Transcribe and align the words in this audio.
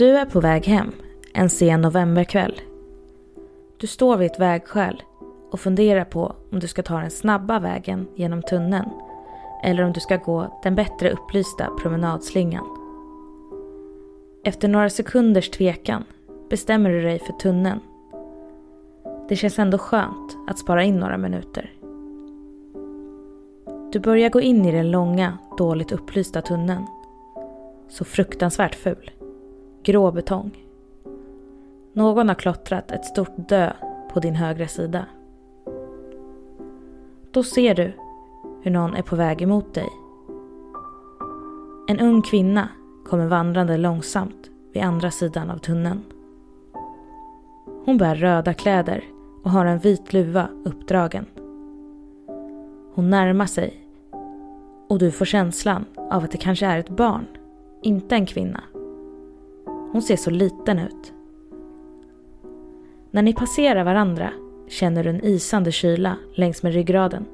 Du 0.00 0.16
är 0.16 0.26
på 0.26 0.40
väg 0.40 0.66
hem 0.66 0.92
en 1.32 1.50
sen 1.50 1.80
novemberkväll. 1.80 2.60
Du 3.76 3.86
står 3.86 4.16
vid 4.16 4.30
ett 4.30 4.40
vägskäl 4.40 5.02
och 5.50 5.60
funderar 5.60 6.04
på 6.04 6.34
om 6.52 6.60
du 6.60 6.68
ska 6.68 6.82
ta 6.82 7.00
den 7.00 7.10
snabba 7.10 7.58
vägen 7.58 8.08
genom 8.14 8.42
tunneln 8.42 8.90
eller 9.64 9.82
om 9.82 9.92
du 9.92 10.00
ska 10.00 10.16
gå 10.16 10.60
den 10.62 10.74
bättre 10.74 11.10
upplysta 11.10 11.68
promenadslingan. 11.82 12.64
Efter 14.44 14.68
några 14.68 14.90
sekunders 14.90 15.50
tvekan 15.50 16.04
bestämmer 16.50 16.90
du 16.90 17.02
dig 17.02 17.18
för 17.18 17.32
tunneln. 17.32 17.80
Det 19.28 19.36
känns 19.36 19.58
ändå 19.58 19.78
skönt 19.78 20.36
att 20.48 20.58
spara 20.58 20.84
in 20.84 20.96
några 20.96 21.18
minuter. 21.18 21.72
Du 23.92 24.00
börjar 24.00 24.30
gå 24.30 24.40
in 24.40 24.64
i 24.64 24.72
den 24.72 24.90
långa, 24.90 25.38
dåligt 25.58 25.92
upplysta 25.92 26.42
tunneln. 26.42 26.86
Så 27.88 28.04
fruktansvärt 28.04 28.74
ful. 28.74 29.10
Grå 29.82 30.10
betong. 30.10 30.64
Någon 31.92 32.28
har 32.28 32.34
klottrat 32.34 32.90
ett 32.90 33.04
stort 33.04 33.48
dö 33.48 33.72
på 34.12 34.20
din 34.20 34.34
högra 34.34 34.68
sida. 34.68 35.06
Då 37.30 37.42
ser 37.42 37.74
du 37.74 37.92
hur 38.62 38.70
någon 38.70 38.94
är 38.94 39.02
på 39.02 39.16
väg 39.16 39.42
emot 39.42 39.74
dig. 39.74 39.88
En 41.88 42.00
ung 42.00 42.22
kvinna 42.22 42.68
kommer 43.06 43.26
vandrande 43.26 43.76
långsamt 43.76 44.50
vid 44.72 44.82
andra 44.82 45.10
sidan 45.10 45.50
av 45.50 45.58
tunneln. 45.58 46.02
Hon 47.84 47.98
bär 47.98 48.14
röda 48.14 48.54
kläder 48.54 49.04
och 49.42 49.50
har 49.50 49.66
en 49.66 49.78
vit 49.78 50.12
luva 50.12 50.48
uppdragen. 50.64 51.26
Hon 52.94 53.10
närmar 53.10 53.46
sig 53.46 53.86
och 54.88 54.98
du 54.98 55.10
får 55.10 55.24
känslan 55.24 55.84
av 56.10 56.24
att 56.24 56.30
det 56.30 56.38
kanske 56.38 56.66
är 56.66 56.78
ett 56.78 56.90
barn, 56.90 57.26
inte 57.82 58.14
en 58.14 58.26
kvinna. 58.26 58.60
Hon 59.92 60.02
ser 60.02 60.16
så 60.16 60.30
liten 60.30 60.78
ut. 60.78 61.12
När 63.10 63.22
ni 63.22 63.34
passerar 63.34 63.84
varandra 63.84 64.30
känner 64.68 65.04
du 65.04 65.10
en 65.10 65.24
isande 65.24 65.72
kyla 65.72 66.16
längs 66.34 66.62
med 66.62 66.72
ryggraden. 66.72 67.26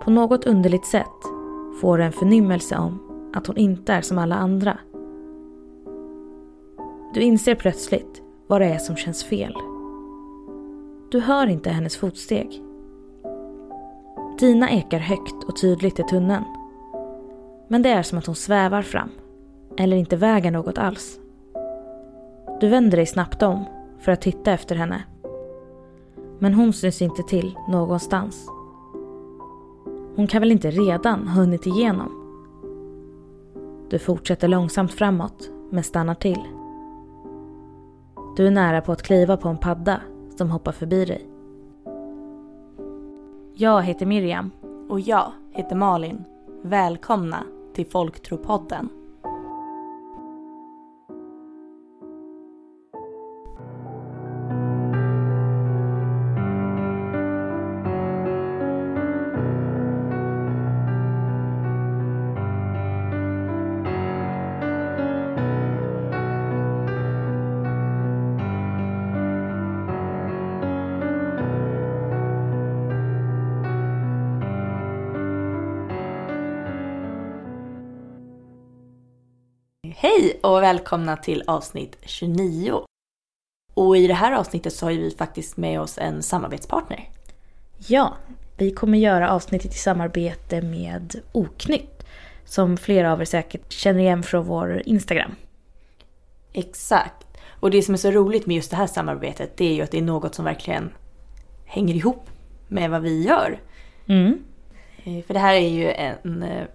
På 0.00 0.10
något 0.10 0.46
underligt 0.46 0.86
sätt 0.86 1.06
får 1.80 1.98
du 1.98 2.04
en 2.04 2.12
förnimmelse 2.12 2.76
om 2.76 2.98
att 3.34 3.46
hon 3.46 3.56
inte 3.56 3.92
är 3.92 4.00
som 4.00 4.18
alla 4.18 4.34
andra. 4.34 4.78
Du 7.14 7.20
inser 7.20 7.54
plötsligt 7.54 8.22
vad 8.46 8.60
det 8.60 8.66
är 8.66 8.78
som 8.78 8.96
känns 8.96 9.24
fel. 9.24 9.54
Du 11.10 11.20
hör 11.20 11.46
inte 11.46 11.70
hennes 11.70 11.96
fotsteg. 11.96 12.62
Dina 14.38 14.70
ekar 14.70 14.98
högt 14.98 15.44
och 15.44 15.60
tydligt 15.60 15.98
i 15.98 16.02
tunneln. 16.02 16.44
Men 17.68 17.82
det 17.82 17.88
är 17.88 18.02
som 18.02 18.18
att 18.18 18.26
hon 18.26 18.34
svävar 18.34 18.82
fram, 18.82 19.10
eller 19.80 19.96
inte 19.96 20.16
väger 20.16 20.50
något 20.50 20.78
alls. 20.78 21.20
Du 22.60 22.68
vänder 22.68 22.96
dig 22.96 23.06
snabbt 23.06 23.42
om 23.42 23.64
för 23.98 24.12
att 24.12 24.20
titta 24.20 24.52
efter 24.52 24.76
henne. 24.76 25.04
Men 26.38 26.54
hon 26.54 26.72
syns 26.72 27.02
inte 27.02 27.22
till 27.22 27.58
någonstans. 27.68 28.46
Hon 30.16 30.26
kan 30.26 30.40
väl 30.40 30.52
inte 30.52 30.70
redan 30.70 31.28
ha 31.28 31.40
hunnit 31.40 31.66
igenom? 31.66 32.12
Du 33.90 33.98
fortsätter 33.98 34.48
långsamt 34.48 34.92
framåt, 34.92 35.50
men 35.70 35.84
stannar 35.84 36.14
till. 36.14 36.42
Du 38.36 38.46
är 38.46 38.50
nära 38.50 38.80
på 38.80 38.92
att 38.92 39.02
kliva 39.02 39.36
på 39.36 39.48
en 39.48 39.58
padda 39.58 40.00
som 40.36 40.50
hoppar 40.50 40.72
förbi 40.72 41.04
dig. 41.04 41.26
Jag 43.54 43.82
heter 43.82 44.06
Miriam. 44.06 44.50
Och 44.88 45.00
jag 45.00 45.32
heter 45.50 45.76
Malin. 45.76 46.24
Välkomna 46.62 47.44
till 47.74 47.86
Folktropodden. 47.86 48.88
Och 80.56 80.62
välkomna 80.62 81.16
till 81.16 81.42
avsnitt 81.46 81.96
29. 82.02 82.80
Och 83.74 83.96
i 83.96 84.06
det 84.06 84.14
här 84.14 84.32
avsnittet 84.32 84.72
så 84.72 84.86
har 84.86 84.92
vi 84.92 85.10
faktiskt 85.10 85.56
med 85.56 85.80
oss 85.80 85.98
en 85.98 86.22
samarbetspartner. 86.22 87.08
Ja, 87.86 88.16
vi 88.56 88.70
kommer 88.70 88.98
göra 88.98 89.30
avsnittet 89.30 89.74
i 89.74 89.78
samarbete 89.78 90.62
med 90.62 91.20
Oknytt. 91.32 92.06
Som 92.44 92.76
flera 92.76 93.12
av 93.12 93.20
er 93.20 93.24
säkert 93.24 93.72
känner 93.72 94.00
igen 94.00 94.22
från 94.22 94.44
vår 94.44 94.82
Instagram. 94.86 95.34
Exakt. 96.52 97.26
Och 97.48 97.70
det 97.70 97.82
som 97.82 97.94
är 97.94 97.98
så 97.98 98.10
roligt 98.10 98.46
med 98.46 98.56
just 98.56 98.70
det 98.70 98.76
här 98.76 98.86
samarbetet 98.86 99.56
det 99.56 99.64
är 99.64 99.74
ju 99.74 99.82
att 99.82 99.90
det 99.90 99.98
är 99.98 100.02
något 100.02 100.34
som 100.34 100.44
verkligen 100.44 100.90
hänger 101.66 101.94
ihop 101.94 102.30
med 102.68 102.90
vad 102.90 103.02
vi 103.02 103.22
gör. 103.22 103.60
Mm. 104.06 104.44
Eh, 105.04 105.24
För 105.24 105.34
det 105.34 105.40
här 105.40 105.54
är 105.54 105.68
ju 105.68 105.90
en 105.90 106.42
eh, 106.42 106.66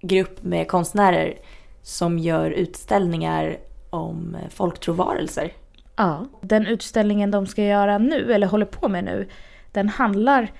grupp 0.00 0.42
med 0.42 0.68
konstnärer 0.68 1.38
som 1.86 2.18
gör 2.18 2.50
utställningar 2.50 3.58
om 3.90 4.36
folktrovarelser. 4.50 5.52
Ja, 5.96 6.26
den 6.40 6.66
utställningen 6.66 7.30
de 7.30 7.46
ska 7.46 7.62
göra 7.62 7.98
nu, 7.98 8.32
eller 8.32 8.46
håller 8.46 8.66
på 8.66 8.88
med 8.88 9.04
nu, 9.04 9.28
den 9.72 9.88
handlar 9.88 10.52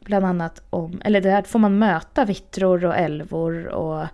bland 0.00 0.24
annat 0.24 0.62
om, 0.70 1.00
eller 1.04 1.20
där 1.20 1.42
får 1.42 1.58
man 1.58 1.78
möta 1.78 2.24
vittror 2.24 2.84
och 2.84 2.96
älvor 2.96 3.66
och 3.66 4.06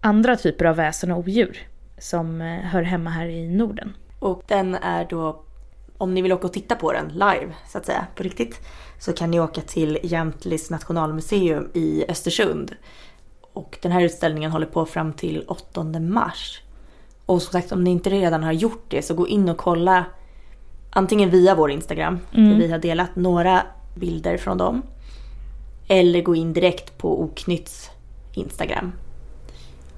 andra 0.00 0.36
typer 0.36 0.64
av 0.64 0.76
väsen 0.76 1.12
och 1.12 1.18
odjur 1.18 1.58
som 1.98 2.40
eh, 2.40 2.60
hör 2.60 2.82
hemma 2.82 3.10
här 3.10 3.26
i 3.26 3.48
Norden. 3.48 3.92
Och 4.18 4.42
den 4.46 4.74
är 4.74 5.04
då, 5.04 5.44
om 5.98 6.14
ni 6.14 6.22
vill 6.22 6.32
åka 6.32 6.46
och 6.46 6.52
titta 6.52 6.74
på 6.74 6.92
den 6.92 7.08
live 7.08 7.54
så 7.68 7.78
att 7.78 7.86
säga, 7.86 8.06
på 8.14 8.22
riktigt, 8.22 8.60
så 8.98 9.12
kan 9.12 9.30
ni 9.30 9.40
åka 9.40 9.60
till 9.60 9.98
Jämtlis 10.02 10.70
nationalmuseum 10.70 11.70
i 11.74 12.04
Östersund. 12.08 12.76
Och 13.56 13.78
den 13.82 13.92
här 13.92 14.00
utställningen 14.00 14.50
håller 14.50 14.66
på 14.66 14.86
fram 14.86 15.12
till 15.12 15.44
8 15.48 15.84
mars. 16.00 16.62
Och 17.26 17.42
som 17.42 17.52
sagt, 17.52 17.72
om 17.72 17.84
ni 17.84 17.90
inte 17.90 18.10
redan 18.10 18.42
har 18.42 18.52
gjort 18.52 18.84
det 18.88 19.02
så 19.02 19.14
gå 19.14 19.28
in 19.28 19.48
och 19.48 19.56
kolla 19.56 20.04
antingen 20.90 21.30
via 21.30 21.54
vår 21.54 21.70
Instagram, 21.70 22.18
Mm. 22.34 22.50
för 22.50 22.58
vi 22.58 22.70
har 22.72 22.78
delat 22.78 23.16
några 23.16 23.62
bilder 23.94 24.36
från 24.36 24.58
dem. 24.58 24.82
Eller 25.88 26.22
gå 26.22 26.34
in 26.34 26.52
direkt 26.52 26.98
på 26.98 27.22
Oknytts 27.22 27.90
Instagram. 28.34 28.92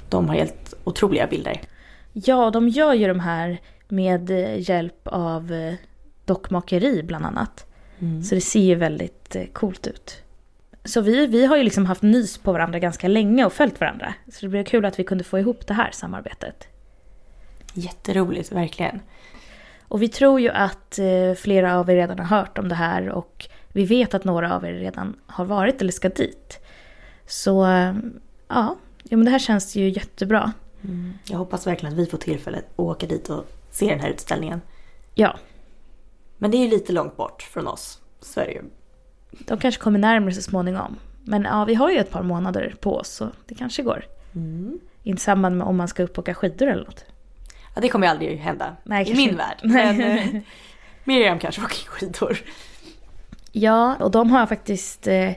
De 0.08 0.28
har 0.28 0.34
helt 0.36 0.74
otroliga 0.84 1.26
bilder. 1.26 1.60
Ja, 2.12 2.50
de 2.50 2.68
gör 2.68 2.94
ju 2.94 3.06
de 3.08 3.20
här 3.20 3.60
med 3.88 4.30
hjälp 4.68 5.00
av 5.08 5.52
eh, 5.52 5.74
dockmakeri 6.24 7.02
bland 7.02 7.26
annat. 7.26 7.64
Så 8.28 8.34
det 8.34 8.40
ser 8.40 8.60
ju 8.60 8.74
väldigt 8.74 9.36
eh, 9.36 9.44
coolt 9.52 9.86
ut. 9.86 10.22
Så 10.88 11.00
vi, 11.00 11.26
vi 11.26 11.46
har 11.46 11.56
ju 11.56 11.62
liksom 11.62 11.86
haft 11.86 12.02
nys 12.02 12.38
på 12.38 12.52
varandra 12.52 12.78
ganska 12.78 13.08
länge 13.08 13.44
och 13.44 13.52
följt 13.52 13.80
varandra. 13.80 14.14
Så 14.32 14.38
det 14.40 14.48
blir 14.48 14.64
kul 14.64 14.84
att 14.84 14.98
vi 14.98 15.04
kunde 15.04 15.24
få 15.24 15.38
ihop 15.38 15.66
det 15.66 15.74
här 15.74 15.90
samarbetet. 15.90 16.68
Jätteroligt, 17.74 18.52
verkligen. 18.52 19.00
Och 19.88 20.02
vi 20.02 20.08
tror 20.08 20.40
ju 20.40 20.50
att 20.50 20.98
eh, 20.98 21.34
flera 21.36 21.78
av 21.78 21.90
er 21.90 21.94
redan 21.94 22.18
har 22.18 22.38
hört 22.38 22.58
om 22.58 22.68
det 22.68 22.74
här 22.74 23.08
och 23.08 23.48
vi 23.72 23.84
vet 23.84 24.14
att 24.14 24.24
några 24.24 24.54
av 24.54 24.64
er 24.64 24.72
redan 24.72 25.16
har 25.26 25.44
varit 25.44 25.80
eller 25.80 25.92
ska 25.92 26.08
dit. 26.08 26.58
Så 27.26 27.64
eh, 27.66 27.94
ja, 28.48 28.76
ja 29.02 29.16
men 29.16 29.24
det 29.24 29.30
här 29.30 29.38
känns 29.38 29.76
ju 29.76 29.88
jättebra. 29.88 30.52
Jag 31.24 31.38
hoppas 31.38 31.66
verkligen 31.66 31.92
att 31.92 31.98
vi 32.00 32.06
får 32.06 32.18
tillfälle 32.18 32.58
att 32.58 32.64
åka 32.76 33.06
dit 33.06 33.28
och 33.30 33.44
se 33.70 33.90
den 33.90 34.00
här 34.00 34.08
utställningen. 34.10 34.60
Ja, 35.14 35.38
Men 36.38 36.50
det 36.50 36.56
är 36.56 36.64
ju 36.64 36.70
lite 36.70 36.92
långt 36.92 37.16
bort 37.16 37.42
från 37.42 37.66
oss. 37.66 38.00
Så 38.20 38.40
är 38.40 38.46
det 38.46 38.52
ju. 38.52 38.62
De 39.30 39.58
kanske 39.58 39.80
kommer 39.82 39.98
närmare 39.98 40.34
så 40.34 40.42
småningom. 40.42 40.96
Men 41.24 41.42
ja, 41.42 41.64
vi 41.64 41.74
har 41.74 41.90
ju 41.90 41.98
ett 41.98 42.10
par 42.10 42.22
månader 42.22 42.74
på 42.80 42.96
oss 42.96 43.08
så 43.08 43.30
det 43.46 43.54
kanske 43.54 43.82
går. 43.82 44.04
I 45.02 45.16
samband 45.16 45.56
med 45.56 45.66
om 45.66 45.76
man 45.76 45.88
ska 45.88 46.02
upp 46.02 46.18
och 46.18 46.22
åka 46.24 46.34
skidor 46.34 46.68
eller 46.68 46.84
något. 46.84 47.04
Ja, 47.74 47.80
det 47.80 47.88
kommer 47.88 48.06
ju 48.06 48.10
aldrig 48.10 48.38
hända 48.38 48.76
Nej, 48.82 49.10
i 49.10 49.14
min 49.14 49.30
inte. 49.30 49.36
värld. 49.36 49.58
Men 49.62 50.00
eh, 50.00 50.40
Miriam 51.04 51.38
kanske 51.38 51.62
åker 51.62 51.76
skidor. 51.88 52.38
Ja, 53.52 53.96
och 54.00 54.10
de 54.10 54.30
har 54.30 54.46
faktiskt 54.46 55.06
eh, 55.06 55.32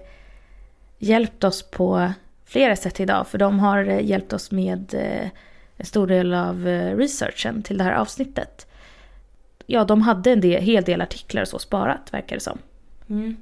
hjälpt 0.98 1.44
oss 1.44 1.72
på 1.72 2.12
flera 2.46 2.76
sätt 2.76 3.00
idag. 3.00 3.28
För 3.28 3.38
de 3.38 3.60
har 3.60 3.86
eh, 3.86 4.06
hjälpt 4.06 4.34
oss 4.34 4.52
med 4.52 4.94
eh, 4.94 5.30
en 5.78 5.86
stor 5.86 6.08
del 6.08 6.34
av 6.34 6.68
eh, 6.68 6.98
researchen 6.98 7.64
till 7.64 7.78
det 7.78 7.84
här 7.84 7.94
avsnittet. 7.94 8.68
Ja, 9.66 9.84
de 9.84 10.02
hade 10.02 10.32
en 10.32 10.42
del, 10.42 10.64
hel 10.64 10.84
del 10.84 11.02
artiklar 11.02 11.42
och 11.42 11.48
så 11.48 11.60
sparat 11.60 12.14
verkar 12.14 12.36
det 12.36 12.42
som. 12.42 12.58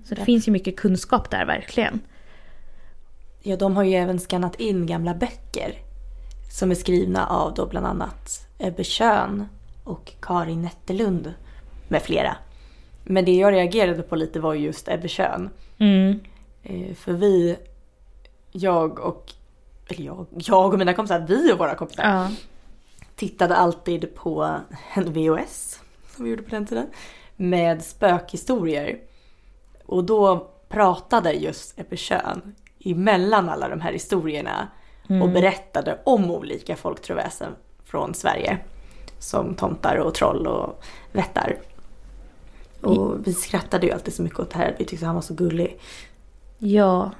Så 0.05 0.15
det 0.15 0.21
ja. 0.21 0.25
finns 0.25 0.47
ju 0.47 0.51
mycket 0.51 0.77
kunskap 0.77 1.29
där 1.29 1.45
verkligen. 1.45 1.99
ja, 3.41 3.55
de 3.55 3.75
har 3.75 3.83
ju 3.83 3.93
även 3.93 4.19
skannat 4.19 4.55
in 4.55 4.85
gamla 4.85 5.13
böcker. 5.13 5.73
Som 6.51 6.71
är 6.71 6.75
skrivna 6.75 7.27
av 7.27 7.53
då 7.53 7.65
bland 7.65 7.85
annat 7.85 8.47
Ebbe 8.57 8.83
Schön 8.83 9.45
och 9.83 10.11
Karin 10.21 10.61
Nettelund 10.61 11.33
med 11.87 12.01
flera. 12.01 12.35
Men 13.03 13.25
det 13.25 13.35
jag 13.35 13.53
reagerade 13.53 14.01
på 14.03 14.15
lite 14.15 14.39
var 14.39 14.53
just 14.53 14.87
Ebbe 14.87 15.07
Schön. 15.07 15.49
Mm. 15.77 16.19
Eh, 16.63 16.95
För 16.95 17.13
vi, 17.13 17.57
jag 18.51 18.99
och, 18.99 19.31
eller 19.87 20.05
jag, 20.05 20.25
jag 20.31 20.73
och 20.73 20.79
mina 20.79 20.93
kompisar, 20.93 21.25
vi 21.27 21.53
och 21.53 21.57
våra 21.57 21.75
kompisar 21.75 22.03
Ja. 22.03 22.31
tittade 23.15 23.55
alltid 23.55 24.15
på 24.15 24.59
en 24.93 25.13
VHS, 25.13 25.79
som 26.15 26.23
vi 26.25 26.29
gjorde 26.29 26.43
på 26.43 26.49
den 26.49 26.65
tiden, 26.65 26.87
med 27.35 27.83
spökhistorier. 27.83 28.99
Och 29.89 30.03
då 30.03 30.47
pratade 30.67 31.31
just 31.31 31.79
Schön 31.91 32.55
emellan 32.85 33.49
alla 33.49 33.69
de 33.69 33.81
här 33.81 33.93
historierna 33.93 34.67
och 35.21 35.29
berättade 35.29 35.99
om 36.03 36.31
olika 36.31 36.75
folktroväsen 36.75 37.55
från 37.83 38.13
Sverige. 38.13 38.57
Som 39.19 39.55
tomtar 39.55 39.95
och 39.95 40.13
troll 40.13 40.47
och 40.47 40.83
vättar. 41.11 41.57
Och 42.81 43.27
vi 43.27 43.33
skrattade 43.33 43.85
ju 43.85 43.91
alltid 43.91 44.13
så 44.13 44.21
mycket 44.21 44.39
åt 44.39 44.49
det 44.49 44.57
här. 44.57 44.75
Vi 44.79 44.85
tyckte 44.85 45.05
han 45.05 45.15
var 45.15 45.21
så 45.21 45.33
gullig. 45.33 45.79
Ja. 46.57 47.11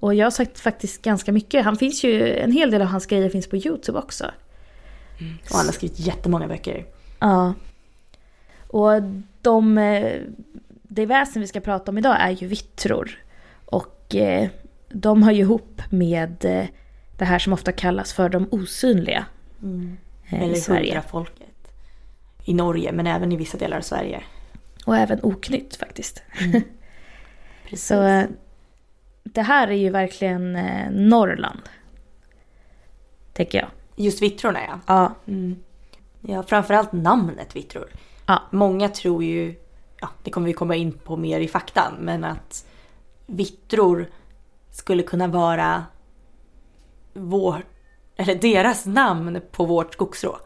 Och 0.00 0.14
jag 0.14 0.26
har 0.26 0.30
sagt 0.30 0.60
faktiskt 0.60 1.02
ganska 1.02 1.32
mycket. 1.32 1.64
Han 1.64 1.76
finns 1.76 2.04
ju, 2.04 2.38
en 2.38 2.52
hel 2.52 2.70
del 2.70 2.82
av 2.82 2.88
hans 2.88 3.06
grejer 3.06 3.30
finns 3.30 3.48
på 3.48 3.56
YouTube 3.56 3.98
också. 3.98 4.24
Och 5.50 5.56
han 5.56 5.66
har 5.66 5.72
skrivit 5.72 5.98
jättemånga 5.98 6.48
böcker. 6.48 6.86
Ja. 7.18 7.54
Och 8.68 9.02
de, 9.42 9.78
eh, 9.78 10.20
det 10.96 11.06
väsen 11.06 11.42
vi 11.42 11.48
ska 11.48 11.60
prata 11.60 11.90
om 11.90 11.98
idag 11.98 12.16
är 12.20 12.30
ju 12.30 12.46
vittror. 12.46 13.10
Och 13.64 14.14
eh, 14.14 14.48
de 14.88 15.22
hör 15.22 15.32
ju 15.32 15.40
ihop 15.40 15.82
med 15.90 16.44
eh, 16.44 16.66
det 17.16 17.24
här 17.24 17.38
som 17.38 17.52
ofta 17.52 17.72
kallas 17.72 18.12
för 18.12 18.28
de 18.28 18.48
osynliga 18.50 19.24
eh, 20.28 20.40
i 20.40 20.44
Eller 20.44 20.54
Sverige. 20.54 20.80
hundrafolket. 20.94 21.72
I 22.44 22.54
Norge, 22.54 22.92
men 22.92 23.06
även 23.06 23.32
i 23.32 23.36
vissa 23.36 23.58
delar 23.58 23.76
av 23.76 23.80
Sverige. 23.80 24.22
Och 24.86 24.96
även 24.96 25.20
oknytt 25.22 25.76
faktiskt. 25.76 26.22
Precis. 27.64 27.86
Så 27.86 28.02
eh, 28.02 28.24
det 29.24 29.42
här 29.42 29.68
är 29.68 29.72
ju 29.76 29.90
verkligen 29.90 30.56
eh, 30.56 30.90
Norrland. 30.90 31.60
Tänker 33.32 33.58
jag. 33.58 33.68
Just 33.96 34.22
vittrorna 34.22 34.58
ja. 34.68 34.80
Ja. 34.86 35.14
Mm. 35.32 35.56
Ja, 36.20 36.42
framförallt 36.42 36.92
namnet 36.92 37.56
vittror. 37.56 37.88
Ja. 38.26 38.42
Många 38.52 38.88
tror 38.88 39.24
ju, 39.24 39.54
ja 40.00 40.08
det 40.22 40.30
kommer 40.30 40.46
vi 40.46 40.52
komma 40.52 40.76
in 40.76 40.92
på 40.92 41.16
mer 41.16 41.40
i 41.40 41.48
faktan, 41.48 41.94
men 42.00 42.24
att 42.24 42.66
vittror 43.26 44.08
skulle 44.70 45.02
kunna 45.02 45.26
vara 45.26 45.84
vår, 47.14 47.64
eller 48.16 48.34
deras 48.34 48.86
namn 48.86 49.40
på 49.52 49.64
vårt 49.64 49.92
skogsrå. 49.92 50.38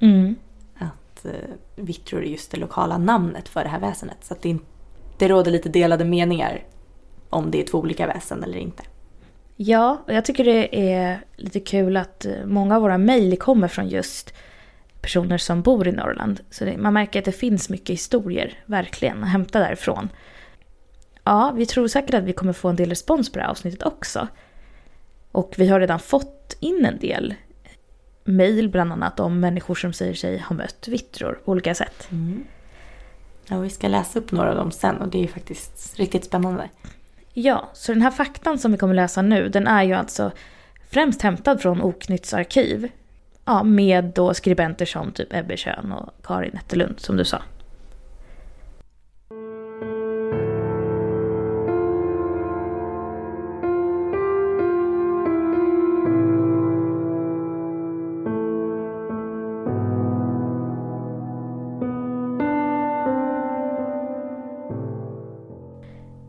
Mm. 0.00 0.36
Att 0.78 1.24
eh, 1.24 1.32
vittror 1.76 2.22
är 2.22 2.26
just 2.26 2.50
det 2.50 2.56
lokala 2.56 2.98
namnet 2.98 3.48
för 3.48 3.62
det 3.62 3.68
här 3.68 3.80
väsenet. 3.80 4.24
Så 4.24 4.34
att 4.34 4.42
det, 4.42 4.58
det 5.18 5.28
råder 5.28 5.50
lite 5.50 5.68
delade 5.68 6.04
meningar 6.04 6.64
om 7.30 7.50
det 7.50 7.60
är 7.60 7.66
två 7.66 7.78
olika 7.78 8.06
väsen 8.06 8.44
eller 8.44 8.58
inte. 8.58 8.82
Ja, 9.56 10.02
och 10.06 10.12
jag 10.12 10.24
tycker 10.24 10.44
det 10.44 10.90
är 10.90 11.20
lite 11.36 11.60
kul 11.60 11.96
att 11.96 12.24
eh, 12.24 12.46
många 12.46 12.76
av 12.76 12.82
våra 12.82 12.98
mejl 12.98 13.38
kommer 13.38 13.68
från 13.68 13.88
just 13.88 14.34
personer 15.06 15.38
som 15.38 15.62
bor 15.62 15.88
i 15.88 15.92
Norrland. 15.92 16.40
Så 16.50 16.64
det, 16.64 16.76
man 16.76 16.94
märker 16.94 17.18
att 17.18 17.24
det 17.24 17.32
finns 17.32 17.68
mycket 17.68 17.90
historier, 17.90 18.52
verkligen, 18.66 19.24
att 19.24 19.30
hämta 19.30 19.58
därifrån. 19.58 20.08
Ja, 21.24 21.52
vi 21.56 21.66
tror 21.66 21.88
säkert 21.88 22.14
att 22.14 22.24
vi 22.24 22.32
kommer 22.32 22.52
få 22.52 22.68
en 22.68 22.76
del 22.76 22.88
respons 22.88 23.32
på 23.32 23.38
det 23.38 23.44
här 23.44 23.50
avsnittet 23.50 23.82
också. 23.82 24.28
Och 25.32 25.54
vi 25.56 25.68
har 25.68 25.80
redan 25.80 25.98
fått 25.98 26.56
in 26.60 26.84
en 26.84 26.98
del 26.98 27.34
mejl 28.24 28.68
bland 28.68 28.92
annat 28.92 29.20
om 29.20 29.40
människor 29.40 29.74
som 29.74 29.92
säger 29.92 30.14
sig 30.14 30.38
ha 30.38 30.56
mött 30.56 30.88
vittror 30.88 31.38
på 31.44 31.52
olika 31.52 31.74
sätt. 31.74 32.08
Ja, 33.48 33.58
vi 33.58 33.70
ska 33.70 33.88
läsa 33.88 34.18
upp 34.18 34.32
några 34.32 34.50
av 34.50 34.56
dem 34.56 34.70
sen 34.70 34.96
och 34.96 35.08
det 35.08 35.24
är 35.24 35.28
faktiskt 35.28 35.98
riktigt 35.98 36.24
spännande. 36.24 36.68
Ja, 37.32 37.70
så 37.72 37.92
den 37.92 38.02
här 38.02 38.10
faktan 38.10 38.58
som 38.58 38.72
vi 38.72 38.78
kommer 38.78 38.94
läsa 38.94 39.22
nu, 39.22 39.48
den 39.48 39.66
är 39.66 39.82
ju 39.82 39.92
alltså 39.92 40.30
främst 40.90 41.22
hämtad 41.22 41.60
från 41.60 41.82
Oknytts 41.82 42.34
arkiv. 42.34 42.88
Ja, 43.48 43.62
med 43.62 44.04
då 44.04 44.34
skribenter 44.34 44.86
som 44.86 45.12
typ 45.12 45.32
Ebbe 45.34 45.56
Schön 45.56 45.92
och 45.92 46.26
Karin 46.26 46.50
Nettelund 46.54 47.00
som 47.00 47.16
du 47.16 47.24
sa. 47.24 47.42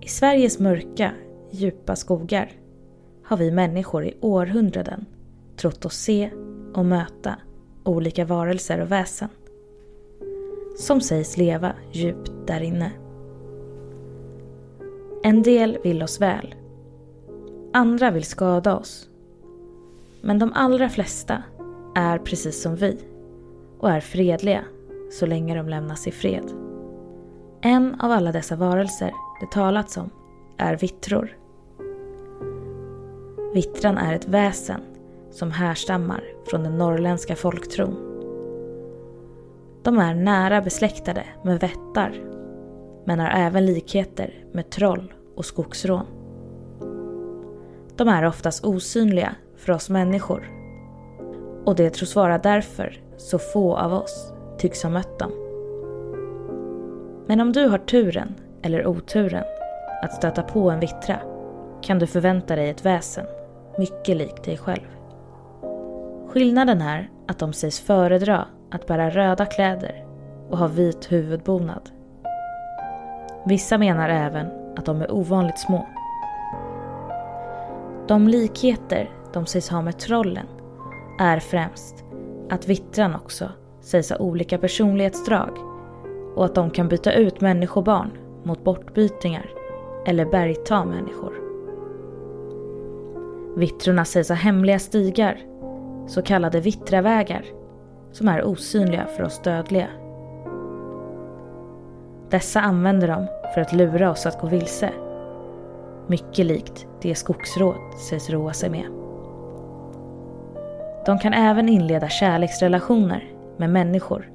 I 0.02 0.10
Sveriges 0.10 0.60
mörka, 0.60 1.12
djupa 1.52 1.96
skogar 1.96 2.52
har 3.24 3.38
vi 3.38 3.52
människor 3.52 4.06
i 4.06 4.18
århundraden 4.22 5.06
trott 5.56 5.86
oss 5.86 5.96
se 5.96 6.30
och 6.78 6.86
möta 6.86 7.36
olika 7.84 8.26
varelser 8.26 8.82
och 8.82 8.92
väsen 8.92 9.30
som 10.78 11.02
sägs 11.02 11.38
leva 11.38 11.74
djupt 11.92 12.32
där 12.46 12.62
inne. 12.62 12.92
En 15.24 15.44
del 15.44 15.78
vill 15.84 16.04
oss 16.04 16.22
väl. 16.22 16.56
Andra 17.74 18.12
vill 18.12 18.24
skada 18.24 18.78
oss. 18.78 19.10
Men 20.22 20.40
de 20.40 20.54
allra 20.54 20.90
flesta 20.90 21.44
är 21.96 22.18
precis 22.18 22.62
som 22.62 22.76
vi 22.76 22.98
och 23.80 23.90
är 23.90 24.00
fredliga 24.00 24.64
så 25.12 25.26
länge 25.26 25.56
de 25.56 25.70
lämnas 25.70 26.08
i 26.08 26.12
fred. 26.12 26.52
En 27.62 28.02
av 28.02 28.12
alla 28.12 28.32
dessa 28.32 28.56
varelser 28.56 29.12
det 29.42 29.52
talats 29.52 29.98
om 29.98 30.10
är 30.58 30.78
vittror. 30.78 31.38
Vittran 33.54 33.98
är 33.98 34.14
ett 34.14 34.28
väsen 34.28 34.82
som 35.32 35.52
härstammar 35.52 36.24
från 36.46 36.64
den 36.64 36.78
norrländska 36.78 37.36
folktron. 37.36 37.96
De 39.84 40.00
är 40.00 40.16
nära 40.16 40.62
besläktade 40.62 41.24
med 41.44 41.60
vättar 41.60 42.24
men 43.06 43.20
har 43.20 43.30
även 43.30 43.66
likheter 43.66 44.46
med 44.52 44.70
troll 44.70 45.14
och 45.36 45.46
skogsrån. 45.46 46.06
De 47.96 48.08
är 48.08 48.26
oftast 48.26 48.66
osynliga 48.66 49.36
för 49.56 49.74
oss 49.74 49.90
människor 49.90 50.52
och 51.66 51.76
det 51.76 51.90
tros 51.90 52.16
vara 52.16 52.38
därför 52.38 53.02
så 53.18 53.40
få 53.40 53.78
av 53.78 53.94
oss 53.94 54.34
tycks 54.58 54.84
ha 54.84 54.90
mött 54.90 55.20
dem. 55.20 55.32
Men 57.28 57.42
om 57.42 57.52
du 57.52 57.68
har 57.68 57.78
turen 57.78 58.36
eller 58.62 58.88
oturen 58.88 59.44
att 60.04 60.14
stöta 60.14 60.44
på 60.44 60.70
en 60.70 60.80
vittra 60.80 61.20
kan 61.82 62.00
du 62.00 62.08
förvänta 62.08 62.56
dig 62.56 62.70
ett 62.70 62.86
väsen 62.86 63.26
mycket 63.78 64.18
likt 64.18 64.44
dig 64.44 64.58
själv. 64.58 64.97
Skillnaden 66.38 66.82
är 66.82 67.10
att 67.28 67.40
de 67.40 67.54
sägs 67.54 67.80
föredra 67.80 68.46
att 68.72 68.88
bära 68.88 69.10
röda 69.10 69.46
kläder 69.46 70.06
och 70.50 70.58
ha 70.58 70.68
vit 70.68 71.12
huvudbonad. 71.12 71.90
Vissa 73.46 73.78
menar 73.78 74.10
även 74.10 74.48
att 74.76 74.86
de 74.86 75.02
är 75.02 75.12
ovanligt 75.12 75.60
små. 75.60 75.88
De 78.08 78.28
likheter 78.28 79.10
de 79.34 79.46
sägs 79.46 79.70
ha 79.70 79.82
med 79.82 80.00
trollen 80.00 80.48
är 81.20 81.40
främst 81.40 82.06
att 82.50 82.68
vittran 82.68 83.16
också 83.16 83.50
sägs 83.82 84.10
ha 84.10 84.18
olika 84.18 84.58
personlighetsdrag 84.58 85.58
och 86.36 86.46
att 86.46 86.56
de 86.56 86.70
kan 86.70 86.88
byta 86.88 87.14
ut 87.14 87.42
människobarn 87.42 88.12
mot 88.44 88.64
bortbytingar 88.64 89.50
eller 90.06 90.26
bergta 90.26 90.86
människor. 90.86 91.34
Vittrorna 93.60 94.06
sägs 94.06 94.30
ha 94.30 94.36
hemliga 94.36 94.80
stigar, 94.80 95.57
så 96.08 96.22
kallade 96.22 96.60
vittravägar, 96.60 97.46
som 98.12 98.28
är 98.28 98.44
osynliga 98.44 99.06
för 99.06 99.24
oss 99.24 99.42
dödliga. 99.42 99.88
Dessa 102.30 102.62
använder 102.62 103.08
de 103.08 103.28
för 103.54 103.62
att 103.62 103.74
lura 103.74 104.12
oss 104.12 104.26
att 104.26 104.42
gå 104.42 104.48
vilse. 104.48 104.90
Mycket 106.08 106.46
likt 106.46 106.88
det 107.02 107.16
skogsråd 107.16 107.76
sägs 108.10 108.30
roa 108.30 108.54
sig 108.54 108.70
med. 108.70 108.86
De 111.06 111.20
kan 111.20 111.34
även 111.34 111.70
inleda 111.70 112.10
kärleksrelationer 112.10 113.24
med 113.58 113.70
människor 113.70 114.32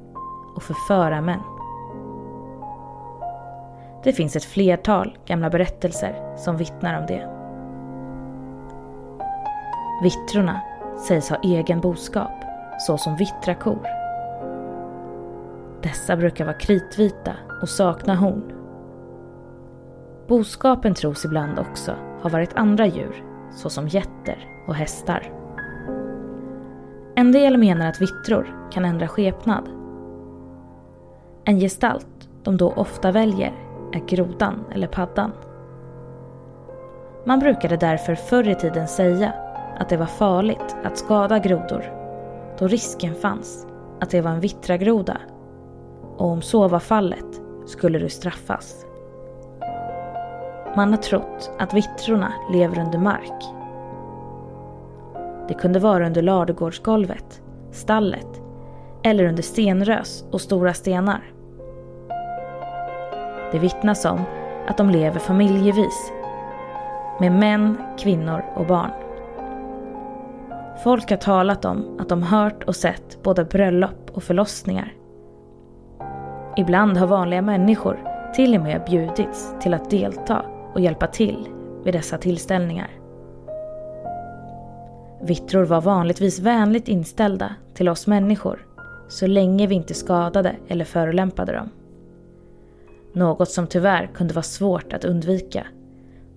och 0.57 0.62
förföra 0.62 1.21
män. 1.21 1.43
Det 4.05 4.12
finns 4.12 4.37
ett 4.37 4.45
flertal 4.45 5.19
gamla 5.26 5.50
berättelser 5.50 6.37
som 6.37 6.57
vittnar 6.57 7.00
om 7.00 7.07
det. 7.07 7.29
Vittrorna 10.02 10.61
sägs 11.09 11.30
ha 11.30 11.37
egen 11.42 11.80
boskap, 11.80 12.44
såsom 12.78 13.16
vittrakor. 13.16 13.87
Dessa 15.82 16.16
brukar 16.16 16.44
vara 16.44 16.59
kritvita 16.59 17.32
och 17.62 17.68
sakna 17.68 18.14
horn. 18.14 18.52
Boskapen 20.28 20.94
tros 20.94 21.25
ibland 21.25 21.59
också 21.59 21.94
ha 22.23 22.30
varit 22.30 22.56
andra 22.56 22.87
djur, 22.87 23.25
såsom 23.50 23.88
getter 23.88 24.38
och 24.66 24.75
hästar. 24.75 25.32
En 27.14 27.32
del 27.32 27.59
menar 27.59 27.88
att 27.88 28.00
vittror 28.00 28.68
kan 28.73 28.85
ändra 28.85 29.09
skepnad. 29.09 29.68
En 31.44 31.61
gestalt 31.61 32.28
de 32.42 32.56
då 32.56 32.73
ofta 32.73 33.11
väljer 33.11 33.52
är 33.92 34.06
grodan 34.06 34.64
eller 34.73 34.87
paddan. 34.87 35.32
Man 37.25 37.38
brukade 37.38 37.76
därför 37.76 38.14
förr 38.14 38.49
i 38.49 38.54
tiden 38.54 38.88
säga 38.88 39.32
att 39.79 39.88
det 39.88 39.97
var 39.97 40.07
farligt 40.07 40.76
att 40.85 40.99
skada 40.99 41.38
grodor 41.38 41.85
då 42.59 42.67
risken 42.67 43.14
fanns 43.14 43.67
att 44.00 44.11
det 44.11 44.21
var 44.21 44.31
en 44.31 44.41
vittragroda 44.41 45.17
och 46.17 46.26
om 46.26 46.43
så 46.43 46.69
var 46.69 46.81
fallet 46.81 47.41
skulle 47.67 47.99
du 47.99 48.09
straffas. 48.09 48.87
Man 50.76 50.91
har 50.91 50.97
trott 50.97 51.50
att 51.59 51.75
vittrorna 51.75 52.33
lever 52.52 52.79
under 52.79 52.99
mark. 52.99 53.45
Det 55.49 55.55
kunde 55.55 55.79
vara 55.79 56.07
under 56.07 56.23
ladugårdsgolvet, 56.23 57.43
stallet 57.71 58.43
eller 59.02 59.25
under 59.25 59.43
stenrös 59.43 60.25
och 60.31 60.41
stora 60.41 60.75
stenar. 60.75 61.33
Det 63.52 63.59
vittnas 63.59 64.05
om 64.05 64.21
att 64.69 64.76
de 64.76 64.91
lever 64.91 65.19
familjevis 65.19 66.12
med 67.21 67.33
män, 67.33 67.76
kvinnor 67.99 68.45
och 68.55 68.67
barn. 68.67 69.01
Folk 70.84 71.10
har 71.10 71.16
talat 71.16 71.64
om 71.64 71.98
att 72.00 72.08
de 72.08 72.22
hört 72.22 72.64
och 72.64 72.76
sett 72.76 73.22
både 73.22 73.44
bröllop 73.44 74.10
och 74.12 74.22
förlossningar. 74.22 74.94
Ibland 76.56 76.96
har 76.96 77.06
vanliga 77.06 77.42
människor 77.42 78.08
till 78.34 78.54
och 78.54 78.62
med 78.62 78.84
bjudits 78.84 79.54
till 79.60 79.74
att 79.74 79.90
delta 79.90 80.44
och 80.74 80.80
hjälpa 80.80 81.06
till 81.06 81.48
vid 81.84 81.94
dessa 81.94 82.18
tillställningar. 82.18 82.90
Vittror 85.22 85.64
var 85.64 85.80
vanligtvis 85.80 86.40
vänligt 86.40 86.88
inställda 86.88 87.54
till 87.74 87.88
oss 87.88 88.06
människor 88.06 88.66
så 89.08 89.26
länge 89.26 89.66
vi 89.66 89.74
inte 89.74 89.94
skadade 89.94 90.56
eller 90.68 90.84
förolämpade 90.84 91.52
dem. 91.52 91.70
Något 93.12 93.50
som 93.50 93.66
tyvärr 93.66 94.10
kunde 94.14 94.34
vara 94.34 94.42
svårt 94.42 94.92
att 94.92 95.04
undvika 95.04 95.66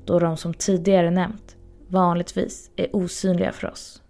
då 0.05 0.19
de 0.19 0.37
som 0.37 0.53
tidigare 0.53 1.11
nämnt 1.11 1.55
vanligtvis 1.87 2.71
är 2.75 2.95
osynliga 2.95 3.51
för 3.51 3.71
oss. 3.71 4.01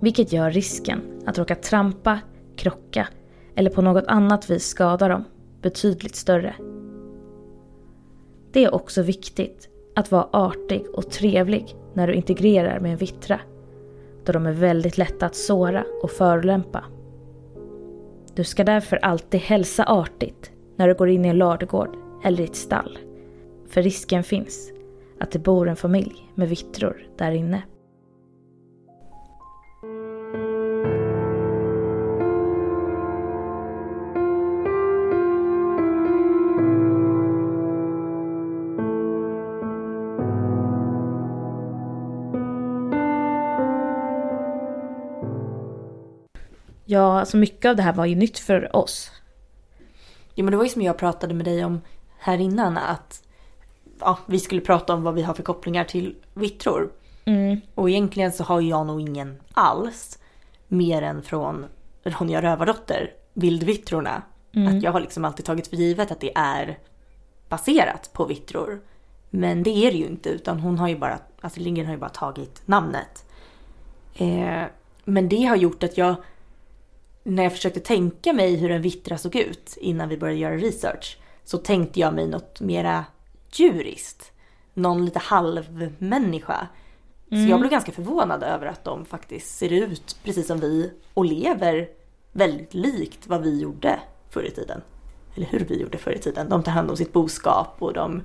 Vilket 0.00 0.32
gör 0.32 0.50
risken 0.50 1.00
att 1.26 1.38
råka 1.38 1.54
trampa, 1.54 2.20
krocka 2.56 3.08
eller 3.54 3.70
på 3.70 3.82
något 3.82 4.04
annat 4.06 4.50
vis 4.50 4.66
skada 4.66 5.08
dem 5.08 5.24
betydligt 5.62 6.16
större. 6.16 6.54
Det 8.52 8.64
är 8.64 8.74
också 8.74 9.02
viktigt 9.02 9.68
att 9.94 10.10
vara 10.10 10.28
artig 10.32 10.86
och 10.92 11.10
trevlig 11.10 11.76
när 11.94 12.06
du 12.06 12.14
integrerar 12.14 12.80
med 12.80 12.92
en 12.92 12.98
vittra 12.98 13.40
då 14.24 14.32
de 14.32 14.46
är 14.46 14.52
väldigt 14.52 14.98
lätta 14.98 15.26
att 15.26 15.36
såra 15.36 15.84
och 16.02 16.10
förolämpa. 16.10 16.84
Du 18.34 18.44
ska 18.44 18.64
därför 18.64 18.96
alltid 18.96 19.40
hälsa 19.40 19.84
artigt 19.84 20.50
när 20.76 20.88
du 20.88 20.94
går 20.94 21.08
in 21.08 21.24
i 21.24 21.28
en 21.28 21.38
ladugård 21.38 21.96
eller 22.24 22.40
i 22.40 22.44
ett 22.44 22.56
stall. 22.56 22.98
För 23.68 23.82
risken 23.82 24.24
finns 24.24 24.72
att 25.20 25.30
det 25.30 25.38
bor 25.38 25.68
en 25.68 25.76
familj 25.76 26.32
med 26.34 26.48
vittror 26.48 27.06
där 27.16 27.32
inne. 27.32 27.62
Ja, 46.96 47.20
alltså 47.20 47.36
mycket 47.36 47.68
av 47.68 47.76
det 47.76 47.82
här 47.82 47.92
var 47.92 48.06
ju 48.06 48.14
nytt 48.14 48.38
för 48.38 48.76
oss. 48.76 49.10
Jo 50.34 50.44
men 50.44 50.50
det 50.50 50.56
var 50.56 50.64
ju 50.64 50.70
som 50.70 50.82
jag 50.82 50.98
pratade 50.98 51.34
med 51.34 51.44
dig 51.44 51.64
om 51.64 51.80
här 52.18 52.38
innan 52.38 52.78
att 52.78 53.22
ja, 54.00 54.18
vi 54.26 54.38
skulle 54.40 54.60
prata 54.60 54.94
om 54.94 55.02
vad 55.02 55.14
vi 55.14 55.22
har 55.22 55.34
för 55.34 55.42
kopplingar 55.42 55.84
till 55.84 56.16
vittror. 56.34 56.92
Mm. 57.24 57.60
Och 57.74 57.90
egentligen 57.90 58.32
så 58.32 58.44
har 58.44 58.60
jag 58.60 58.86
nog 58.86 59.00
ingen 59.00 59.40
alls. 59.52 60.18
Mer 60.68 61.02
än 61.02 61.22
från 61.22 61.66
Ronja 62.04 62.42
Rövardotter, 62.42 63.12
Vildvittrorna. 63.32 64.22
Mm. 64.54 64.76
Att 64.76 64.82
jag 64.82 64.92
har 64.92 65.00
liksom 65.00 65.24
alltid 65.24 65.44
tagit 65.44 65.66
för 65.66 65.76
givet 65.76 66.10
att 66.10 66.20
det 66.20 66.32
är 66.34 66.78
baserat 67.48 68.10
på 68.12 68.24
vittror. 68.24 68.80
Men 69.30 69.62
det 69.62 69.70
är 69.70 69.92
det 69.92 69.98
ju 69.98 70.06
inte 70.06 70.28
utan 70.28 70.60
hon 70.60 70.78
har 70.78 70.88
ju 70.88 70.98
bara, 70.98 71.18
alltså 71.40 71.60
Lindgren 71.60 71.86
har 71.86 71.94
ju 71.94 72.00
bara 72.00 72.10
tagit 72.10 72.62
namnet. 72.64 73.24
Eh, 74.14 74.64
men 75.04 75.28
det 75.28 75.44
har 75.44 75.56
gjort 75.56 75.82
att 75.82 75.98
jag, 75.98 76.16
när 77.26 77.42
jag 77.42 77.52
försökte 77.52 77.80
tänka 77.80 78.32
mig 78.32 78.56
hur 78.56 78.70
en 78.70 78.82
vittra 78.82 79.18
såg 79.18 79.36
ut 79.36 79.76
innan 79.80 80.08
vi 80.08 80.16
började 80.16 80.40
göra 80.40 80.56
research, 80.56 81.18
så 81.44 81.58
tänkte 81.58 82.00
jag 82.00 82.14
mig 82.14 82.26
något 82.28 82.60
mera 82.60 83.04
djuriskt. 83.52 84.32
Någon 84.74 85.04
lite 85.04 85.18
halvmänniska. 85.18 86.68
Så 87.28 87.34
Mm. 87.34 87.48
jag 87.48 87.60
blev 87.60 87.70
ganska 87.70 87.92
förvånad 87.92 88.42
över 88.42 88.66
att 88.66 88.84
de 88.84 89.04
faktiskt 89.04 89.58
ser 89.58 89.72
ut 89.72 90.16
precis 90.24 90.46
som 90.46 90.60
vi 90.60 90.92
och 91.14 91.24
lever 91.24 91.88
väldigt 92.32 92.74
likt 92.74 93.26
vad 93.26 93.42
vi 93.42 93.60
gjorde 93.60 94.00
förr 94.30 94.42
i 94.42 94.50
tiden. 94.50 94.80
Eller 95.34 95.46
hur 95.46 95.60
vi 95.60 95.80
gjorde 95.80 95.98
förr 95.98 96.12
i 96.12 96.18
tiden. 96.18 96.48
De 96.48 96.62
tar 96.62 96.72
hand 96.72 96.90
om 96.90 96.96
sitt 96.96 97.12
boskap 97.12 97.76
och 97.78 97.92
de 97.92 98.22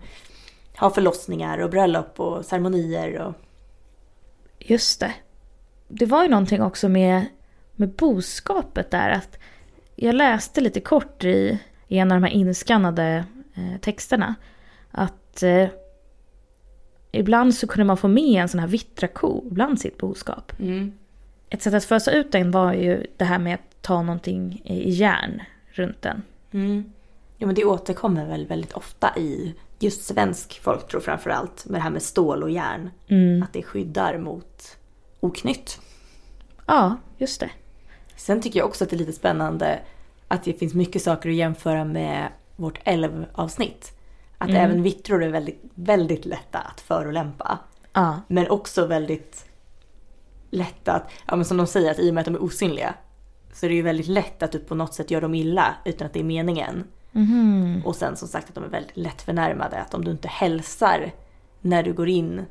har 0.76 0.90
förlossningar 0.90 1.58
och 1.58 1.70
bröllop 1.70 2.20
och 2.20 2.46
ceremonier. 2.46 3.22
Och... 3.22 3.34
Just 4.60 5.00
det. 5.00 5.14
Det 5.88 6.06
var 6.06 6.24
ju 6.24 6.30
någonting 6.30 6.62
också 6.62 6.90
med, 6.90 7.26
med 7.82 7.90
boskapet 7.90 8.92
där. 8.92 9.10
att 9.10 9.38
Jag 9.96 10.16
läste 10.16 10.62
lite 10.62 10.80
kort 10.80 11.24
i, 11.24 11.60
i 11.88 11.98
en 11.98 12.12
av 12.12 12.22
de 12.22 12.28
här 12.28 12.34
inskannade 12.34 13.26
eh, 13.56 13.80
texterna. 13.82 14.36
Att 14.92 15.44
eh, 15.44 15.68
ibland 17.12 17.56
så 17.56 17.68
kunde 17.68 17.86
man 17.86 17.98
få 17.98 18.08
med 18.08 18.42
en 18.42 18.50
sån 18.50 18.60
här 18.60 18.68
vittrako 18.68 19.42
bland 19.50 19.80
sitt 19.80 19.98
boskap. 19.98 20.52
Ett 21.50 21.62
sätt 21.62 21.74
att 21.74 21.86
fösa 21.86 22.12
ut 22.12 22.32
den 22.32 22.52
var 22.52 22.74
ju 22.74 23.06
det 23.18 23.26
här 23.26 23.40
med 23.40 23.54
att 23.54 23.82
ta 23.82 24.02
någonting 24.02 24.62
i 24.66 24.90
järn 24.90 25.42
runt 25.72 26.02
den. 26.02 26.22
Mm. 26.52 26.92
Jo 27.38 27.48
men 27.48 27.56
det 27.56 27.66
återkommer 27.66 28.26
väl 28.26 28.48
väldigt 28.48 28.74
ofta 28.74 29.18
i 29.18 29.56
just 29.80 30.04
svensk 30.04 30.60
folktro 30.64 31.00
framförallt. 31.00 31.66
Med 31.66 31.80
det 31.80 31.84
här 31.84 31.90
med 31.90 32.02
stål 32.02 32.44
och 32.44 32.52
järn. 32.52 32.90
Mm. 33.08 33.44
Att 33.44 33.54
det 33.54 33.64
skyddar 33.64 34.18
mot 34.18 34.78
oknytt. 35.20 35.82
Ja, 36.66 36.98
just 37.18 37.40
det. 37.40 37.50
Sen 38.22 38.42
tycker 38.42 38.60
jag 38.60 38.68
också 38.68 38.84
att 38.84 38.90
det 38.90 38.96
är 38.96 38.98
lite 38.98 39.14
spännande 39.14 39.80
att 40.28 40.44
det 40.44 40.54
finns 40.54 40.74
mycket 40.74 41.02
saker 41.02 41.30
att 41.30 41.36
jämföra 41.36 41.86
med 41.86 42.28
vårt 42.56 42.80
älvavsnitt. 42.84 43.92
Att 44.38 44.50
Mm. 44.50 44.62
även 44.66 44.84
vittror 44.84 45.24
är 45.24 45.30
väldigt, 45.30 45.62
väldigt 45.76 46.26
lätta 46.26 46.60
att 46.60 46.82
förolämpa. 46.82 47.60
Ja, 47.94 48.22
Men 48.28 48.50
också 48.50 48.86
väldigt 48.86 49.46
lätta 50.50 50.92
att, 50.94 51.12
ja 51.28 51.36
men 51.36 51.46
som 51.46 51.58
de 51.58 51.68
säger 51.68 51.92
att 51.92 52.00
i 52.00 52.10
och 52.10 52.14
med 52.14 52.22
att 52.22 52.26
de 52.26 52.36
är 52.36 52.44
osynliga 52.44 52.94
så 53.54 53.66
är 53.66 53.70
det 53.70 53.76
ju 53.76 53.82
väldigt 53.82 54.08
lätt 54.08 54.44
att 54.44 54.52
du 54.52 54.60
på 54.60 54.76
något 54.76 54.94
sätt 54.94 55.12
gör 55.12 55.22
dem 55.22 55.36
illa 55.36 55.76
utan 55.86 56.08
att 56.08 56.14
det 56.14 56.20
är 56.20 56.24
meningen. 56.24 56.84
Mhm. 57.12 57.82
Och 57.86 57.96
sen 57.96 58.16
som 58.16 58.28
sagt 58.28 58.50
att 58.50 58.56
de 58.56 58.64
är 58.64 58.68
väldigt 58.70 58.98
lätt 58.98 59.22
förnärmade. 59.22 59.78
Att 59.78 59.94
om 59.94 60.06
du 60.06 60.12
inte 60.12 60.28
hälsar 60.28 61.12
när 61.62 61.84
du 61.84 61.94
går 61.94 62.10
in 62.10 62.46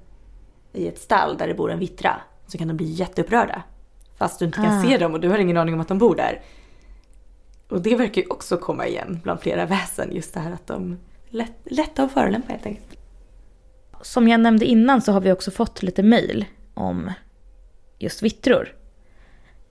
i 0.72 0.88
ett 0.88 0.98
stall 0.98 1.36
där 1.36 1.48
det 1.48 1.54
bor 1.54 1.70
en 1.70 1.78
vittra 1.78 2.20
så 2.46 2.58
kan 2.58 2.68
de 2.68 2.76
bli 2.76 2.86
jätteupprörda. 2.86 3.62
Fast 4.20 4.38
du 4.38 4.44
inte 4.44 4.56
kan 4.58 4.78
Ah. 4.78 4.82
se 4.82 4.98
dem 4.98 5.14
och 5.14 5.20
du 5.20 5.28
har 5.28 5.38
ingen 5.38 5.56
aning 5.56 5.74
om 5.74 5.80
att 5.80 5.88
de 5.88 5.98
bor 5.98 6.14
där. 6.16 6.40
Och 7.68 7.82
det 7.82 7.96
verkar 7.96 8.22
ju 8.22 8.28
också 8.28 8.56
komma 8.56 8.86
igen 8.86 9.20
bland 9.22 9.40
flera 9.40 9.66
väsen. 9.66 10.14
Just 10.14 10.34
det 10.34 10.40
här 10.40 10.52
att 10.52 10.66
de 10.66 10.98
lätt, 11.28 11.52
lätta 11.64 12.02
att 12.02 12.12
förolämpa 12.12 12.52
helt 12.52 12.66
enkelt. 12.66 12.96
Som 14.02 14.28
jag 14.28 14.40
nämnde 14.40 14.66
innan 14.66 15.02
så 15.02 15.12
har 15.12 15.20
vi 15.20 15.32
också 15.32 15.50
fått 15.50 15.82
lite 15.82 16.02
mail 16.02 16.44
om 16.74 17.12
just 17.98 18.22
vittror. 18.22 18.74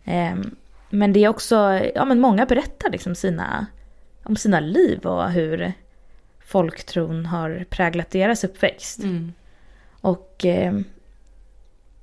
Ehm, 0.03 0.55
Men 0.89 1.13
det 1.13 1.23
är 1.23 1.29
också, 1.29 1.79
ja 1.95 2.05
men 2.05 2.19
många 2.19 2.45
berättar 2.45 2.89
liksom 2.91 3.15
sina, 3.15 3.65
om 4.23 4.35
sina 4.35 4.59
liv 4.59 5.05
och 5.05 5.31
hur 5.31 5.73
folktron 6.45 7.25
har 7.25 7.65
präglat 7.69 8.11
deras 8.11 8.43
uppväxt. 8.43 8.99
Mm. 8.99 9.33
Och 10.01 10.45
eh, 10.45 10.73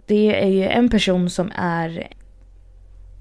det 0.07 0.43
är 0.45 0.49
ju 0.49 0.65
en 0.65 0.88
person 0.88 1.31
som 1.31 1.53
är, 1.55 2.09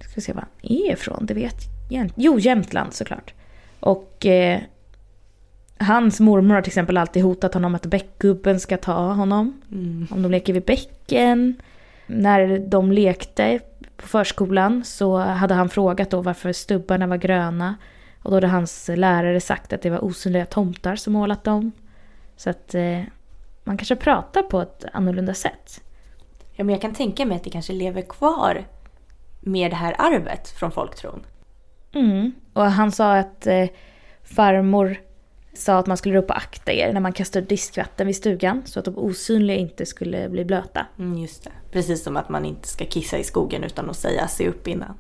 ska 0.10 0.16
vi 0.16 0.22
se 0.22 0.34
var 0.34 0.42
han 0.42 0.72
är 0.72 0.92
ifrån, 0.92 1.26
det 1.26 1.34
vet 1.34 1.58
jag. 1.90 2.12
Jo, 2.16 2.40
Jämtland 2.40 2.94
såklart. 2.94 3.34
Och 3.80 4.26
eh, 4.26 4.62
hans 5.78 6.20
mormor 6.20 6.56
har 6.56 6.62
till 6.62 6.70
exempel 6.70 6.98
alltid 6.98 7.24
hotat 7.24 7.54
honom 7.54 7.76
att 7.76 7.86
bäckgubben 7.86 8.60
ska 8.60 8.78
ta 8.78 9.12
honom. 9.14 9.62
Mm. 9.72 10.08
Om 10.12 10.22
de 10.22 10.32
leker 10.32 10.54
vid 10.54 10.64
bäcken. 10.66 11.56
När 12.08 12.60
de 12.60 12.92
lekte 12.92 13.60
på 13.98 14.08
förskolan 14.08 14.84
så 14.84 15.18
hade 15.18 15.54
han 15.54 15.70
frågat 15.70 16.10
då 16.10 16.22
varför 16.22 16.54
stubbarna 16.54 17.08
var 17.08 17.18
gröna. 17.18 17.76
Och 18.24 18.32
då 18.32 18.36
hade 18.36 18.48
hans 18.48 18.90
lärare 18.96 19.42
sagt 19.42 19.74
att 19.74 19.82
det 19.82 19.90
var 19.90 20.04
osynliga 20.04 20.46
tomtar 20.46 20.96
som 20.96 21.14
målat 21.14 21.44
dem. 21.44 21.72
Så 22.38 22.50
att 22.50 22.76
eh, 22.76 23.02
man 23.64 23.78
kanske 23.78 23.96
pratar 23.96 24.42
på 24.42 24.62
ett 24.62 24.86
annorlunda 24.94 25.34
sätt. 25.34 25.82
Ja 26.54 26.64
men 26.64 26.74
jag 26.74 26.82
kan 26.82 26.94
tänka 26.94 27.26
mig 27.26 27.38
att 27.38 27.44
det 27.44 27.50
kanske 27.50 27.74
lever 27.74 28.02
kvar 28.02 28.66
med 29.46 29.72
det 29.72 29.76
här 29.76 29.96
arvet 29.98 30.50
från 30.50 30.72
folktron. 30.72 31.26
Mm. 31.94 32.32
Och 32.54 32.66
han 32.66 32.92
sa 32.92 33.16
att 33.16 33.48
eh, 33.48 33.68
farmor 34.24 34.98
sa 35.54 35.78
att 35.78 35.88
man 35.88 35.98
skulle 35.98 36.16
ropa 36.16 36.34
akta 36.34 36.74
er 36.74 36.94
när 36.94 37.02
man 37.02 37.14
kastar 37.14 37.42
diskvatten 37.42 38.08
vid 38.08 38.16
stugan 38.16 38.62
så 38.66 38.80
att 38.80 38.86
de 38.86 38.98
osynliga 38.98 39.58
inte 39.58 39.86
skulle 39.86 40.30
bli 40.30 40.46
blöta. 40.46 40.86
Mm, 41.00 41.18
just 41.18 41.44
det. 41.44 41.52
Precis 41.72 42.04
som 42.04 42.18
att 42.18 42.30
man 42.30 42.46
inte 42.46 42.68
ska 42.68 42.86
kissa 42.86 43.18
i 43.18 43.24
skogen 43.24 43.64
utan 43.64 43.90
att 43.90 43.98
säga 43.98 44.28
se 44.28 44.48
upp 44.48 44.68
innan. 44.68 44.98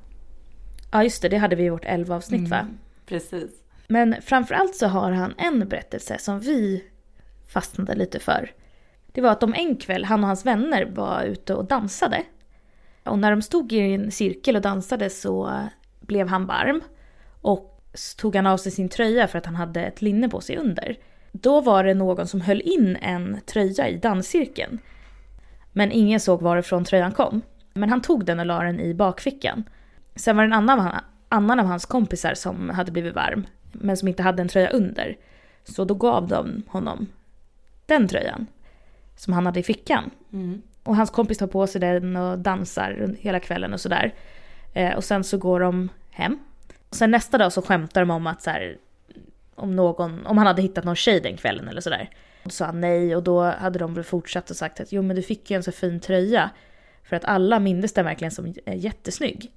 Ja 0.91 1.03
just 1.03 1.21
det, 1.21 1.29
det 1.29 1.37
hade 1.37 1.55
vi 1.55 1.63
i 1.63 1.69
vårt 1.69 1.85
11 1.85 2.15
avsnitt 2.15 2.49
va? 2.49 2.67
Precis. 3.05 3.51
Men 3.87 4.15
framförallt 4.21 4.75
så 4.75 4.87
har 4.87 5.11
han 5.11 5.33
en 5.37 5.67
berättelse 5.69 6.17
som 6.19 6.39
vi 6.39 6.83
fastnade 7.47 7.95
lite 7.95 8.19
för. 8.19 8.51
Det 9.07 9.21
var 9.21 9.29
att 9.29 9.43
om 9.43 9.53
en 9.53 9.75
kväll 9.75 10.05
han 10.05 10.23
och 10.23 10.27
hans 10.27 10.45
vänner 10.45 10.85
var 10.85 11.23
ute 11.23 11.53
och 11.53 11.65
dansade. 11.65 12.23
Och 13.05 13.19
när 13.19 13.31
de 13.31 13.41
stod 13.41 13.73
i 13.73 13.79
en 13.79 14.11
cirkel 14.11 14.55
och 14.55 14.61
dansade 14.61 15.09
så 15.09 15.59
blev 15.99 16.27
han 16.27 16.45
varm. 16.45 16.81
Och 17.41 17.81
tog 18.17 18.35
han 18.35 18.47
av 18.47 18.57
sig 18.57 18.71
sin 18.71 18.89
tröja 18.89 19.27
för 19.27 19.37
att 19.37 19.45
han 19.45 19.55
hade 19.55 19.81
ett 19.81 20.01
linne 20.01 20.29
på 20.29 20.41
sig 20.41 20.57
under. 20.57 20.97
Då 21.31 21.61
var 21.61 21.83
det 21.83 21.93
någon 21.93 22.27
som 22.27 22.41
höll 22.41 22.61
in 22.61 22.95
en 23.01 23.39
tröja 23.45 23.89
i 23.89 23.97
danscirkeln. 23.97 24.79
Men 25.71 25.91
ingen 25.91 26.19
såg 26.19 26.41
varifrån 26.41 26.85
tröjan 26.85 27.11
kom. 27.11 27.41
Men 27.73 27.89
han 27.89 28.01
tog 28.01 28.25
den 28.25 28.39
och 28.39 28.45
la 28.45 28.63
den 28.63 28.79
i 28.79 28.93
bakfickan. 28.93 29.63
Sen 30.15 30.35
var 30.35 30.43
det 30.43 30.47
en 30.47 30.53
annan, 30.53 31.01
annan 31.29 31.59
av 31.59 31.65
hans 31.65 31.85
kompisar 31.85 32.33
som 32.33 32.69
hade 32.69 32.91
blivit 32.91 33.15
varm, 33.15 33.47
men 33.71 33.97
som 33.97 34.07
inte 34.07 34.23
hade 34.23 34.41
en 34.41 34.47
tröja 34.47 34.69
under. 34.69 35.17
Så 35.63 35.85
då 35.85 35.93
gav 35.93 36.27
de 36.27 36.63
honom 36.67 37.07
den 37.85 38.07
tröjan 38.07 38.47
som 39.15 39.33
han 39.33 39.45
hade 39.45 39.59
i 39.59 39.63
fickan. 39.63 40.11
Mm. 40.33 40.61
Och 40.85 40.95
hans 40.95 41.09
kompis 41.09 41.37
tar 41.37 41.47
på 41.47 41.67
sig 41.67 41.81
den 41.81 42.15
och 42.15 42.39
dansar 42.39 43.15
hela 43.19 43.39
kvällen 43.39 43.73
och 43.73 43.81
sådär. 43.81 44.13
Eh, 44.73 44.95
och 44.95 45.03
sen 45.03 45.23
så 45.23 45.37
går 45.37 45.59
de 45.59 45.89
hem. 46.09 46.39
Och 46.89 46.95
sen 46.95 47.11
nästa 47.11 47.37
dag 47.37 47.53
så 47.53 47.61
skämtar 47.61 48.01
de 48.01 48.11
om 48.11 48.27
att 48.27 48.41
så 48.41 48.49
här, 48.49 48.77
om, 49.55 49.75
någon, 49.75 50.25
om 50.25 50.37
han 50.37 50.47
hade 50.47 50.61
hittat 50.61 50.83
någon 50.83 50.95
tjej 50.95 51.19
den 51.19 51.37
kvällen 51.37 51.67
eller 51.67 51.81
sådär. 51.81 52.09
Då 52.43 52.49
sa 52.49 52.65
han 52.65 52.81
nej 52.81 53.15
och 53.15 53.23
då 53.23 53.43
hade 53.43 53.79
de 53.79 53.93
väl 53.93 54.03
fortsatt 54.03 54.49
och 54.49 54.55
sagt 54.55 54.79
att 54.79 54.91
jo 54.91 55.01
men 55.01 55.15
du 55.15 55.21
fick 55.21 55.51
ju 55.51 55.55
en 55.55 55.63
så 55.63 55.71
fin 55.71 55.99
tröja. 55.99 56.49
För 57.03 57.15
att 57.15 57.25
alla 57.25 57.59
mindes 57.59 57.93
den 57.93 58.05
verkligen 58.05 58.31
som 58.31 58.53
eh, 58.65 58.77
jättesnygg. 58.77 59.51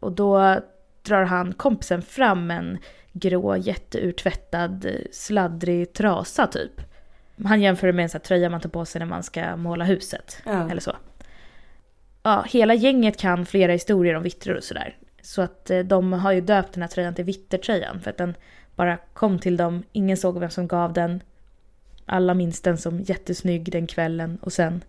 Och 0.00 0.12
då 0.12 0.60
drar 1.02 1.24
han 1.24 1.52
kompisen 1.52 2.02
fram 2.02 2.50
en 2.50 2.78
grå 3.12 3.56
jätteurtvättad 3.56 4.86
sladdrig 5.12 5.92
trasa 5.92 6.46
typ. 6.46 6.80
Han 7.44 7.60
jämför 7.60 7.86
det 7.86 7.92
med 7.92 8.02
en 8.02 8.08
sån 8.08 8.20
tröja 8.20 8.50
man 8.50 8.60
tar 8.60 8.68
på 8.68 8.84
sig 8.84 8.98
när 8.98 9.06
man 9.06 9.22
ska 9.22 9.56
måla 9.56 9.84
huset. 9.84 10.42
Ja. 10.44 10.70
Eller 10.70 10.80
så. 10.80 10.96
Ja, 12.22 12.44
hela 12.48 12.74
gänget 12.74 13.16
kan 13.16 13.46
flera 13.46 13.72
historier 13.72 14.14
om 14.14 14.22
vittror 14.22 14.56
och 14.56 14.64
sådär. 14.64 14.96
Så 15.22 15.42
att 15.42 15.70
eh, 15.70 15.78
de 15.78 16.12
har 16.12 16.32
ju 16.32 16.40
döpt 16.40 16.72
den 16.72 16.82
här 16.82 16.88
tröjan 16.88 17.14
till 17.14 17.24
vittertröjan. 17.24 18.00
För 18.00 18.10
att 18.10 18.18
den 18.18 18.34
bara 18.76 18.96
kom 18.96 19.38
till 19.38 19.56
dem, 19.56 19.82
ingen 19.92 20.16
såg 20.16 20.40
vem 20.40 20.50
som 20.50 20.68
gav 20.68 20.92
den. 20.92 21.22
Alla 22.06 22.34
minns 22.34 22.60
den 22.60 22.78
som 22.78 23.00
jättesnygg 23.00 23.72
den 23.72 23.86
kvällen 23.86 24.38
och 24.42 24.52
sen 24.52 24.84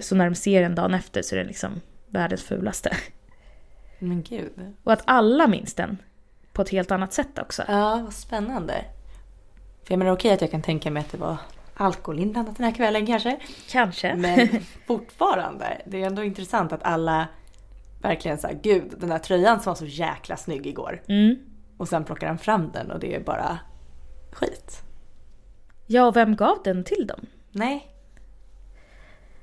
så 0.00 0.14
när 0.14 0.24
de 0.24 0.34
ser 0.34 0.62
den 0.62 0.74
dagen 0.74 0.94
efter 0.94 1.22
så 1.22 1.34
är 1.34 1.38
den 1.38 1.46
liksom 1.46 1.80
världens 2.06 2.42
fulaste. 2.42 2.96
Men 3.98 4.22
gud. 4.22 4.74
Och 4.84 4.92
att 4.92 5.02
alla 5.04 5.46
minns 5.46 5.74
den 5.74 5.98
på 6.52 6.62
ett 6.62 6.68
helt 6.68 6.90
annat 6.90 7.12
sätt 7.12 7.38
också. 7.38 7.62
Ja, 7.68 8.00
vad 8.04 8.12
spännande. 8.12 8.84
För 9.84 9.92
jag 9.92 9.98
menar 9.98 10.12
okej 10.12 10.32
att 10.32 10.40
jag 10.40 10.50
kan 10.50 10.62
tänka 10.62 10.90
mig 10.90 11.00
att 11.00 11.12
det 11.12 11.18
var 11.18 11.36
alkohol 11.74 12.18
inblandat 12.18 12.56
den 12.56 12.64
här 12.64 12.74
kvällen 12.74 13.06
kanske. 13.06 13.40
Kanske. 13.70 14.14
Men 14.14 14.48
fortfarande, 14.86 15.82
det 15.86 16.02
är 16.02 16.06
ändå 16.06 16.24
intressant 16.24 16.72
att 16.72 16.82
alla 16.82 17.28
verkligen 18.00 18.38
såhär, 18.38 18.60
gud 18.62 18.94
den 18.98 19.08
där 19.08 19.18
tröjan 19.18 19.60
som 19.60 19.70
var 19.70 19.74
så 19.74 19.86
jäkla 19.86 20.36
snygg 20.36 20.66
igår. 20.66 21.02
Mm. 21.08 21.36
Och 21.76 21.88
sen 21.88 22.04
plockar 22.04 22.26
han 22.26 22.38
fram 22.38 22.70
den 22.72 22.90
och 22.90 23.00
det 23.00 23.14
är 23.14 23.20
bara 23.20 23.58
skit. 24.32 24.82
Ja, 25.86 26.06
och 26.06 26.16
vem 26.16 26.36
gav 26.36 26.58
den 26.64 26.84
till 26.84 27.06
dem? 27.06 27.26
Nej. 27.50 27.88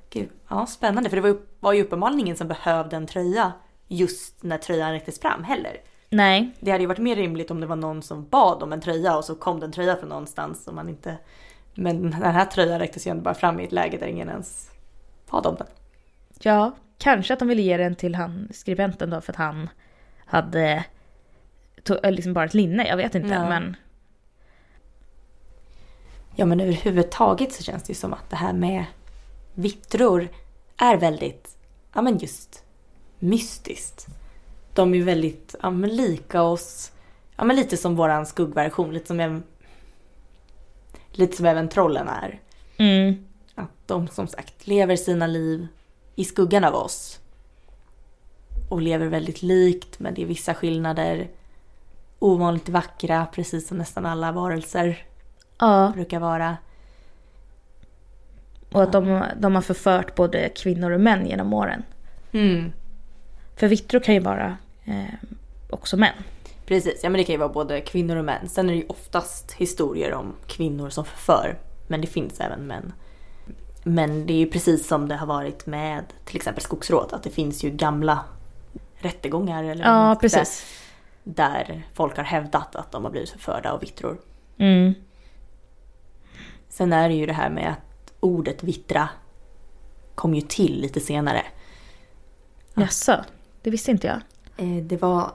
Gud, 0.10 0.30
ja 0.50 0.66
spännande. 0.66 1.10
För 1.10 1.18
det 1.18 1.22
var 1.22 1.30
ju, 1.30 1.40
var 1.60 1.74
ju 1.74 1.84
uppenbarligen 1.84 2.20
ingen 2.20 2.38
som 2.38 2.48
behövde 2.48 2.96
en 2.96 3.08
tröja 3.08 3.52
just 3.88 4.44
när 4.44 4.58
tröjan 4.58 4.92
räcktes 4.92 5.20
fram 5.20 5.44
heller. 5.44 5.78
Nej. 6.10 6.52
Det 6.60 6.72
hade 6.72 6.84
ju 6.84 6.88
varit 6.88 7.00
mer 7.00 7.16
rimligt 7.16 7.52
om 7.52 7.60
det 7.60 7.68
var 7.68 7.76
någon 7.76 8.02
som 8.02 8.28
bad 8.28 8.64
om 8.64 8.74
en 8.74 8.82
tröja 8.82 9.18
och 9.18 9.26
så 9.26 9.36
kom 9.36 9.60
det 9.60 9.66
en 9.66 9.72
tröja 9.72 9.96
från 9.96 10.10
någonstans 10.10 10.64
som 10.64 10.76
man 10.76 10.90
inte... 10.90 11.18
Men 11.74 12.02
den 12.02 12.14
här 12.14 12.46
tröjan 12.46 12.80
räcktes 12.80 13.08
ju 13.08 13.12
ändå 13.12 13.24
bara 13.24 13.34
fram 13.34 13.60
i 13.60 13.64
ett 13.64 13.72
läge 13.72 13.98
där 13.98 14.08
ingen 14.08 14.30
ens 14.30 14.70
bad 15.32 15.46
om 15.46 15.56
den. 15.56 15.68
Ja, 16.40 16.72
kanske 16.98 17.34
att 17.34 17.40
de 17.40 17.48
ville 17.48 17.62
ge 17.62 17.78
den 17.78 17.96
till 17.96 18.16
han 18.16 18.50
skribenten 18.54 19.10
då 19.10 19.22
för 19.22 19.34
att 19.34 19.38
han 19.38 19.70
hade 20.26 20.84
to- 21.84 22.00
eller 22.04 22.16
liksom 22.16 22.34
bara 22.34 22.46
ett 22.46 22.54
linne, 22.54 22.88
jag 22.88 22.98
vet 22.98 23.16
inte. 23.16 23.34
Ja. 23.34 23.50
Men 23.50 23.76
Ja 26.36 26.46
men 26.46 26.60
överhuvudtaget 26.60 27.54
så 27.54 27.64
känns 27.64 27.84
det 27.84 27.92
ju 27.92 27.96
som 27.96 28.14
att 28.14 28.30
det 28.30 28.36
här 28.36 28.54
med 28.54 28.86
vittror 29.54 30.28
är 30.78 30.98
väldigt, 30.98 31.58
ja 31.94 32.02
men 32.02 32.18
just 32.18 32.64
mystiskt. 33.20 34.08
De 34.80 34.94
är 34.94 35.04
väldigt, 35.04 35.56
ja 35.62 35.70
men 35.70 35.96
lika 35.96 36.42
oss, 36.42 36.92
ja 37.36 37.44
men 37.44 37.56
lite 37.56 37.78
som 37.78 37.96
våran 37.96 38.26
skuggversion, 38.26 38.94
lite 38.94 39.08
som 39.08 39.20
även, 39.20 39.44
lite 41.12 41.38
som 41.38 41.46
även 41.46 41.70
trollen 41.70 42.08
är. 42.08 42.40
mm, 42.78 43.26
Att 43.56 43.70
de 43.86 44.08
som 44.08 44.28
sagt 44.28 44.68
lever 44.68 44.96
sina 44.96 45.28
liv 45.28 45.68
i 46.16 46.24
skuggan 46.26 46.64
av 46.64 46.76
oss. 46.76 47.20
Och 48.70 48.82
lever 48.82 49.08
väldigt 49.08 49.42
likt 49.42 50.00
men 50.00 50.14
det 50.14 50.22
är 50.22 50.26
vissa 50.26 50.54
skillnader. 50.54 51.28
Ovanligt 52.20 52.70
vackra 52.70 53.26
precis 53.34 53.68
som 53.68 53.78
nästan 53.78 54.06
alla 54.06 54.32
varelser 54.32 55.06
ja, 55.58 55.92
brukar 55.96 56.20
vara. 56.20 56.58
och 58.72 58.84
att 58.84 58.92
de, 58.92 59.24
de 59.40 59.56
har 59.56 59.62
förfört 59.62 60.16
både 60.16 60.50
kvinnor 60.50 60.92
och 60.92 61.02
män 61.02 61.28
genom 61.28 61.54
åren. 61.54 61.84
Mm. 62.32 62.72
För 63.56 63.68
vittror 63.68 64.00
kan 64.00 64.16
ju 64.16 64.22
vara 64.22 64.58
eh, 64.90 65.30
också 65.70 65.98
män. 65.98 66.14
Precis, 66.66 67.00
ja 67.04 67.10
men 67.10 67.18
det 67.18 67.24
kan 67.24 67.34
ju 67.34 67.40
vara 67.40 67.50
både 67.50 67.82
kvinnor 67.82 68.16
och 68.16 68.26
män. 68.26 68.50
Sen 68.50 68.70
är 68.70 68.74
det 68.74 68.80
ju 68.80 68.86
oftast 68.88 69.52
historier 69.52 70.14
om 70.14 70.34
kvinnor 70.48 70.90
som 70.90 71.06
förför. 71.06 71.60
Men 71.88 72.02
det 72.02 72.08
finns 72.08 72.40
även 72.40 72.68
män. 72.68 72.94
Men 73.84 74.26
det 74.26 74.34
är 74.34 74.38
ju 74.38 74.50
precis 74.50 74.88
som 74.88 75.08
det 75.08 75.16
har 75.16 75.28
varit 75.28 75.66
med 75.66 76.04
till 76.26 76.36
exempel 76.36 76.64
skogsråd. 76.64 77.14
Att 77.14 77.24
det 77.24 77.30
finns 77.30 77.64
ju 77.64 77.70
gamla 77.70 78.24
rättegångar 78.96 79.64
eller 79.64 79.86
Ja, 79.86 80.16
säga, 80.16 80.16
precis. 80.16 80.66
Där 81.24 81.84
folk 81.94 82.18
har 82.18 82.24
hävdat 82.24 82.76
att 82.76 82.92
de 82.92 83.04
har 83.04 83.12
blivit 83.12 83.30
förförda 83.30 83.72
av 83.72 83.80
vittror. 83.80 84.18
Mm. 84.58 84.94
Sen 86.70 86.94
är 86.94 87.10
det 87.10 87.16
ju 87.16 87.26
det 87.26 87.34
här 87.34 87.50
med 87.50 87.70
att 87.70 88.14
ordet 88.20 88.64
vittra 88.64 89.10
kom 90.16 90.36
ju 90.36 90.42
till 90.42 90.82
lite 90.82 91.00
senare. 91.00 91.42
Jaså, 92.74 93.26
det 93.62 93.70
visste 93.70 93.92
inte 93.92 94.08
jag. 94.08 94.22
Eh, 94.60 94.84
Det 94.84 95.02
var... 95.02 95.32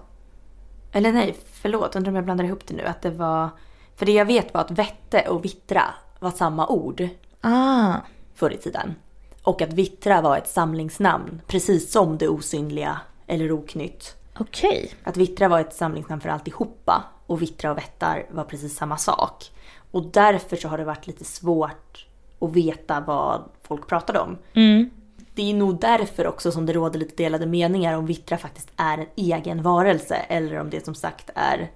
Eller 0.92 1.12
nej, 1.12 1.36
förlåt, 1.52 1.96
undrar 1.96 2.10
om 2.10 2.16
jag 2.16 2.24
blandar 2.24 2.44
ihop 2.44 2.66
det 2.66 2.74
nu. 2.74 2.82
Att 2.82 3.02
det 3.02 3.10
var... 3.10 3.48
För 3.96 4.06
det 4.06 4.12
jag 4.12 4.24
vet 4.24 4.54
var 4.54 4.60
att 4.60 4.70
vette 4.70 5.28
och 5.28 5.44
vittra 5.44 5.82
var 6.18 6.30
samma 6.30 6.66
ord 6.68 7.08
Ah, 7.40 7.94
förr 8.34 8.50
i 8.50 8.56
tiden. 8.56 8.94
Och 9.42 9.62
att 9.62 9.72
vittra 9.72 10.20
var 10.20 10.36
ett 10.36 10.48
samlingsnamn, 10.48 11.40
precis 11.46 11.92
som 11.92 12.18
det 12.18 12.28
osynliga 12.28 13.00
eller 13.26 13.52
oknytt. 13.52 14.16
okej. 14.38 14.90
Att 15.04 15.16
vittra 15.16 15.48
var 15.48 15.60
ett 15.60 15.74
samlingsnamn 15.74 16.20
för 16.20 16.28
alltihopa 16.28 17.04
och 17.26 17.42
vittra 17.42 17.70
och 17.70 17.78
vättar 17.78 18.26
var 18.30 18.44
precis 18.44 18.76
samma 18.76 18.96
sak. 18.96 19.50
Och 19.90 20.02
därför 20.06 20.56
så 20.56 20.68
har 20.68 20.78
det 20.78 20.84
varit 20.84 21.06
lite 21.06 21.24
svårt 21.24 22.06
att 22.38 22.52
veta 22.52 23.00
vad 23.00 23.42
folk 23.62 23.86
pratade 23.86 24.18
om. 24.20 24.38
Mm. 24.54 24.90
Det 25.34 25.50
är 25.50 25.54
nog 25.54 25.80
därför 25.80 26.26
också 26.26 26.52
som 26.52 26.66
det 26.66 26.72
råder 26.72 26.98
lite 26.98 27.22
delade 27.22 27.46
meningar 27.46 27.96
om 27.96 28.06
vittra 28.06 28.38
faktiskt 28.38 28.68
är 28.76 28.98
en 28.98 29.06
egen 29.16 29.62
varelse 29.62 30.14
eller 30.14 30.60
om 30.60 30.70
det 30.70 30.84
som 30.84 30.94
sagt 30.94 31.30
är 31.34 31.70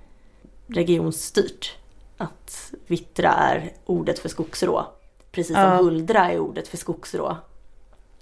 regionsstyrt. 0.67 1.77
Att 2.17 2.73
vittra 2.87 3.33
är 3.33 3.73
ordet 3.85 4.19
för 4.19 4.29
skogsrå. 4.29 4.87
Precis 5.33 5.55
som 5.57 5.63
Ja. 5.65 5.77
huldra 5.77 6.31
är 6.31 6.39
ordet 6.39 6.69
för 6.69 6.77
skogsrå 6.77 7.37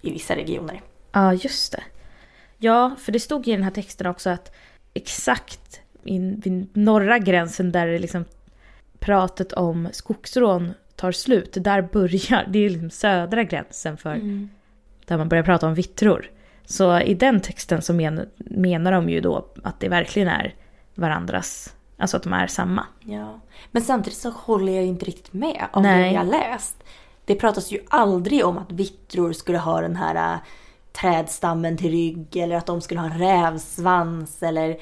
i 0.03 0.11
vissa 0.11 0.37
regioner. 0.37 0.83
Ja, 1.13 1.35
just 1.35 1.73
det. 1.73 1.83
Ja, 2.59 2.95
för 2.99 3.13
det 3.13 3.21
stod 3.21 3.49
i 3.49 3.53
den 3.53 3.63
här 3.63 3.71
texten 3.71 4.07
också 4.07 4.31
att 4.31 4.55
exakt 4.95 5.81
in, 6.05 6.41
vid 6.41 6.77
norra 6.77 7.19
gränsen 7.19 7.73
där 7.73 7.87
det 7.87 7.99
liksom 7.99 8.25
pratet 8.99 9.53
om 9.53 9.89
skogsrån 9.93 10.75
tar 10.97 11.13
slut, 11.13 11.57
där 11.61 11.83
börjar, 11.83 12.47
det 12.49 12.59
är 12.59 12.71
liksom 12.71 12.91
södra 12.91 13.43
gränsen 13.43 13.97
för 13.97 14.21
där 15.07 15.19
man 15.19 15.29
börjar 15.29 15.45
prata 15.45 15.67
om 15.67 15.75
vittror. 15.75 16.31
Så 16.65 17.01
i 17.01 17.15
den 17.15 17.41
texten 17.41 17.83
så 17.83 17.93
men, 17.93 18.29
menar 18.39 18.93
de 18.93 19.09
ju 19.09 19.21
då 19.21 19.47
att 19.63 19.81
det 19.81 19.89
verkligen 19.89 20.29
är 20.29 20.55
varandras, 20.95 21.75
alltså 21.97 22.17
att 22.17 22.23
de 22.23 22.33
är 22.33 22.47
samma. 22.47 22.87
Ja. 23.01 23.41
Men 23.71 23.83
samtidigt 23.83 24.19
så 24.19 24.31
håller 24.31 24.73
jag 24.73 24.85
inte 24.85 25.05
riktigt 25.05 25.33
med 25.33 25.67
av 25.73 25.83
Nej. 25.83 26.03
det 26.03 26.15
jag 26.15 26.27
läst. 26.27 26.85
Det 27.25 27.35
pratas 27.35 27.73
ju 27.73 27.79
aldrig 27.89 28.47
om 28.47 28.59
att 28.59 28.73
vittror 28.73 29.33
skulle 29.33 29.59
ha 29.59 29.81
den 29.81 29.97
här 29.97 30.33
äh, 30.35 30.39
trädstammen 30.93 31.77
till 31.77 31.91
rygg 31.91 32.37
eller 32.37 32.57
att 32.57 32.67
de 32.67 32.81
skulle 32.81 33.01
ha 33.01 33.07
en 33.07 33.19
rävsvans 33.19 34.43
eller, 34.43 34.77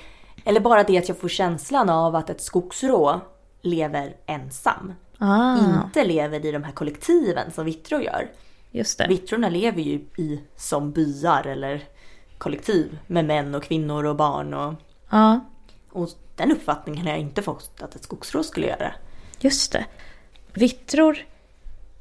eller 0.45 0.61
bara 0.61 0.83
det 0.83 0.99
att 0.99 1.09
jag 1.09 1.19
får 1.19 1.29
känslan 1.29 1.91
av 1.91 2.17
att 2.17 2.31
ett 2.31 2.41
skogsrå 2.41 3.21
lever 3.63 4.17
ensam. 4.27 4.93
Ah, 5.19 5.57
Inte 5.85 6.05
lever 6.05 6.47
i 6.47 6.53
de 6.53 6.65
här 6.65 6.73
kollektiven 6.73 7.51
som 7.53 7.65
vittror 7.65 8.03
gör. 8.03 8.29
Just 8.75 8.99
det. 8.99 9.07
Vittrorna 9.09 9.49
lever 9.49 9.83
ju 9.83 9.93
i 10.17 10.41
som 10.57 10.93
byar 10.93 11.47
eller 11.47 11.83
kollektiv 12.39 12.99
med 13.07 13.25
män 13.25 13.55
och 13.55 13.63
kvinnor 13.63 14.05
och 14.05 14.17
barn 14.17 14.55
och, 14.55 14.75
Ja, 15.11 15.41
och 15.91 16.09
den 16.37 16.53
uppfattningen 16.53 17.03
har 17.07 17.11
jag 17.13 17.21
inte 17.21 17.43
fått 17.43 17.83
att 17.83 17.95
ett 17.95 18.03
skogsrå 18.05 18.43
skulle 18.43 18.67
göra. 18.67 18.93
just 19.41 19.73
det. 19.73 19.85
Vittror 20.55 21.19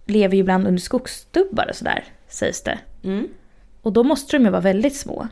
lever 0.06 0.36
ju 0.36 0.42
ibland 0.42 0.68
under 0.68 0.82
skogsdubbar 0.82 1.68
och 1.70 1.76
sådär, 1.76 2.04
sägs 2.28 2.62
det. 2.64 2.80
Mm. 3.04 3.28
Och 3.82 3.94
då 3.94 4.04
måste 4.04 4.38
de 4.38 4.44
ju 4.44 4.50
vara 4.50 4.62
väldigt 4.62 4.96
små. 4.96 5.28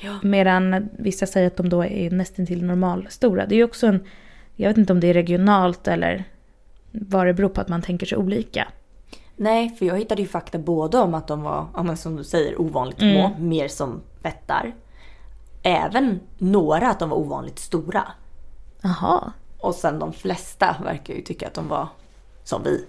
Ja. 0.00 0.18
Medan 0.22 0.88
vissa 0.98 1.26
säger 1.26 1.46
att 1.46 1.56
de 1.56 1.68
då 1.68 1.84
är 1.84 2.10
nästan 2.10 2.46
till 2.46 2.64
normalstora. 2.64 3.46
Det 3.46 3.54
är 3.54 3.56
ju 3.56 3.64
också 3.64 3.86
en... 3.86 4.06
Jag 4.56 4.68
vet 4.70 4.78
inte 4.78 4.92
om 4.92 5.00
det 5.00 5.06
är 5.06 5.14
regionalt 5.14 5.88
eller 5.88 6.24
vad 6.90 7.26
det 7.26 7.34
beror 7.34 7.48
på 7.48 7.60
att 7.60 7.68
man 7.68 7.82
tänker 7.82 8.06
sig 8.06 8.18
olika. 8.18 8.68
Nej, 9.36 9.68
för 9.78 9.86
jag 9.86 9.98
hittade 9.98 10.22
ju 10.22 10.28
fakta 10.28 10.58
både 10.58 10.98
om 10.98 11.14
att 11.14 11.28
de 11.28 11.42
var, 11.42 11.66
ja, 11.74 11.82
men 11.82 11.96
som 11.96 12.16
du 12.16 12.24
säger, 12.24 12.60
ovanligt 12.60 12.98
små, 12.98 13.26
Mm. 13.26 13.48
mer 13.48 13.68
som 13.68 14.00
vättar. 14.22 14.74
Även 15.62 16.20
några 16.38 16.90
att 16.90 16.98
de 16.98 17.08
var 17.10 17.16
ovanligt 17.16 17.58
stora. 17.58 18.02
Jaha. 18.82 19.32
Och 19.58 19.74
sen 19.74 19.98
de 19.98 20.12
flesta 20.12 20.76
verkar 20.84 21.14
ju 21.14 21.22
tycka 21.22 21.46
att 21.46 21.54
de 21.54 21.68
var 21.68 21.88
som 22.44 22.62
vi. 22.62 22.84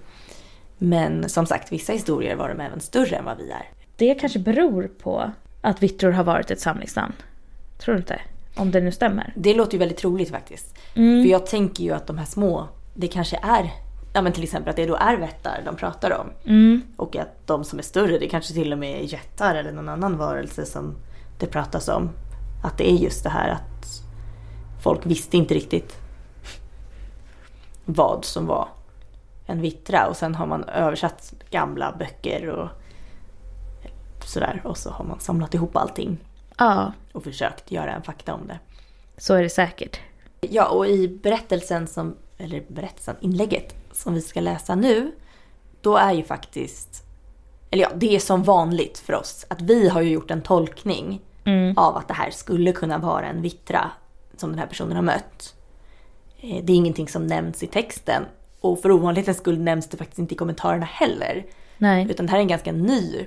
Men 0.77 1.29
som 1.29 1.45
sagt, 1.45 1.71
vissa 1.71 1.93
historier 1.93 2.35
var 2.35 2.49
de 2.49 2.59
även 2.61 2.79
större 2.79 3.15
än 3.15 3.25
vad 3.25 3.37
vi 3.37 3.51
är. 3.51 3.69
Det 3.95 4.15
kanske 4.15 4.39
beror 4.39 4.87
på 5.03 5.31
att 5.61 5.83
vittror 5.83 6.11
har 6.11 6.23
varit 6.23 6.51
ett 6.51 6.59
samlingsnamn. 6.59 7.13
Tror 7.77 7.93
du 7.95 7.99
inte? 7.99 8.21
Om 8.57 8.71
det 8.71 8.81
nu 8.81 8.91
stämmer. 8.91 9.33
Det 9.35 9.53
låter 9.53 9.73
ju 9.73 9.79
väldigt 9.79 9.97
troligt 9.97 10.29
faktiskt. 10.29 10.75
Mm. 10.95 11.23
För 11.23 11.29
jag 11.31 11.45
tänker 11.45 11.83
ju 11.83 11.91
att 11.91 12.07
de 12.07 12.17
här 12.17 12.25
små, 12.25 12.67
det 12.93 13.07
kanske 13.07 13.39
är, 13.43 13.71
ja 14.15 14.21
men 14.21 14.33
till 14.33 14.43
exempel 14.43 14.69
att 14.69 14.75
det 14.75 14.85
då 14.85 14.95
är 14.95 15.17
vättar 15.17 15.61
de 15.65 15.75
pratar 15.75 16.11
om. 16.19 16.29
Mm. 16.45 16.81
Och 16.95 17.15
att 17.15 17.47
de 17.47 17.63
som 17.63 17.79
är 17.79 17.83
större, 17.83 18.17
det 18.17 18.27
kanske 18.27 18.53
till 18.53 18.73
och 18.73 18.79
med 18.79 18.99
är 18.99 19.13
jättar 19.13 19.55
eller 19.55 19.71
någon 19.71 19.89
annan 19.89 20.17
varelse 20.17 20.65
som 20.65 20.95
det 21.39 21.47
pratas 21.47 21.87
om. 21.87 22.09
Att 22.63 22.77
det 22.77 22.91
är 22.91 22.95
just 22.95 23.23
det 23.23 23.29
här 23.29 23.49
att 23.49 24.01
folk 24.83 25.05
visste 25.05 25.37
inte 25.37 25.53
riktigt 25.53 25.95
vad 27.85 28.25
som 28.25 28.45
var 28.45 28.67
en 29.45 29.61
vittra. 29.61 30.07
Och 30.07 30.17
sen 30.17 30.35
har 30.35 30.45
man 30.45 30.63
översatt 30.63 31.33
gamla 31.49 31.95
böcker 31.99 32.49
och 32.49 32.69
sådär. 34.25 34.61
Och 34.63 34.77
så 34.77 34.89
har 34.89 35.05
man 35.05 35.19
samlat 35.19 35.53
ihop 35.53 35.77
allting 35.77 36.17
Ja, 36.57 36.93
och 37.11 37.23
försökt 37.23 37.71
göra 37.71 37.91
en 37.93 38.03
fakta 38.03 38.33
om 38.33 38.47
det. 38.47 38.59
så 39.17 39.33
är 39.33 39.43
det 39.43 39.49
säkert. 39.49 39.99
Ja, 40.41 40.67
och 40.67 40.87
i 40.87 41.07
berättelsen 41.07 41.87
som, 41.87 42.15
eller 42.37 42.63
berättelsen, 42.67 43.15
inlägget 43.19 43.75
som 43.95 44.13
vi 44.13 44.21
ska 44.21 44.39
läsa 44.41 44.75
nu, 44.75 45.11
då 45.81 45.97
är 45.97 46.13
ju 46.13 46.23
faktiskt, 46.23 47.03
eller 47.71 47.83
ja, 47.83 47.91
det 47.95 48.15
är 48.15 48.19
som 48.19 48.43
vanligt 48.43 48.99
för 48.99 49.13
oss, 49.13 49.45
att 49.49 49.61
vi 49.61 49.89
har 49.89 50.01
ju 50.01 50.09
gjort 50.09 50.31
en 50.31 50.41
tolkning 50.41 51.21
Mm. 51.47 51.77
av 51.77 51.97
att 51.97 52.07
det 52.07 52.13
här 52.13 52.31
skulle 52.31 52.71
kunna 52.71 52.97
vara 52.97 53.25
en 53.25 53.41
vittra 53.41 53.91
som 54.37 54.49
den 54.49 54.59
här 54.59 54.67
personen 54.67 54.95
har 54.95 55.03
mött. 55.03 55.55
Eh, 56.39 56.63
Det 56.63 56.73
är 56.73 56.75
ingenting 56.77 57.07
som 57.07 57.27
nämns 57.27 57.63
i 57.63 57.67
texten 57.67 58.23
och 58.61 58.81
för 58.81 58.91
ovanlighetens 58.91 59.37
skull 59.37 59.59
nämns 59.59 59.87
det 59.89 59.97
faktiskt 59.97 60.19
inte 60.19 60.33
i 60.33 60.37
kommentarerna 60.37 60.85
heller. 60.85 61.45
Nej. 61.77 62.07
Utan 62.09 62.25
det 62.25 62.31
här 62.31 62.37
är 62.37 62.41
en 62.41 62.47
ganska 62.47 62.71
ny, 62.71 63.25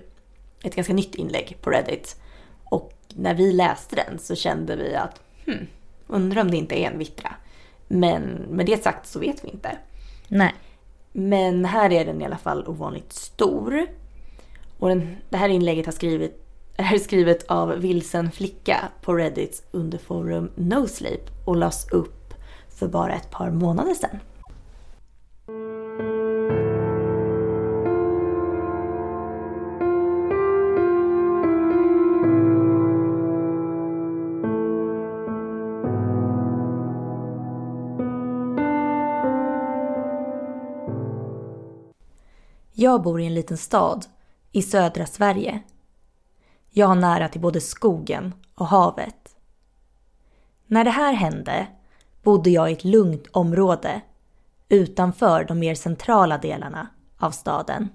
ett 0.62 0.74
ganska 0.74 0.92
nytt 0.94 1.14
inlägg 1.14 1.57
på 1.62 1.70
Reddit. 1.70 2.16
Och 2.64 2.92
när 3.14 3.35
vi 3.35 3.52
läste 3.52 3.96
den 3.96 4.18
så 4.18 4.35
kände 4.35 4.76
vi 4.76 4.94
att, 4.94 5.20
hmm, 5.46 5.66
undrar 6.07 6.42
om 6.42 6.50
det 6.50 6.57
inte 6.57 6.81
är 6.81 6.90
en 6.90 6.98
vittra. 6.98 7.35
Men 7.88 8.22
med 8.50 8.66
det 8.66 8.83
sagt 8.83 9.07
så 9.07 9.18
vet 9.18 9.44
vi 9.44 9.48
inte. 9.48 9.76
Nej. 10.29 10.55
Men 11.12 11.64
här 11.64 11.93
är 11.93 12.05
den 12.05 12.23
i 12.23 12.25
alla 12.25 12.38
fall 12.38 12.69
ovanligt 12.69 13.12
stor. 13.12 13.87
Och 14.79 14.88
den, 14.88 15.17
det 15.29 15.37
här 15.37 15.49
inlägget 15.49 15.87
har 15.87 15.93
skrivit, 15.93 16.45
är 16.77 16.99
skrivet 16.99 17.47
av 17.47 17.69
Vilsen 17.69 18.31
Flicka 18.31 18.88
på 19.03 19.14
Reddit 19.14 19.62
under 19.71 19.99
forum 19.99 20.51
NoSleep 20.55 21.31
och 21.45 21.57
lades 21.57 21.88
upp 21.88 22.35
för 22.69 22.88
bara 22.88 23.14
ett 23.14 23.31
par 23.31 23.51
månader 23.51 23.95
sedan. 23.95 24.19
Jag 42.81 43.03
bor 43.03 43.21
i 43.21 43.27
en 43.27 43.35
liten 43.35 43.57
stad 43.57 44.07
i 44.53 44.62
södra 44.62 45.07
Sverige. 45.07 45.62
Jag 46.71 46.87
har 46.87 46.95
nära 46.95 47.29
till 47.29 47.41
både 47.41 47.61
skogen 47.61 48.35
och 48.55 48.67
havet. 48.67 49.37
När 50.67 50.85
det 50.85 50.91
här 50.91 51.12
hände 51.12 51.67
bodde 52.23 52.51
jag 52.51 52.71
i 52.71 52.73
ett 52.73 52.85
lugnt 52.85 53.27
område 53.33 54.01
utanför 54.69 55.45
de 55.45 55.59
mer 55.59 55.75
centrala 55.75 56.38
delarna 56.38 56.88
av 57.19 57.31
staden. 57.31 57.88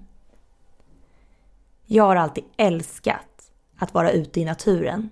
Jag 1.86 2.04
har 2.04 2.16
alltid 2.16 2.44
älskat 2.56 3.52
att 3.78 3.94
vara 3.94 4.10
ute 4.10 4.40
i 4.40 4.44
naturen. 4.44 5.10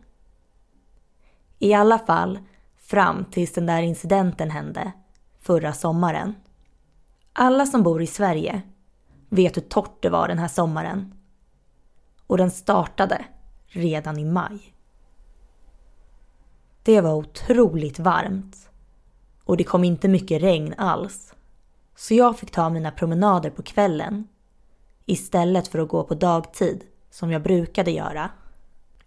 I 1.59 1.75
alla 1.75 1.99
fall 1.99 2.39
fram 2.77 3.25
tills 3.25 3.53
den 3.53 3.67
där 3.67 3.83
incidenten 3.83 4.51
hände 4.51 4.93
förra 5.41 5.73
sommaren. 5.73 6.35
Alla 7.33 7.67
som 7.67 7.83
bor 7.83 8.03
i 8.03 8.07
Sverige 8.07 8.63
vet 9.33 9.57
hur 9.57 9.63
torrt 9.63 10.03
det 10.03 10.11
var 10.11 10.29
den 10.29 10.39
här 10.39 10.49
sommaren. 10.49 11.15
Och 12.27 12.39
den 12.39 12.51
startade 12.51 13.25
redan 13.67 14.19
i 14.19 14.25
maj. 14.25 14.75
Det 16.83 17.01
var 17.01 17.15
otroligt 17.15 17.99
varmt. 17.99 18.71
Och 19.45 19.57
det 19.57 19.65
kom 19.65 19.85
inte 19.85 20.09
mycket 20.09 20.43
regn 20.43 20.75
alls. 20.79 21.35
Så 21.97 22.15
jag 22.15 22.39
fick 22.39 22.51
ta 22.51 22.71
mina 22.71 22.91
promenader 22.91 23.51
på 23.51 23.63
kvällen. 23.63 24.29
Istället 25.07 25.69
för 25.69 25.79
att 25.79 25.89
gå 25.89 26.05
på 26.05 26.15
dagtid 26.15 26.85
som 27.11 27.31
jag 27.31 27.43
brukade 27.43 27.91
göra. 27.91 28.31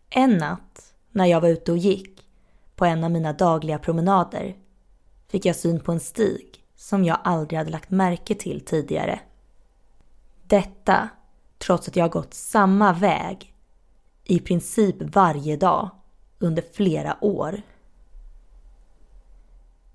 En 0.09 0.38
natt 0.38 0.93
när 1.11 1.25
jag 1.25 1.41
var 1.41 1.49
ute 1.49 1.71
och 1.71 1.77
gick 1.77 2.27
på 2.75 2.85
en 2.85 3.03
av 3.03 3.11
mina 3.11 3.33
dagliga 3.33 3.79
promenader 3.79 4.55
fick 5.27 5.45
jag 5.45 5.55
syn 5.55 5.79
på 5.79 5.91
en 5.91 5.99
stig 5.99 6.63
som 6.75 7.03
jag 7.03 7.17
aldrig 7.23 7.57
hade 7.57 7.71
lagt 7.71 7.89
märke 7.89 8.35
till 8.35 8.61
tidigare. 8.65 9.19
Detta 10.47 11.10
trots 11.58 11.88
att 11.88 11.95
jag 11.95 12.12
gått 12.12 12.34
samma 12.34 12.93
väg 12.93 13.53
i 14.23 14.39
princip 14.39 14.95
varje 14.99 15.58
dag 15.58 15.89
under 16.39 16.63
flera 16.73 17.17
år. 17.21 17.62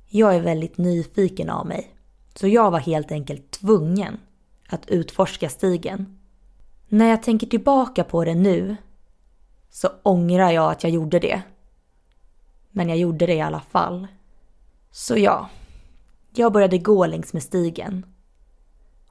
Jag 0.08 0.34
är 0.34 0.40
väldigt 0.40 0.78
nyfiken 0.78 1.50
av 1.50 1.66
mig, 1.66 1.94
så 2.34 2.48
jag 2.48 2.70
var 2.70 2.78
helt 2.78 3.12
enkelt 3.12 3.50
tvungen 3.50 4.18
att 4.68 4.86
utforska 4.86 5.48
stigen. 5.48 6.18
När 6.88 7.06
jag 7.06 7.22
tänker 7.22 7.46
tillbaka 7.46 8.04
på 8.04 8.24
det 8.24 8.34
nu 8.34 8.76
så 9.70 9.88
ångrar 10.02 10.50
jag 10.50 10.72
att 10.72 10.82
jag 10.82 10.92
gjorde 10.92 11.18
det. 11.18 11.42
Men 12.70 12.88
jag 12.88 12.98
gjorde 12.98 13.26
det 13.26 13.34
i 13.34 13.40
alla 13.40 13.60
fall. 13.60 14.06
Så 14.90 15.16
ja, 15.16 15.48
jag 16.34 16.52
började 16.52 16.78
gå 16.78 17.06
längs 17.06 17.32
med 17.32 17.42
stigen 17.42 18.06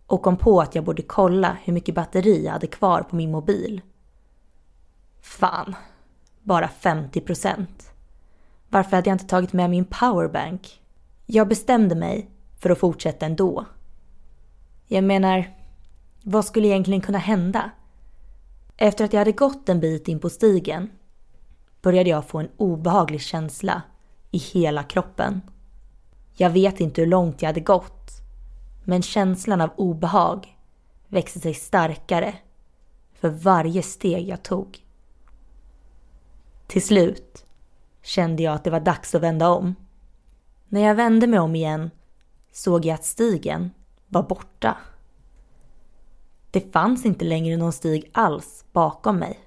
och 0.09 0.21
kom 0.21 0.37
på 0.37 0.61
att 0.61 0.75
jag 0.75 0.83
borde 0.83 1.01
kolla 1.01 1.57
hur 1.63 1.73
mycket 1.73 1.95
batteri 1.95 2.45
jag 2.45 2.51
hade 2.51 2.67
kvar 2.67 3.01
på 3.01 3.15
min 3.15 3.31
mobil. 3.31 3.81
Fan, 5.21 5.75
bara 6.41 6.67
50 6.67 7.21
procent. 7.21 7.91
Varför 8.69 8.95
hade 8.95 9.09
jag 9.09 9.15
inte 9.15 9.27
tagit 9.27 9.53
med 9.53 9.69
min 9.69 9.85
powerbank? 9.85 10.81
Jag 11.25 11.47
bestämde 11.47 11.95
mig 11.95 12.29
för 12.59 12.69
att 12.69 12.79
fortsätta 12.79 13.25
ändå. 13.25 13.65
Jag 14.87 15.03
menar, 15.03 15.57
vad 16.23 16.45
skulle 16.45 16.67
egentligen 16.67 17.01
kunna 17.01 17.17
hända? 17.17 17.71
Efter 18.77 19.05
att 19.05 19.13
jag 19.13 19.19
hade 19.19 19.31
gått 19.31 19.69
en 19.69 19.79
bit 19.79 20.07
in 20.07 20.19
på 20.19 20.29
stigen 20.29 20.89
började 21.81 22.09
jag 22.09 22.25
få 22.25 22.39
en 22.39 22.49
obehaglig 22.57 23.21
känsla 23.21 23.81
i 24.31 24.37
hela 24.37 24.83
kroppen. 24.83 25.41
Jag 26.35 26.49
vet 26.49 26.79
inte 26.79 27.01
hur 27.01 27.07
långt 27.07 27.41
jag 27.41 27.49
hade 27.49 27.59
gått 27.59 28.18
men 28.89 29.01
känslan 29.01 29.61
av 29.61 29.69
obehag 29.75 30.57
växte 31.07 31.39
sig 31.39 31.53
starkare 31.53 32.35
för 33.13 33.29
varje 33.29 33.81
steg 33.81 34.27
jag 34.27 34.43
tog. 34.43 34.85
Till 36.67 36.83
slut 36.83 37.45
kände 38.01 38.43
jag 38.43 38.53
att 38.53 38.63
det 38.63 38.69
var 38.69 38.79
dags 38.79 39.15
att 39.15 39.21
vända 39.21 39.49
om. 39.49 39.75
När 40.67 40.81
jag 40.81 40.95
vände 40.95 41.27
mig 41.27 41.39
om 41.39 41.55
igen 41.55 41.91
såg 42.51 42.85
jag 42.85 42.93
att 42.93 43.05
stigen 43.05 43.71
var 44.07 44.23
borta. 44.23 44.77
Det 46.51 46.73
fanns 46.73 47.05
inte 47.05 47.25
längre 47.25 47.57
någon 47.57 47.73
stig 47.73 48.09
alls 48.11 48.65
bakom 48.71 49.17
mig. 49.17 49.39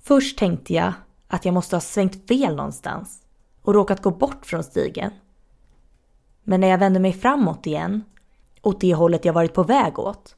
Först 0.00 0.38
tänkte 0.38 0.74
jag 0.74 0.92
att 1.28 1.44
jag 1.44 1.54
måste 1.54 1.76
ha 1.76 1.80
svängt 1.80 2.28
fel 2.28 2.56
någonstans 2.56 3.22
och 3.62 3.74
råkat 3.74 4.02
gå 4.02 4.10
bort 4.10 4.46
från 4.46 4.64
stigen. 4.64 5.12
Men 6.42 6.60
när 6.60 6.68
jag 6.68 6.78
vände 6.78 7.00
mig 7.00 7.12
framåt 7.12 7.66
igen, 7.66 8.04
åt 8.62 8.80
det 8.80 8.94
hållet 8.94 9.24
jag 9.24 9.32
varit 9.32 9.54
på 9.54 9.62
väg 9.62 9.98
åt, 9.98 10.36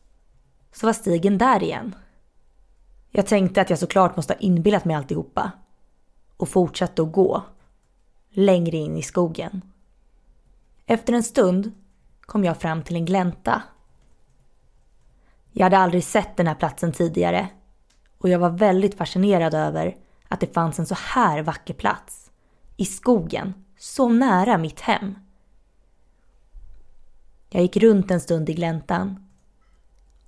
så 0.72 0.86
var 0.86 0.92
stigen 0.92 1.38
där 1.38 1.62
igen. 1.62 1.94
Jag 3.10 3.26
tänkte 3.26 3.60
att 3.60 3.70
jag 3.70 3.78
såklart 3.78 4.16
måste 4.16 4.32
ha 4.32 4.38
inbillat 4.38 4.84
mig 4.84 4.96
alltihopa 4.96 5.52
och 6.36 6.48
fortsatte 6.48 7.02
att 7.02 7.12
gå 7.12 7.42
längre 8.30 8.76
in 8.76 8.96
i 8.96 9.02
skogen. 9.02 9.62
Efter 10.86 11.12
en 11.12 11.22
stund 11.22 11.72
kom 12.20 12.44
jag 12.44 12.56
fram 12.56 12.82
till 12.82 12.96
en 12.96 13.04
glänta. 13.04 13.62
Jag 15.52 15.64
hade 15.64 15.78
aldrig 15.78 16.04
sett 16.04 16.36
den 16.36 16.46
här 16.46 16.54
platsen 16.54 16.92
tidigare 16.92 17.48
och 18.18 18.28
jag 18.28 18.38
var 18.38 18.50
väldigt 18.50 18.98
fascinerad 18.98 19.54
över 19.54 19.96
att 20.28 20.40
det 20.40 20.54
fanns 20.54 20.78
en 20.78 20.86
så 20.86 20.96
här 20.98 21.42
vacker 21.42 21.74
plats 21.74 22.30
i 22.76 22.84
skogen, 22.84 23.54
så 23.78 24.08
nära 24.08 24.58
mitt 24.58 24.80
hem. 24.80 25.14
Jag 27.54 27.62
gick 27.62 27.76
runt 27.76 28.10
en 28.10 28.20
stund 28.20 28.48
i 28.48 28.54
gläntan 28.54 29.28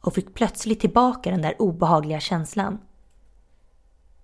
och 0.01 0.15
fick 0.15 0.35
plötsligt 0.35 0.81
tillbaka 0.81 1.31
den 1.31 1.43
där 1.43 1.62
obehagliga 1.62 2.21
känslan. 2.21 2.79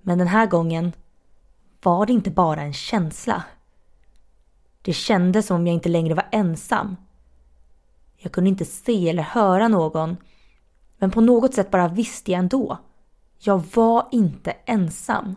Men 0.03 0.19
den 0.19 0.27
här 0.27 0.47
gången 0.47 0.93
var 1.83 2.07
det 2.07 2.12
inte 2.12 2.31
bara 2.31 2.62
en 2.62 2.73
känsla. 2.73 3.45
Det 4.83 4.93
kändes 4.93 5.47
som 5.47 5.57
om 5.57 5.67
jag 5.67 5.75
inte 5.75 5.88
längre 5.88 6.15
var 6.15 6.29
ensam. 6.33 6.97
Jag 8.17 8.33
kunde 8.33 8.51
inte 8.51 8.65
se 8.65 9.09
eller 9.09 9.23
höra 9.23 9.69
någon, 9.69 10.17
men 10.99 11.11
på 11.11 11.21
något 11.21 11.55
sätt 11.55 11.71
bara 11.71 11.88
visste 11.88 12.33
jag 12.33 12.38
ändå. 12.38 12.79
Jag 13.38 13.62
var 13.75 14.09
inte 14.12 14.51
ensam. 14.51 15.35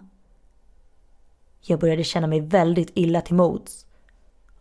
Jag 1.62 1.80
började 1.80 2.04
känna 2.04 2.28
mig 2.28 2.42
väldigt 2.42 2.92
illa 2.94 3.22
till 3.22 3.36
mods 3.36 3.86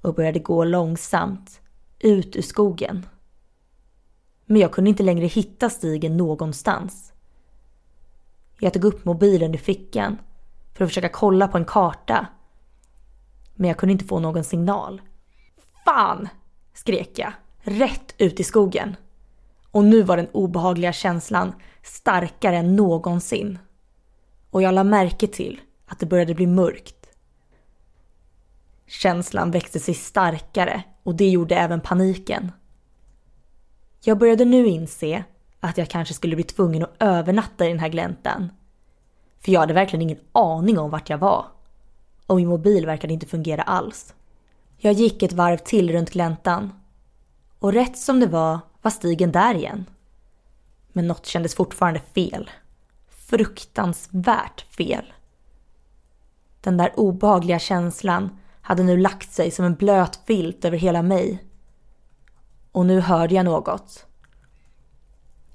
och 0.00 0.14
började 0.14 0.38
gå 0.38 0.64
långsamt 0.64 1.60
ut 2.04 2.36
ur 2.36 2.42
skogen. 2.42 3.06
Men 4.46 4.60
jag 4.60 4.72
kunde 4.72 4.90
inte 4.90 5.02
längre 5.02 5.26
hitta 5.26 5.70
stigen 5.70 6.16
någonstans. 6.16 7.12
Jag 8.58 8.72
tog 8.72 8.84
upp 8.84 9.04
mobilen 9.04 9.54
i 9.54 9.58
fickan 9.58 10.18
för 10.74 10.84
att 10.84 10.90
försöka 10.90 11.08
kolla 11.08 11.48
på 11.48 11.58
en 11.58 11.64
karta. 11.64 12.26
Men 13.54 13.68
jag 13.68 13.76
kunde 13.76 13.92
inte 13.92 14.04
få 14.04 14.20
någon 14.20 14.44
signal. 14.44 15.02
Fan! 15.84 16.28
skrek 16.74 17.18
jag, 17.18 17.32
rätt 17.60 18.14
ut 18.18 18.40
i 18.40 18.44
skogen. 18.44 18.96
Och 19.70 19.84
nu 19.84 20.02
var 20.02 20.16
den 20.16 20.28
obehagliga 20.32 20.92
känslan 20.92 21.52
starkare 21.82 22.56
än 22.56 22.76
någonsin. 22.76 23.58
Och 24.50 24.62
jag 24.62 24.74
la 24.74 24.84
märke 24.84 25.26
till 25.26 25.60
att 25.86 25.98
det 25.98 26.06
började 26.06 26.34
bli 26.34 26.46
mörkt. 26.46 27.06
Känslan 28.86 29.50
växte 29.50 29.80
sig 29.80 29.94
starkare 29.94 30.82
och 31.04 31.14
det 31.14 31.30
gjorde 31.30 31.56
även 31.56 31.80
paniken. 31.80 32.52
Jag 34.00 34.18
började 34.18 34.44
nu 34.44 34.66
inse 34.66 35.24
att 35.60 35.78
jag 35.78 35.88
kanske 35.88 36.14
skulle 36.14 36.36
bli 36.36 36.44
tvungen 36.44 36.82
att 36.82 36.94
övernatta 36.98 37.66
i 37.66 37.68
den 37.68 37.78
här 37.78 37.88
gläntan. 37.88 38.48
För 39.40 39.52
jag 39.52 39.60
hade 39.60 39.74
verkligen 39.74 40.02
ingen 40.02 40.20
aning 40.32 40.78
om 40.78 40.90
vart 40.90 41.10
jag 41.10 41.18
var. 41.18 41.46
Och 42.26 42.36
min 42.36 42.48
mobil 42.48 42.86
verkade 42.86 43.12
inte 43.12 43.26
fungera 43.26 43.62
alls. 43.62 44.14
Jag 44.76 44.92
gick 44.92 45.22
ett 45.22 45.32
varv 45.32 45.56
till 45.56 45.92
runt 45.92 46.10
gläntan. 46.10 46.72
Och 47.58 47.72
rätt 47.72 47.98
som 47.98 48.20
det 48.20 48.26
var 48.26 48.58
var 48.82 48.90
stigen 48.90 49.32
där 49.32 49.54
igen. 49.54 49.84
Men 50.92 51.06
något 51.06 51.26
kändes 51.26 51.54
fortfarande 51.54 52.00
fel. 52.14 52.50
Fruktansvärt 53.08 54.60
fel. 54.60 55.12
Den 56.60 56.76
där 56.76 56.92
obehagliga 57.00 57.58
känslan 57.58 58.38
hade 58.64 58.82
nu 58.82 58.96
lagt 58.96 59.32
sig 59.32 59.50
som 59.50 59.64
en 59.64 59.74
blöt 59.74 60.16
filt 60.26 60.64
över 60.64 60.78
hela 60.78 61.02
mig. 61.02 61.44
Och 62.72 62.86
nu 62.86 63.00
hörde 63.00 63.34
jag 63.34 63.44
något. 63.44 64.06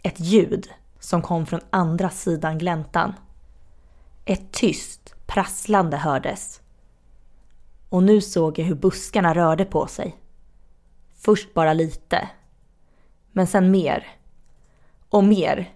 Ett 0.04 0.20
ljud 0.20 0.70
som 1.00 1.22
kom 1.22 1.46
från 1.46 1.60
andra 1.70 2.10
sidan 2.10 2.58
gläntan. 2.58 3.14
Ett 4.26 4.52
tyst 4.52 5.16
prasslande 5.28 5.98
hördes. 5.98 6.62
Och 7.90 8.04
nu 8.04 8.22
såg 8.22 8.60
jag 8.60 8.66
hur 8.66 8.76
buskarna 8.76 9.34
rörde 9.34 9.66
på 9.66 9.88
sig. 9.88 10.18
Först 11.16 11.54
bara 11.54 11.74
lite. 11.74 12.30
Men 13.32 13.48
sen 13.48 13.72
mer. 13.72 14.08
Och 15.10 15.24
mer. 15.24 15.74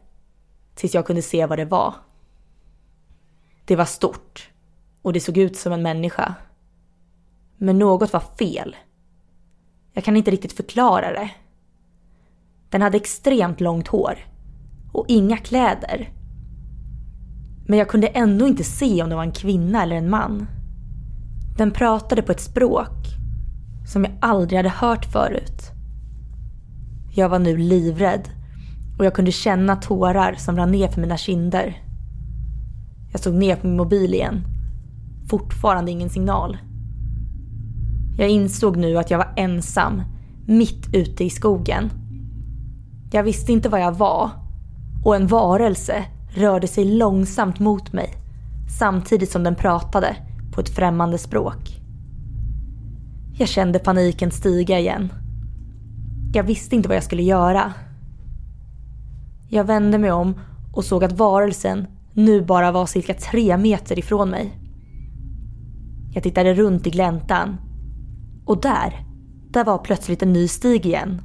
Tills 0.75 0.93
jag 0.93 1.05
kunde 1.05 1.21
se 1.21 1.45
vad 1.45 1.59
det 1.59 1.65
var. 1.65 1.93
Det 3.65 3.75
var 3.75 3.85
stort. 3.85 4.51
Och 5.01 5.13
det 5.13 5.19
såg 5.19 5.37
ut 5.37 5.57
som 5.57 5.73
en 5.73 5.81
människa. 5.81 6.35
Men 7.57 7.79
något 7.79 8.13
var 8.13 8.23
fel. 8.39 8.75
Jag 9.93 10.03
kan 10.03 10.17
inte 10.17 10.31
riktigt 10.31 10.53
förklara 10.53 11.11
det. 11.11 11.29
Den 12.69 12.81
hade 12.81 12.97
extremt 12.97 13.61
långt 13.61 13.87
hår. 13.87 14.17
Och 14.91 15.05
inga 15.07 15.37
kläder. 15.37 16.09
Men 17.67 17.79
jag 17.79 17.89
kunde 17.89 18.07
ändå 18.07 18.47
inte 18.47 18.63
se 18.63 19.03
om 19.03 19.09
det 19.09 19.15
var 19.15 19.23
en 19.23 19.31
kvinna 19.31 19.83
eller 19.83 19.95
en 19.95 20.09
man. 20.09 20.47
Den 21.57 21.71
pratade 21.71 22.21
på 22.21 22.31
ett 22.31 22.41
språk 22.41 23.13
som 23.87 24.03
jag 24.03 24.13
aldrig 24.21 24.59
hade 24.59 24.69
hört 24.69 25.05
förut. 25.05 25.71
Jag 27.15 27.29
var 27.29 27.39
nu 27.39 27.57
livrädd 27.57 28.29
och 28.99 29.05
jag 29.05 29.13
kunde 29.13 29.31
känna 29.31 29.75
tårar 29.75 30.33
som 30.33 30.57
rann 30.57 30.71
ner 30.71 30.87
för 30.87 31.01
mina 31.01 31.17
kinder. 31.17 31.81
Jag 33.11 33.21
såg 33.21 33.33
ner 33.33 33.55
på 33.55 33.67
min 33.67 33.77
mobil 33.77 34.13
igen. 34.13 34.43
Fortfarande 35.29 35.91
ingen 35.91 36.09
signal. 36.09 36.57
Jag 38.17 38.29
insåg 38.29 38.77
nu 38.77 38.97
att 38.97 39.11
jag 39.11 39.17
var 39.17 39.33
ensam, 39.35 40.01
mitt 40.47 40.93
ute 40.93 41.23
i 41.23 41.29
skogen. 41.29 41.91
Jag 43.11 43.23
visste 43.23 43.51
inte 43.51 43.69
vad 43.69 43.81
jag 43.81 43.91
var 43.91 44.29
och 45.03 45.15
en 45.15 45.27
varelse 45.27 46.05
rörde 46.35 46.67
sig 46.67 46.85
långsamt 46.85 47.59
mot 47.59 47.93
mig 47.93 48.13
samtidigt 48.79 49.31
som 49.31 49.43
den 49.43 49.55
pratade 49.55 50.15
på 50.51 50.61
ett 50.61 50.69
främmande 50.69 51.17
språk. 51.17 51.79
Jag 53.37 53.47
kände 53.47 53.79
paniken 53.79 54.31
stiga 54.31 54.79
igen. 54.79 55.13
Jag 56.33 56.43
visste 56.43 56.75
inte 56.75 56.87
vad 56.87 56.97
jag 56.97 57.03
skulle 57.03 57.23
göra. 57.23 57.73
Jag 59.49 59.63
vände 59.63 59.97
mig 59.97 60.11
om 60.11 60.39
och 60.73 60.85
såg 60.85 61.03
att 61.03 61.11
varelsen 61.11 61.87
nu 62.13 62.41
bara 62.41 62.71
var 62.71 62.85
cirka 62.85 63.13
tre 63.13 63.57
meter 63.57 63.99
ifrån 63.99 64.29
mig. 64.29 64.53
Jag 66.13 66.23
tittade 66.23 66.53
runt 66.53 66.87
i 66.87 66.89
gläntan. 66.89 67.57
Och 68.45 68.61
där, 68.61 69.05
där 69.49 69.65
var 69.65 69.77
plötsligt 69.77 70.23
en 70.23 70.33
ny 70.33 70.47
stig 70.47 70.85
igen. 70.85 71.21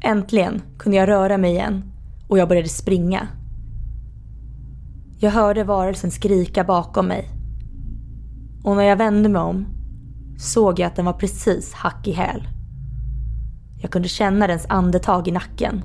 Äntligen 0.00 0.62
kunde 0.78 0.98
jag 0.98 1.08
röra 1.08 1.38
mig 1.38 1.50
igen 1.50 1.92
och 2.28 2.38
jag 2.38 2.48
började 2.48 2.68
springa. 2.68 3.28
Jag 5.18 5.30
hörde 5.30 5.64
varelsen 5.64 6.10
skrika 6.10 6.64
bakom 6.64 7.06
mig. 7.06 7.28
Och 8.64 8.76
när 8.76 8.82
jag 8.82 8.96
vände 8.96 9.28
mig 9.28 9.42
om 9.42 9.66
såg 10.38 10.78
jag 10.78 10.86
att 10.86 10.96
den 10.96 11.04
var 11.04 11.12
precis 11.12 11.72
hack 11.72 12.08
i 12.08 12.12
häl. 12.12 12.48
Jag 13.82 13.90
kunde 13.90 14.08
känna 14.08 14.46
dens 14.46 14.66
andetag 14.68 15.28
i 15.28 15.30
nacken. 15.30 15.82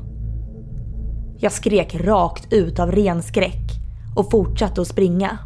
Jag 1.39 1.51
skrek 1.51 1.95
rakt 1.95 2.53
ut 2.53 2.79
av 2.79 2.91
ren 2.91 3.23
skräck 3.23 3.71
och 4.15 4.31
fortsatte 4.31 4.81
att 4.81 4.87
springa. 4.87 5.37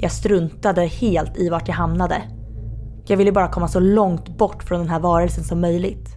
Jag 0.00 0.12
struntade 0.12 0.86
helt 0.86 1.36
i 1.36 1.48
vart 1.48 1.68
jag 1.68 1.74
hamnade. 1.74 2.22
Jag 3.06 3.16
ville 3.16 3.32
bara 3.32 3.48
komma 3.48 3.68
så 3.68 3.80
långt 3.80 4.38
bort 4.38 4.62
från 4.62 4.80
den 4.80 4.88
här 4.88 5.00
varelsen 5.00 5.44
som 5.44 5.60
möjligt. 5.60 6.16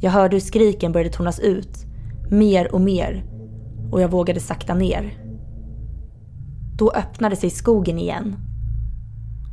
Jag 0.00 0.10
hörde 0.10 0.36
hur 0.36 0.40
skriken 0.40 0.92
började 0.92 1.10
tonas 1.10 1.40
ut, 1.40 1.86
mer 2.30 2.74
och 2.74 2.80
mer, 2.80 3.24
och 3.92 4.00
jag 4.00 4.08
vågade 4.08 4.40
sakta 4.40 4.74
ner. 4.74 5.18
Då 6.76 6.90
öppnade 6.90 7.36
sig 7.36 7.50
skogen 7.50 7.98
igen. 7.98 8.36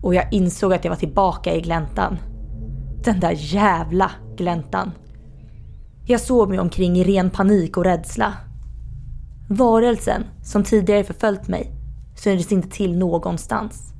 Och 0.03 0.15
jag 0.15 0.33
insåg 0.33 0.73
att 0.73 0.85
jag 0.85 0.91
var 0.91 0.97
tillbaka 0.97 1.55
i 1.55 1.61
gläntan. 1.61 2.17
Den 3.03 3.19
där 3.19 3.35
jävla 3.37 4.11
gläntan. 4.37 4.91
Jag 6.05 6.21
såg 6.21 6.49
mig 6.49 6.59
omkring 6.59 6.97
i 6.97 7.03
ren 7.03 7.29
panik 7.29 7.77
och 7.77 7.83
rädsla. 7.83 8.33
Varelsen 9.49 10.23
som 10.43 10.63
tidigare 10.63 11.03
förföljt 11.03 11.47
mig 11.47 11.71
syntes 12.15 12.51
inte 12.51 12.69
till 12.69 12.97
någonstans. 12.97 13.93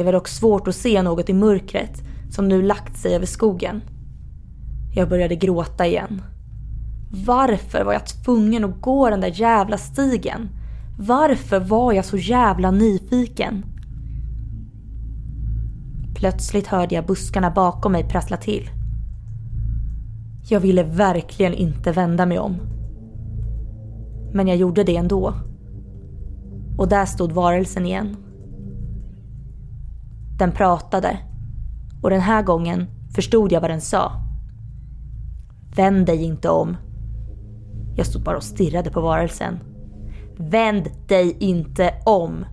Det 0.00 0.04
var 0.04 0.12
dock 0.12 0.28
svårt 0.28 0.68
att 0.68 0.74
se 0.74 1.02
något 1.02 1.28
i 1.28 1.32
mörkret 1.32 2.02
som 2.30 2.48
nu 2.48 2.62
lagt 2.62 2.96
sig 2.96 3.14
över 3.14 3.26
skogen. 3.26 3.82
Jag 4.94 5.08
började 5.08 5.36
gråta 5.36 5.86
igen. 5.86 6.22
Varför 7.26 7.84
var 7.84 7.92
jag 7.92 8.06
tvungen 8.06 8.64
att 8.64 8.80
gå 8.80 9.10
den 9.10 9.20
där 9.20 9.40
jävla 9.40 9.78
stigen? 9.78 10.48
Varför 10.98 11.60
var 11.60 11.92
jag 11.92 12.04
så 12.04 12.16
jävla 12.16 12.70
nyfiken? 12.70 13.64
Plötsligt 16.14 16.66
hörde 16.66 16.94
jag 16.94 17.06
buskarna 17.06 17.50
bakom 17.50 17.92
mig 17.92 18.08
prassla 18.08 18.36
till. 18.36 18.70
Jag 20.48 20.60
ville 20.60 20.82
verkligen 20.82 21.54
inte 21.54 21.92
vända 21.92 22.26
mig 22.26 22.38
om. 22.38 22.56
Men 24.32 24.48
jag 24.48 24.56
gjorde 24.56 24.84
det 24.84 24.96
ändå. 24.96 25.34
Och 26.78 26.88
där 26.88 27.06
stod 27.06 27.32
varelsen 27.32 27.86
igen. 27.86 28.16
Den 30.40 30.52
pratade. 30.52 31.18
Och 32.02 32.10
den 32.10 32.20
här 32.20 32.42
gången 32.42 32.86
förstod 33.14 33.52
jag 33.52 33.60
vad 33.60 33.70
den 33.70 33.80
sa. 33.80 34.12
Vänd 35.76 36.06
dig 36.06 36.22
inte 36.24 36.48
om. 36.48 36.76
Jag 37.96 38.06
stod 38.06 38.22
bara 38.22 38.36
och 38.36 38.42
stirrade 38.42 38.90
på 38.90 39.00
varelsen. 39.00 39.58
Vänd 40.36 40.88
dig 41.08 41.36
inte 41.40 41.94
om! 42.06 42.44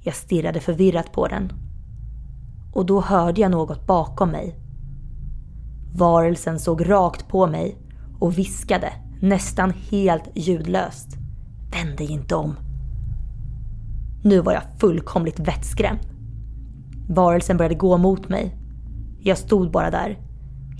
Jag 0.00 0.14
stirrade 0.14 0.60
förvirrat 0.60 1.12
på 1.12 1.26
den. 1.26 1.52
Och 2.72 2.86
då 2.86 3.00
hörde 3.00 3.40
jag 3.40 3.50
något 3.50 3.86
bakom 3.86 4.30
mig. 4.30 4.58
Varelsen 5.94 6.58
såg 6.58 6.90
rakt 6.90 7.28
på 7.28 7.46
mig 7.46 7.76
och 8.18 8.38
viskade 8.38 8.92
nästan 9.20 9.72
helt 9.90 10.30
ljudlöst. 10.34 11.16
Vänd 11.72 11.98
dig 11.98 12.12
inte 12.12 12.34
om. 12.34 12.56
Nu 14.24 14.40
var 14.40 14.52
jag 14.52 14.62
fullkomligt 14.80 15.40
vettskrämd. 15.40 16.17
Varelsen 17.08 17.56
började 17.56 17.74
gå 17.74 17.98
mot 17.98 18.28
mig. 18.28 18.56
Jag 19.20 19.38
stod 19.38 19.70
bara 19.70 19.90
där, 19.90 20.18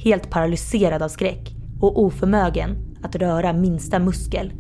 helt 0.04 0.30
paralyserad 0.30 1.02
av 1.02 1.08
skräck 1.08 1.56
och 1.80 2.02
oförmögen 2.02 2.76
att 3.02 3.16
röra 3.16 3.52
minsta 3.52 3.98
muskel. 3.98 4.52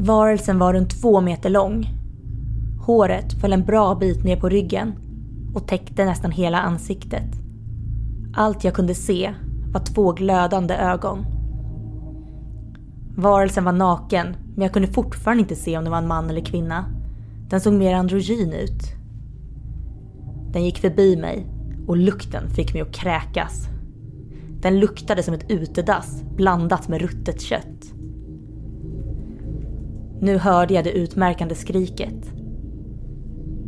Varelsen 0.00 0.58
var 0.58 0.74
runt 0.74 1.00
två 1.00 1.20
meter 1.20 1.50
lång. 1.50 1.88
Håret 2.86 3.32
föll 3.40 3.52
en 3.52 3.64
bra 3.64 3.94
bit 3.94 4.24
ner 4.24 4.36
på 4.36 4.48
ryggen 4.48 4.92
och 5.54 5.66
täckte 5.66 6.04
nästan 6.04 6.30
hela 6.30 6.60
ansiktet. 6.60 7.30
Allt 8.34 8.64
jag 8.64 8.74
kunde 8.74 8.94
se 8.94 9.34
var 9.72 9.80
två 9.80 10.12
glödande 10.12 10.74
ögon. 10.74 11.24
Varelsen 13.16 13.64
var 13.64 13.72
naken, 13.72 14.36
men 14.54 14.62
jag 14.62 14.72
kunde 14.72 14.88
fortfarande 14.88 15.40
inte 15.40 15.56
se 15.56 15.78
om 15.78 15.84
det 15.84 15.90
var 15.90 15.98
en 15.98 16.08
man 16.08 16.30
eller 16.30 16.44
kvinna. 16.44 16.84
Den 17.48 17.60
såg 17.60 17.72
mer 17.72 17.94
androgyn 17.94 18.52
ut. 18.52 19.01
Den 20.52 20.64
gick 20.64 20.78
förbi 20.78 21.16
mig 21.16 21.46
och 21.86 21.96
lukten 21.96 22.50
fick 22.50 22.72
mig 22.72 22.82
att 22.82 22.94
kräkas. 22.94 23.68
Den 24.60 24.80
luktade 24.80 25.22
som 25.22 25.34
ett 25.34 25.50
utedass 25.50 26.22
blandat 26.36 26.88
med 26.88 27.00
ruttet 27.00 27.40
kött. 27.40 27.94
Nu 30.20 30.38
hörde 30.38 30.74
jag 30.74 30.84
det 30.84 30.92
utmärkande 30.92 31.54
skriket. 31.54 32.32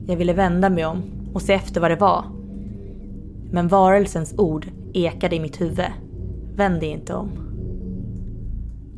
Jag 0.07 0.17
ville 0.17 0.33
vända 0.33 0.71
mig 0.71 0.85
om 0.85 1.03
och 1.35 1.43
se 1.43 1.53
efter 1.53 1.81
vad 1.81 1.91
det 1.91 1.97
var. 1.97 2.25
Men 3.51 3.69
varelsens 3.69 4.35
ord 4.39 4.67
ekade 4.93 5.37
i 5.37 5.41
mitt 5.41 5.61
huvud. 5.61 5.93
Vänd 6.55 6.81
dig 6.81 6.89
inte 6.89 7.15
om. 7.15 7.31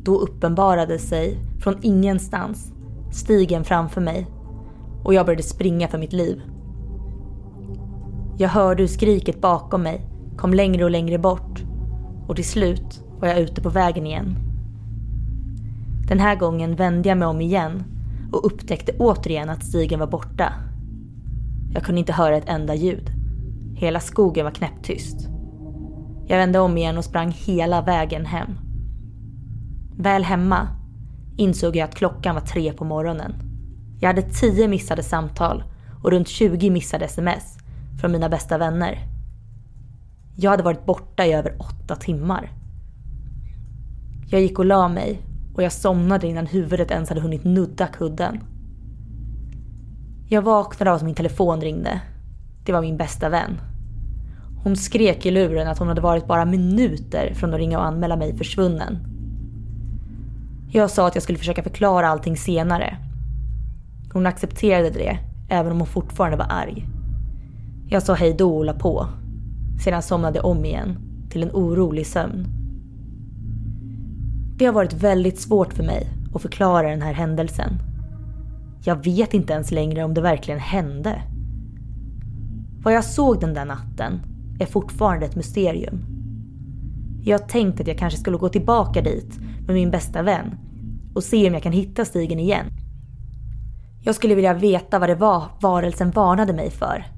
Då 0.03 0.17
uppenbarade 0.17 0.99
sig 0.99 1.37
från 1.59 1.75
ingenstans 1.81 2.73
stigen 3.11 3.63
framför 3.63 4.01
mig 4.01 4.27
och 5.03 5.13
jag 5.13 5.25
började 5.25 5.43
springa 5.43 5.87
för 5.87 5.97
mitt 5.97 6.13
liv. 6.13 6.41
Jag 8.39 8.49
hörde 8.49 8.83
hur 8.83 8.87
skriket 8.87 9.41
bakom 9.41 9.83
mig 9.83 10.01
kom 10.37 10.53
längre 10.53 10.83
och 10.83 10.91
längre 10.91 11.17
bort 11.17 11.63
och 12.27 12.35
till 12.35 12.45
slut 12.45 13.03
var 13.19 13.27
jag 13.27 13.39
ute 13.39 13.61
på 13.61 13.69
vägen 13.69 14.05
igen. 14.05 14.35
Den 16.07 16.19
här 16.19 16.35
gången 16.35 16.75
vände 16.75 17.09
jag 17.09 17.17
mig 17.17 17.27
om 17.27 17.41
igen 17.41 17.83
och 18.31 18.45
upptäckte 18.45 18.91
återigen 18.99 19.49
att 19.49 19.65
stigen 19.65 19.99
var 19.99 20.07
borta. 20.07 20.53
Jag 21.73 21.83
kunde 21.83 21.99
inte 21.99 22.13
höra 22.13 22.37
ett 22.37 22.49
enda 22.49 22.75
ljud. 22.75 23.09
Hela 23.75 23.99
skogen 23.99 24.45
var 24.45 24.51
knäpptyst. 24.51 25.27
Jag 26.27 26.37
vände 26.37 26.59
om 26.59 26.77
igen 26.77 26.97
och 26.97 27.05
sprang 27.05 27.31
hela 27.31 27.81
vägen 27.81 28.25
hem. 28.25 28.49
Väl 29.95 30.23
hemma 30.23 30.67
insåg 31.37 31.75
jag 31.75 31.85
att 31.89 31.95
klockan 31.95 32.35
var 32.35 32.41
tre 32.41 32.73
på 32.73 32.85
morgonen. 32.85 33.33
Jag 33.99 34.07
hade 34.07 34.21
tio 34.21 34.67
missade 34.67 35.03
samtal 35.03 35.63
och 36.03 36.11
runt 36.11 36.27
20 36.27 36.69
missade 36.69 37.05
sms 37.05 37.56
från 37.97 38.11
mina 38.11 38.29
bästa 38.29 38.57
vänner. 38.57 38.99
Jag 40.35 40.51
hade 40.51 40.63
varit 40.63 40.85
borta 40.85 41.25
i 41.25 41.33
över 41.33 41.55
åtta 41.59 41.95
timmar. 41.95 42.51
Jag 44.29 44.41
gick 44.41 44.59
och 44.59 44.65
la 44.65 44.87
mig 44.87 45.21
och 45.55 45.63
jag 45.63 45.71
somnade 45.71 46.27
innan 46.27 46.47
huvudet 46.47 46.91
ens 46.91 47.09
hade 47.09 47.21
hunnit 47.21 47.43
nudda 47.43 47.87
kudden. 47.87 48.39
Jag 50.29 50.41
vaknade 50.41 50.91
av 50.91 50.95
att 50.95 51.03
min 51.03 51.15
telefon 51.15 51.61
ringde. 51.61 52.01
Det 52.65 52.71
var 52.71 52.81
min 52.81 52.97
bästa 52.97 53.29
vän. 53.29 53.61
Hon 54.63 54.75
skrek 54.75 55.25
i 55.25 55.31
luren 55.31 55.67
att 55.67 55.77
hon 55.77 55.87
hade 55.87 56.01
varit 56.01 56.27
bara 56.27 56.45
minuter 56.45 57.33
från 57.33 57.53
att 57.53 57.59
ringa 57.59 57.77
och 57.77 57.85
anmäla 57.85 58.15
mig 58.15 58.37
försvunnen. 58.37 58.97
Jag 60.71 60.91
sa 60.91 61.07
att 61.07 61.15
jag 61.15 61.23
skulle 61.23 61.37
försöka 61.37 61.63
förklara 61.63 62.07
allting 62.07 62.37
senare. 62.37 62.97
Hon 64.13 64.25
accepterade 64.25 64.89
det, 64.89 65.19
även 65.49 65.71
om 65.71 65.77
hon 65.77 65.87
fortfarande 65.87 66.37
var 66.37 66.47
arg. 66.49 66.96
Jag 67.89 68.03
sa 68.03 68.13
hej 68.13 68.33
då 68.33 68.57
och 68.57 68.65
la 68.65 68.73
på. 68.73 69.07
Sedan 69.83 70.01
somnade 70.01 70.37
jag 70.37 70.45
om 70.45 70.65
igen, 70.65 70.97
till 71.29 71.43
en 71.43 71.51
orolig 71.51 72.07
sömn. 72.07 72.47
Det 74.57 74.65
har 74.65 74.73
varit 74.73 74.93
väldigt 74.93 75.39
svårt 75.39 75.73
för 75.73 75.83
mig 75.83 76.07
att 76.33 76.41
förklara 76.41 76.89
den 76.89 77.01
här 77.01 77.13
händelsen. 77.13 77.79
Jag 78.83 79.03
vet 79.03 79.33
inte 79.33 79.53
ens 79.53 79.71
längre 79.71 80.03
om 80.03 80.13
det 80.13 80.21
verkligen 80.21 80.59
hände. 80.59 81.21
Vad 82.83 82.93
jag 82.93 83.05
såg 83.05 83.39
den 83.39 83.53
där 83.53 83.65
natten 83.65 84.21
är 84.59 84.65
fortfarande 84.65 85.25
ett 85.25 85.35
mysterium. 85.35 86.05
Jag 87.23 87.39
har 87.39 87.47
tänkt 87.47 87.81
att 87.81 87.87
jag 87.87 87.97
kanske 87.97 88.19
skulle 88.19 88.37
gå 88.37 88.49
tillbaka 88.49 89.01
dit 89.01 89.39
med 89.39 89.73
min 89.73 89.91
bästa 89.91 90.21
vän 90.21 90.57
och 91.15 91.23
se 91.23 91.47
om 91.47 91.53
jag 91.53 91.63
kan 91.63 91.71
hitta 91.71 92.05
stigen 92.05 92.39
igen. 92.39 92.65
Jag 94.03 94.15
skulle 94.15 94.35
vilja 94.35 94.53
veta 94.53 94.99
vad 94.99 95.09
det 95.09 95.15
var 95.15 95.43
varelsen 95.61 96.11
varnade 96.11 96.53
mig 96.53 96.71
för. 96.71 97.16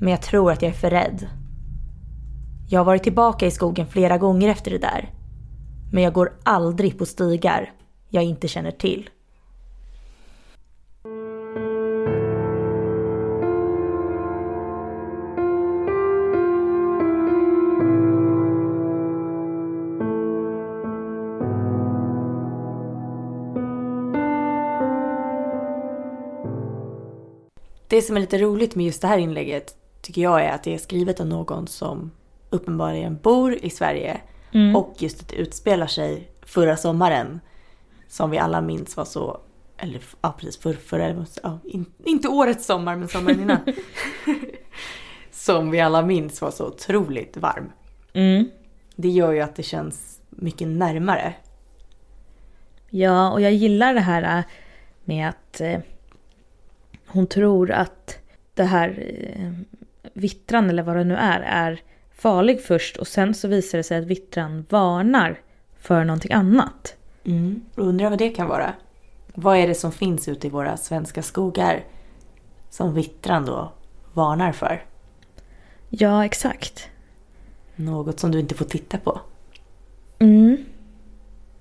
Men 0.00 0.10
jag 0.10 0.22
tror 0.22 0.52
att 0.52 0.62
jag 0.62 0.68
är 0.68 0.74
för 0.74 0.90
rädd. 0.90 1.26
Jag 2.68 2.80
har 2.80 2.84
varit 2.84 3.02
tillbaka 3.02 3.46
i 3.46 3.50
skogen 3.50 3.86
flera 3.86 4.18
gånger 4.18 4.48
efter 4.48 4.70
det 4.70 4.78
där. 4.78 5.12
Men 5.92 6.02
jag 6.02 6.12
går 6.12 6.32
aldrig 6.42 6.98
på 6.98 7.06
stigar 7.06 7.72
jag 8.08 8.24
inte 8.24 8.48
känner 8.48 8.70
till. 8.70 9.10
Det 27.88 28.02
som 28.02 28.16
är 28.16 28.20
lite 28.20 28.38
roligt 28.38 28.74
med 28.74 28.86
just 28.86 29.02
det 29.02 29.08
här 29.08 29.18
inlägget 29.18 29.77
tycker 30.08 30.22
jag 30.22 30.44
är 30.44 30.52
att 30.52 30.62
det 30.62 30.74
är 30.74 30.78
skrivet 30.78 31.20
av 31.20 31.26
någon 31.26 31.66
som 31.66 32.10
uppenbarligen 32.50 33.16
bor 33.16 33.54
i 33.54 33.70
Sverige 33.70 34.20
mm. 34.52 34.76
och 34.76 34.94
just 34.98 35.20
att 35.20 35.28
det 35.28 35.36
utspelar 35.36 35.86
sig 35.86 36.30
förra 36.42 36.76
sommaren 36.76 37.40
som 38.06 38.30
vi 38.30 38.38
alla 38.38 38.60
minns 38.60 38.96
var 38.96 39.04
så, 39.04 39.40
eller 39.76 40.02
ja 40.20 40.34
precis, 40.38 40.58
för, 40.62 40.72
för, 40.72 41.26
ja, 41.42 41.58
in, 41.64 41.86
inte 42.04 42.28
årets 42.28 42.66
sommar 42.66 42.96
men 42.96 43.08
sommaren 43.08 43.40
innan. 43.40 43.58
som 45.30 45.70
vi 45.70 45.80
alla 45.80 46.02
minns 46.02 46.40
var 46.40 46.50
så 46.50 46.66
otroligt 46.66 47.36
varm. 47.36 47.72
Mm. 48.12 48.48
Det 48.96 49.08
gör 49.08 49.32
ju 49.32 49.40
att 49.40 49.56
det 49.56 49.62
känns 49.62 50.20
mycket 50.30 50.68
närmare. 50.68 51.34
Ja, 52.90 53.30
och 53.30 53.40
jag 53.40 53.52
gillar 53.52 53.94
det 53.94 54.00
här 54.00 54.44
med 55.04 55.28
att 55.28 55.60
eh, 55.60 55.80
hon 57.06 57.26
tror 57.26 57.70
att 57.70 58.18
det 58.54 58.64
här 58.64 59.18
eh, 59.32 59.52
vittran 60.18 60.70
eller 60.70 60.82
vad 60.82 60.96
det 60.96 61.04
nu 61.04 61.14
är, 61.16 61.40
är 61.40 61.80
farlig 62.12 62.62
först 62.62 62.96
och 62.96 63.06
sen 63.06 63.34
så 63.34 63.48
visar 63.48 63.78
det 63.78 63.84
sig 63.84 63.98
att 63.98 64.04
vittran 64.04 64.66
varnar 64.68 65.40
för 65.78 66.04
någonting 66.04 66.32
annat. 66.32 66.96
Mm. 67.24 67.62
Undrar 67.74 68.10
vad 68.10 68.18
det 68.18 68.28
kan 68.28 68.48
vara. 68.48 68.74
Vad 69.34 69.56
är 69.56 69.68
det 69.68 69.74
som 69.74 69.92
finns 69.92 70.28
ute 70.28 70.46
i 70.46 70.50
våra 70.50 70.76
svenska 70.76 71.22
skogar 71.22 71.84
som 72.70 72.94
vittran 72.94 73.46
då 73.46 73.72
varnar 74.14 74.52
för? 74.52 74.84
Ja, 75.88 76.24
exakt. 76.24 76.88
Något 77.76 78.20
som 78.20 78.30
du 78.30 78.40
inte 78.40 78.54
får 78.54 78.64
titta 78.64 78.98
på. 78.98 79.20
Mm. 80.18 80.64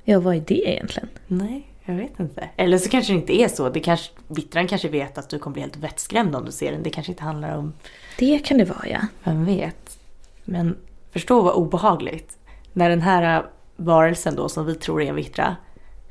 Ja, 0.04 0.20
vad 0.20 0.36
är 0.36 0.44
det 0.48 0.70
egentligen? 0.70 1.10
Nej, 1.28 1.68
jag 1.88 1.96
vet 1.96 2.20
inte. 2.20 2.50
Eller 2.56 2.78
så 2.78 2.90
kanske 2.90 3.14
det 3.14 3.18
inte 3.18 3.34
är 3.34 3.48
så. 3.48 3.70
Det 3.70 3.80
kanske, 3.80 4.12
vittran 4.28 4.68
kanske 4.68 4.90
vet 4.90 5.18
att 5.18 5.30
du 5.30 5.40
kommer 5.40 5.54
bli 5.54 5.62
helt 5.62 5.78
vettskrämd 5.78 6.36
om 6.36 6.46
du 6.46 6.52
ser 6.52 6.72
den. 6.72 6.84
Det 6.84 6.90
kanske 6.90 7.12
inte 7.12 7.24
handlar 7.24 7.58
om... 7.58 7.74
Det 8.18 8.40
kan 8.40 8.58
det 8.58 8.66
vara, 8.66 8.88
ja. 8.88 9.00
Vem 9.24 9.46
vet. 9.46 10.00
Men 10.44 10.78
förstå 11.12 11.42
vad 11.42 11.54
obehagligt. 11.54 12.38
När 12.74 12.90
den 12.90 13.02
här 13.02 13.46
varelsen 13.76 14.36
då, 14.36 14.50
som 14.50 14.66
vi 14.66 14.76
tror 14.76 15.02
är 15.02 15.10
en 15.10 15.16
vittra, 15.16 15.56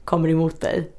kommer 0.04 0.28
emot 0.28 0.60
dig 0.60 0.90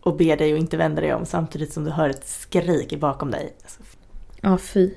och 0.00 0.16
ber 0.16 0.36
dig 0.36 0.52
att 0.52 0.58
inte 0.58 0.76
vända 0.76 1.00
dig 1.00 1.14
om 1.14 1.26
samtidigt 1.26 1.72
som 1.72 1.84
du 1.84 1.90
hör 1.90 2.08
ett 2.08 2.28
skrik 2.28 3.00
bakom 3.00 3.30
dig. 3.30 3.54
Alltså, 3.62 3.82
ja, 4.40 4.58
fy. 4.58 4.90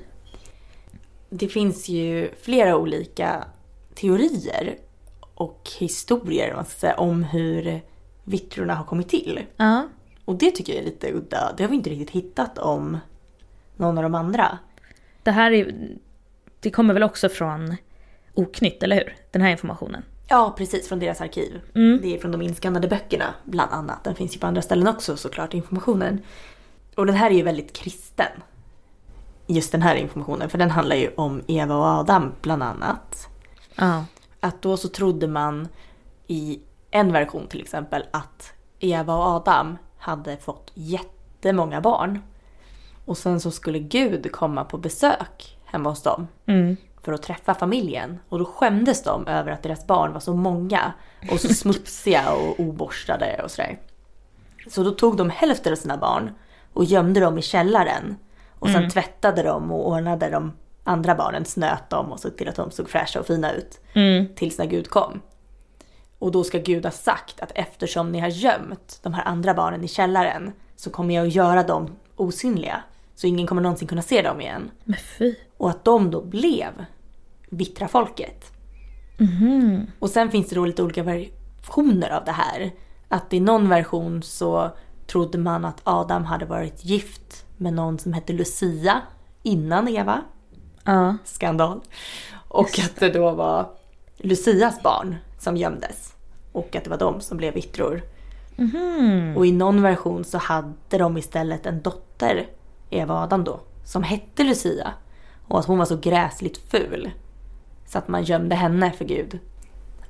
Det 1.30 1.48
finns 1.48 1.88
ju 1.88 2.30
flera 2.42 2.76
olika 2.76 3.44
teorier 3.94 4.78
och 5.34 5.68
historier 5.78 6.54
man 6.54 6.64
ska 6.64 6.78
säga, 6.78 6.94
om 6.94 7.24
hur 7.24 7.82
vittrorna 8.28 8.74
har 8.74 8.84
kommit 8.84 9.08
till. 9.08 9.40
Ja. 9.56 9.88
Och 10.24 10.34
det 10.34 10.50
tycker 10.50 10.72
jag 10.72 10.82
är 10.82 10.86
lite 10.86 11.12
udda. 11.12 11.52
Det 11.56 11.62
har 11.62 11.70
vi 11.70 11.76
inte 11.76 11.90
riktigt 11.90 12.10
hittat 12.10 12.58
om 12.58 12.98
någon 13.76 13.98
av 13.98 14.02
de 14.02 14.14
andra. 14.14 14.58
Det 15.22 15.30
här 15.30 15.50
är, 15.50 15.74
det 16.60 16.70
kommer 16.70 16.94
väl 16.94 17.02
också 17.02 17.28
från 17.28 17.76
Oknytt, 18.34 18.82
eller 18.82 18.96
hur? 18.96 19.16
Den 19.30 19.42
här 19.42 19.50
informationen. 19.50 20.02
Ja, 20.28 20.54
precis. 20.56 20.88
Från 20.88 20.98
deras 20.98 21.20
arkiv. 21.20 21.60
Mm. 21.74 21.98
Det 22.02 22.14
är 22.14 22.18
från 22.18 22.32
de 22.32 22.42
inskannade 22.42 22.88
böckerna, 22.88 23.34
bland 23.44 23.72
annat. 23.72 24.04
Den 24.04 24.14
finns 24.14 24.36
ju 24.36 24.40
på 24.40 24.46
andra 24.46 24.62
ställen 24.62 24.88
också 24.88 25.16
såklart, 25.16 25.54
informationen. 25.54 26.20
Och 26.94 27.06
den 27.06 27.14
här 27.14 27.30
är 27.30 27.34
ju 27.34 27.42
väldigt 27.42 27.72
kristen. 27.72 28.32
Just 29.46 29.72
den 29.72 29.82
här 29.82 29.96
informationen, 29.96 30.50
för 30.50 30.58
den 30.58 30.70
handlar 30.70 30.96
ju 30.96 31.10
om 31.16 31.42
Eva 31.46 31.76
och 31.76 31.84
Adam 31.84 32.32
bland 32.42 32.62
annat. 32.62 33.28
Ja. 33.74 34.04
Att 34.40 34.62
då 34.62 34.76
så 34.76 34.88
trodde 34.88 35.28
man 35.28 35.68
i 36.26 36.60
en 36.90 37.12
version 37.12 37.46
till 37.46 37.60
exempel 37.60 38.04
att 38.10 38.52
Eva 38.80 39.14
och 39.14 39.24
Adam 39.24 39.78
hade 39.98 40.36
fått 40.36 40.70
jättemånga 40.74 41.80
barn. 41.80 42.22
Och 43.04 43.18
sen 43.18 43.40
så 43.40 43.50
skulle 43.50 43.78
Gud 43.78 44.32
komma 44.32 44.64
på 44.64 44.78
besök 44.78 45.58
hemma 45.64 45.88
hos 45.88 46.02
dem 46.02 46.26
Mm. 46.46 46.76
för 47.02 47.12
att 47.12 47.22
träffa 47.22 47.54
familjen. 47.54 48.18
Och 48.28 48.38
då 48.38 48.44
skämdes 48.44 49.02
de 49.02 49.26
över 49.26 49.52
att 49.52 49.62
deras 49.62 49.86
barn 49.86 50.12
var 50.12 50.20
så 50.20 50.34
många 50.34 50.92
och 51.30 51.40
så 51.40 51.48
smutsiga 51.54 52.32
och 52.32 52.60
oborstade 52.60 53.40
och 53.44 53.50
sådär. 53.50 53.78
Så 54.66 54.82
då 54.82 54.90
tog 54.90 55.16
de 55.16 55.30
hälften 55.30 55.72
av 55.72 55.76
sina 55.76 55.96
barn 55.96 56.30
och 56.72 56.84
gömde 56.84 57.20
dem 57.20 57.38
i 57.38 57.42
källaren. 57.42 58.16
Och 58.58 58.68
sen 58.68 58.90
tvättade 58.90 59.42
de 59.42 59.72
och 59.72 59.88
ordnade 59.88 60.30
de 60.30 60.52
andra 60.84 61.14
barnen, 61.14 61.44
snöt 61.44 61.90
dem 61.90 62.12
och 62.12 62.20
såg 62.20 62.36
till 62.36 62.48
att 62.48 62.56
de 62.56 62.70
såg 62.70 62.88
fräscha 62.88 63.20
och 63.20 63.26
fina 63.26 63.52
ut. 63.52 63.80
Mm. 63.92 64.34
Tills 64.34 64.58
när 64.58 64.66
Gud 64.66 64.90
kom. 64.90 65.20
Och 66.18 66.32
då 66.32 66.44
ska 66.44 66.58
Gud 66.58 66.84
ha 66.84 66.90
sagt 66.90 67.40
att 67.40 67.52
eftersom 67.54 68.12
ni 68.12 68.20
har 68.20 68.28
gömt 68.28 68.98
de 69.02 69.14
här 69.14 69.24
andra 69.24 69.54
barnen 69.54 69.84
i 69.84 69.88
källaren 69.88 70.52
så 70.76 70.90
kommer 70.90 71.14
jag 71.14 71.26
att 71.26 71.34
göra 71.34 71.62
dem 71.62 71.96
osynliga. 72.16 72.82
Så 73.14 73.26
ingen 73.26 73.46
kommer 73.46 73.62
någonsin 73.62 73.88
kunna 73.88 74.02
se 74.02 74.22
dem 74.22 74.40
igen. 74.40 74.70
Men 74.84 74.98
fy. 75.18 75.34
Och 75.56 75.70
att 75.70 75.84
de 75.84 76.10
då 76.10 76.22
blev 76.22 76.84
vittra 77.48 77.88
folket. 77.88 78.52
Mhm. 79.18 79.86
Och 79.98 80.10
sen 80.10 80.30
finns 80.30 80.48
det 80.48 80.54
då 80.54 80.64
lite 80.64 80.82
olika 80.82 81.02
versioner 81.02 82.10
av 82.10 82.24
det 82.24 82.32
här. 82.32 82.70
Att 83.08 83.32
i 83.32 83.40
någon 83.40 83.68
version 83.68 84.22
så 84.22 84.70
trodde 85.06 85.38
man 85.38 85.64
att 85.64 85.80
Adam 85.84 86.24
hade 86.24 86.46
varit 86.46 86.84
gift 86.84 87.44
med 87.56 87.72
någon 87.72 87.98
som 87.98 88.12
hette 88.12 88.32
Lucia 88.32 89.02
innan 89.42 89.88
Eva. 89.88 90.22
Ja. 90.84 91.16
Skandal. 91.24 91.80
Och 92.48 92.78
att 92.78 92.96
det 92.96 93.10
då 93.10 93.30
var 93.30 93.70
Lucias 94.16 94.82
barn 94.82 95.16
som 95.38 95.56
gömdes. 95.56 96.14
Och 96.52 96.76
att 96.76 96.84
det 96.84 96.90
var 96.90 96.98
de 96.98 97.20
som 97.20 97.36
blev 97.36 97.54
vittror. 97.54 98.02
Mhm. 98.56 99.36
Och 99.36 99.46
i 99.46 99.52
någon 99.52 99.82
version 99.82 100.24
så 100.24 100.38
hade 100.38 100.98
de 100.98 101.18
istället 101.18 101.66
en 101.66 101.82
dotter, 101.82 102.46
Eva 102.90 103.14
Adam 103.14 103.44
då, 103.44 103.60
som 103.84 104.02
hette 104.02 104.44
Lucia. 104.44 104.92
Och 105.48 105.58
att 105.58 105.66
hon 105.66 105.78
var 105.78 105.84
så 105.84 105.96
gräsligt 105.96 106.58
ful. 106.70 107.10
Så 107.86 107.98
att 107.98 108.08
man 108.08 108.24
gömde 108.24 108.54
henne 108.54 108.92
för 108.92 109.04
Gud. 109.04 109.38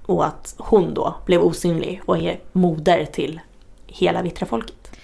Och 0.07 0.27
att 0.27 0.55
hon 0.59 0.95
då 0.95 1.17
blev 1.27 1.41
osynlig 1.41 2.01
och 2.07 2.19
är 2.19 2.41
moder 2.53 3.05
till 3.05 3.41
hela 3.87 4.23
vittra 4.23 4.47
folket. 4.47 4.97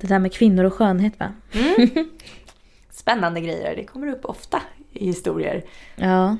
Det 0.00 0.06
där 0.06 0.18
med 0.18 0.32
kvinnor 0.32 0.64
och 0.64 0.74
skönhet 0.74 1.20
va? 1.20 1.32
Spännande 2.90 3.40
grejer, 3.40 3.76
det 3.76 3.84
kommer 3.84 4.06
upp 4.06 4.24
ofta 4.24 4.62
i 4.92 5.06
historier. 5.06 5.64
Ja. 5.96 6.36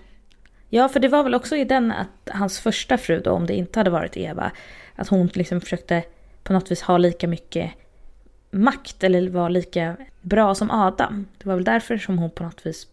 Ja, 0.68 0.88
för 0.88 1.00
det 1.00 1.08
var 1.08 1.22
väl 1.22 1.34
också 1.34 1.56
i 1.56 1.64
den 1.64 1.92
att 1.92 2.30
hans 2.30 2.60
första 2.60 2.98
fru 2.98 3.20
då, 3.20 3.30
om 3.30 3.46
det 3.46 3.54
inte 3.54 3.80
hade 3.80 3.90
varit 3.90 4.16
Eva, 4.16 4.50
att 4.94 5.08
hon 5.08 5.26
liksom 5.34 5.60
försökte 5.60 6.02
på 6.42 6.52
något 6.52 6.70
vis 6.70 6.82
ha 6.82 6.98
lika 6.98 7.28
mycket 7.28 7.72
makt 8.50 9.04
eller 9.04 9.28
vara 9.28 9.48
lika 9.48 9.96
bra 10.20 10.54
som 10.54 10.70
Adam. 10.70 11.26
Det 11.38 11.48
var 11.48 11.54
väl 11.54 11.64
därför 11.64 11.98
som 11.98 12.18
hon 12.18 12.30
på 12.30 12.42
något 12.42 12.66
vis 12.66 12.86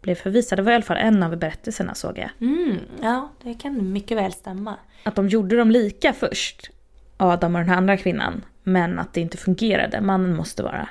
blev 0.00 0.14
förvisad. 0.14 0.58
Det 0.58 0.62
var 0.62 0.72
i 0.72 0.74
alla 0.74 0.84
fall 0.84 0.96
en 0.96 1.22
av 1.22 1.36
berättelserna 1.36 1.94
såg 1.94 2.18
jag. 2.18 2.30
Mm, 2.40 2.78
ja, 3.02 3.28
det 3.42 3.54
kan 3.54 3.92
mycket 3.92 4.16
väl 4.16 4.32
stämma. 4.32 4.76
Att 5.02 5.14
de 5.14 5.28
gjorde 5.28 5.56
dem 5.56 5.70
lika 5.70 6.12
först, 6.12 6.70
Adam 7.16 7.54
och 7.54 7.60
den 7.60 7.68
här 7.68 7.76
andra 7.76 7.96
kvinnan. 7.96 8.44
Men 8.62 8.98
att 8.98 9.12
det 9.12 9.20
inte 9.20 9.36
fungerade. 9.36 10.00
Mannen 10.00 10.36
måste 10.36 10.62
vara. 10.62 10.88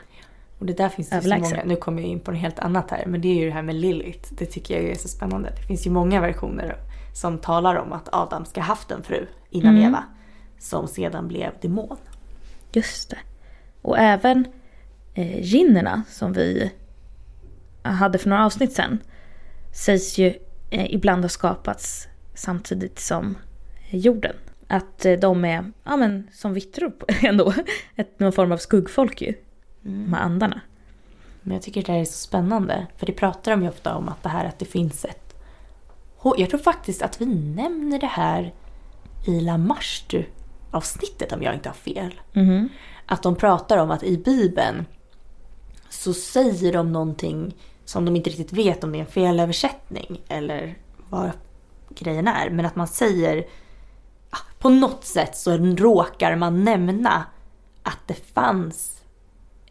Och 0.63 0.67
det 0.67 0.73
där 0.73 0.89
finns 0.89 1.09
det 1.09 1.21
så 1.21 1.29
många, 1.29 1.63
nu 1.65 1.75
kommer 1.75 2.01
jag 2.01 2.11
in 2.11 2.19
på 2.19 2.31
något 2.31 2.39
helt 2.39 2.59
annat 2.59 2.91
här, 2.91 3.05
men 3.05 3.21
det 3.21 3.27
är 3.27 3.35
ju 3.35 3.45
det 3.45 3.51
här 3.51 3.61
med 3.61 3.75
Lilith. 3.75 4.33
Det 4.33 4.45
tycker 4.45 4.73
jag 4.81 4.91
är 4.91 4.95
så 4.95 5.07
spännande. 5.07 5.49
Det 5.49 5.67
finns 5.67 5.87
ju 5.87 5.91
många 5.91 6.21
versioner 6.21 6.77
som 7.13 7.37
talar 7.37 7.75
om 7.75 7.93
att 7.93 8.09
Adam 8.11 8.45
ska 8.45 8.61
ha 8.61 8.65
haft 8.65 8.91
en 8.91 9.03
fru 9.03 9.27
innan 9.49 9.75
Mm. 9.75 9.89
Eva. 9.89 10.03
Som 10.59 10.87
sedan 10.87 11.27
blev 11.27 11.51
demon. 11.61 11.97
Just 12.71 13.09
det. 13.09 13.17
Och 13.81 13.97
även 13.99 14.45
eh, 15.13 15.39
ginnerna 15.41 16.03
som 16.09 16.33
vi 16.33 16.71
hade 17.81 18.17
för 18.17 18.29
några 18.29 18.45
avsnitt 18.45 18.73
sen 18.73 18.99
sägs 19.73 20.17
ju 20.17 20.27
eh, 20.69 20.93
ibland 20.93 21.23
ha 21.23 21.29
skapats 21.29 22.07
samtidigt 22.33 22.99
som 22.99 23.37
eh, 23.89 23.97
jorden. 23.99 24.35
Att 24.67 25.05
eh, 25.05 25.13
de 25.13 25.45
är, 25.45 25.71
ja 25.83 25.97
men 25.97 26.27
som 26.31 26.53
vittror 26.53 26.93
ändå, 27.21 27.53
ett, 27.95 28.19
någon 28.19 28.31
form 28.31 28.51
av 28.51 28.57
skuggfolk 28.57 29.21
ju. 29.21 29.33
De 29.83 30.13
här 30.13 30.21
andarna. 30.21 30.61
Men 31.41 31.53
jag 31.53 31.63
tycker 31.63 31.83
det 31.83 31.91
här 31.91 31.99
är 31.99 32.05
så 32.05 32.17
spännande. 32.17 32.87
För 32.97 33.05
det 33.05 33.13
pratar 33.13 33.51
de 33.51 33.63
ju 33.63 33.69
ofta 33.69 33.95
om 33.95 34.09
att 34.09 34.23
det 34.23 34.29
här 34.29 34.45
att 34.45 34.59
det 34.59 34.65
finns 34.65 35.05
ett... 35.05 35.19
Jag 36.37 36.49
tror 36.49 36.59
faktiskt 36.59 37.01
att 37.01 37.21
vi 37.21 37.25
nämner 37.25 37.99
det 37.99 38.07
här 38.07 38.53
i 39.27 39.41
La 39.41 39.57
Marstu-avsnittet 39.57 41.31
om 41.31 41.43
jag 41.43 41.53
inte 41.53 41.69
har 41.69 41.73
fel. 41.73 42.21
Mhm. 42.33 42.69
Att 43.05 43.23
de 43.23 43.35
pratar 43.35 43.77
om 43.77 43.91
att 43.91 44.03
i 44.03 44.17
Bibeln 44.17 44.85
så 45.89 46.13
säger 46.13 46.73
de 46.73 46.91
någonting 46.91 47.55
som 47.85 48.05
de 48.05 48.15
inte 48.15 48.29
riktigt 48.29 48.53
vet 48.53 48.83
om 48.83 48.91
det 48.91 48.97
är 48.97 48.99
en 48.99 49.07
felöversättning 49.07 50.21
eller 50.27 50.77
vad 51.09 51.31
grejen 51.89 52.27
är. 52.27 52.49
Men 52.49 52.65
att 52.65 52.75
man 52.75 52.87
säger, 52.87 53.47
ah, 54.29 54.37
på 54.59 54.69
något 54.69 55.05
sätt 55.05 55.37
så 55.37 55.57
råkar 55.57 56.35
man 56.35 56.63
nämna 56.63 57.25
att 57.83 57.99
det 58.07 58.33
fanns 58.33 59.02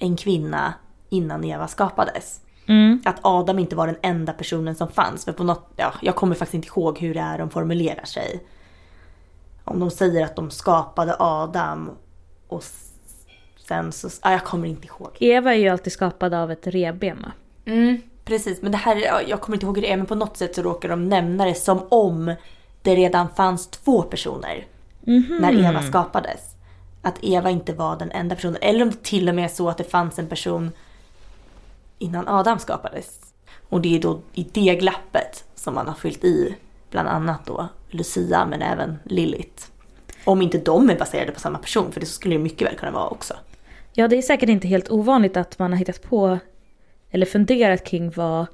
en 0.02 0.16
kvinna 0.16 0.74
innan 1.08 1.44
Eva 1.44 1.68
skapades. 1.68 2.40
Mm. 2.66 3.02
Att 3.04 3.16
Adam 3.22 3.58
inte 3.58 3.76
var 3.76 3.86
den 3.86 3.96
enda 4.02 4.32
personen 4.32 4.74
som 4.74 4.88
fanns. 4.88 5.24
För 5.24 5.32
på 5.32 5.44
något, 5.44 5.68
ja, 5.76 5.92
jag 6.02 6.14
kommer 6.16 6.34
faktiskt 6.34 6.54
inte 6.54 6.68
ihåg 6.68 6.98
hur 6.98 7.14
det 7.14 7.20
är 7.20 7.38
de 7.38 7.50
formulerar 7.50 8.04
sig. 8.04 8.40
Om 9.64 9.80
de 9.80 9.90
säger 9.90 10.24
att 10.24 10.36
de 10.36 10.50
skapade 10.50 11.16
Adam 11.18 11.90
och 12.48 12.64
sen 13.68 13.92
så... 13.92 14.08
Ja, 14.22 14.32
jag 14.32 14.44
kommer 14.44 14.68
inte 14.68 14.86
ihåg. 14.86 15.10
Eva 15.20 15.54
är 15.54 15.58
ju 15.58 15.68
alltid 15.68 15.92
skapad 15.92 16.34
av 16.34 16.50
ett 16.50 16.66
revben 16.66 17.22
va? 17.22 17.32
Mm, 17.64 18.00
precis, 18.24 18.62
men 18.62 18.72
det 18.72 18.78
här, 18.78 18.96
ja, 18.96 19.20
jag 19.26 19.40
kommer 19.40 19.56
inte 19.56 19.66
ihåg 19.66 19.76
hur 19.76 19.82
det 19.82 19.92
är 19.92 19.96
men 19.96 20.06
på 20.06 20.14
något 20.14 20.36
sätt 20.36 20.54
så 20.54 20.62
råkar 20.62 20.88
de 20.88 21.08
nämna 21.08 21.44
det 21.44 21.54
som 21.54 21.86
om 21.88 22.34
det 22.82 22.94
redan 22.96 23.28
fanns 23.28 23.66
två 23.68 24.02
personer 24.02 24.66
Mhm. 25.04 25.38
när 25.40 25.68
Eva 25.70 25.82
skapades. 25.82 26.51
Att 27.02 27.18
Eva 27.22 27.50
inte 27.50 27.72
var 27.72 27.96
den 27.96 28.10
enda 28.10 28.34
personen. 28.34 28.58
Eller 28.60 28.82
om 28.82 28.90
det 28.90 29.02
till 29.02 29.28
och 29.28 29.34
med 29.34 29.44
är 29.44 29.48
så 29.48 29.68
att 29.68 29.78
det 29.78 29.84
fanns 29.84 30.18
en 30.18 30.26
person 30.26 30.70
innan 31.98 32.28
Adam 32.28 32.58
skapades. 32.58 33.20
Och 33.68 33.80
det 33.80 33.96
är 33.96 34.00
då 34.00 34.20
i 34.32 34.46
det 34.52 34.74
glappet 34.74 35.44
som 35.54 35.74
man 35.74 35.86
har 35.86 35.94
fyllt 35.94 36.24
i 36.24 36.56
bland 36.90 37.08
annat 37.08 37.46
då 37.46 37.68
Lucia 37.90 38.46
men 38.46 38.62
även 38.62 38.98
Lilith. 39.04 39.64
Om 40.24 40.42
inte 40.42 40.58
de 40.58 40.90
är 40.90 40.98
baserade 40.98 41.32
på 41.32 41.40
samma 41.40 41.58
person, 41.58 41.92
för 41.92 42.00
det 42.00 42.06
skulle 42.06 42.34
det 42.34 42.42
mycket 42.42 42.68
väl 42.68 42.76
kunna 42.76 42.92
vara 42.92 43.08
också. 43.08 43.34
Ja, 43.92 44.08
det 44.08 44.16
är 44.16 44.22
säkert 44.22 44.48
inte 44.48 44.68
helt 44.68 44.90
ovanligt 44.90 45.36
att 45.36 45.58
man 45.58 45.72
har 45.72 45.78
hittat 45.78 46.02
på 46.02 46.38
eller 47.10 47.26
funderat 47.26 47.84
kring 47.84 48.10
vad 48.10 48.46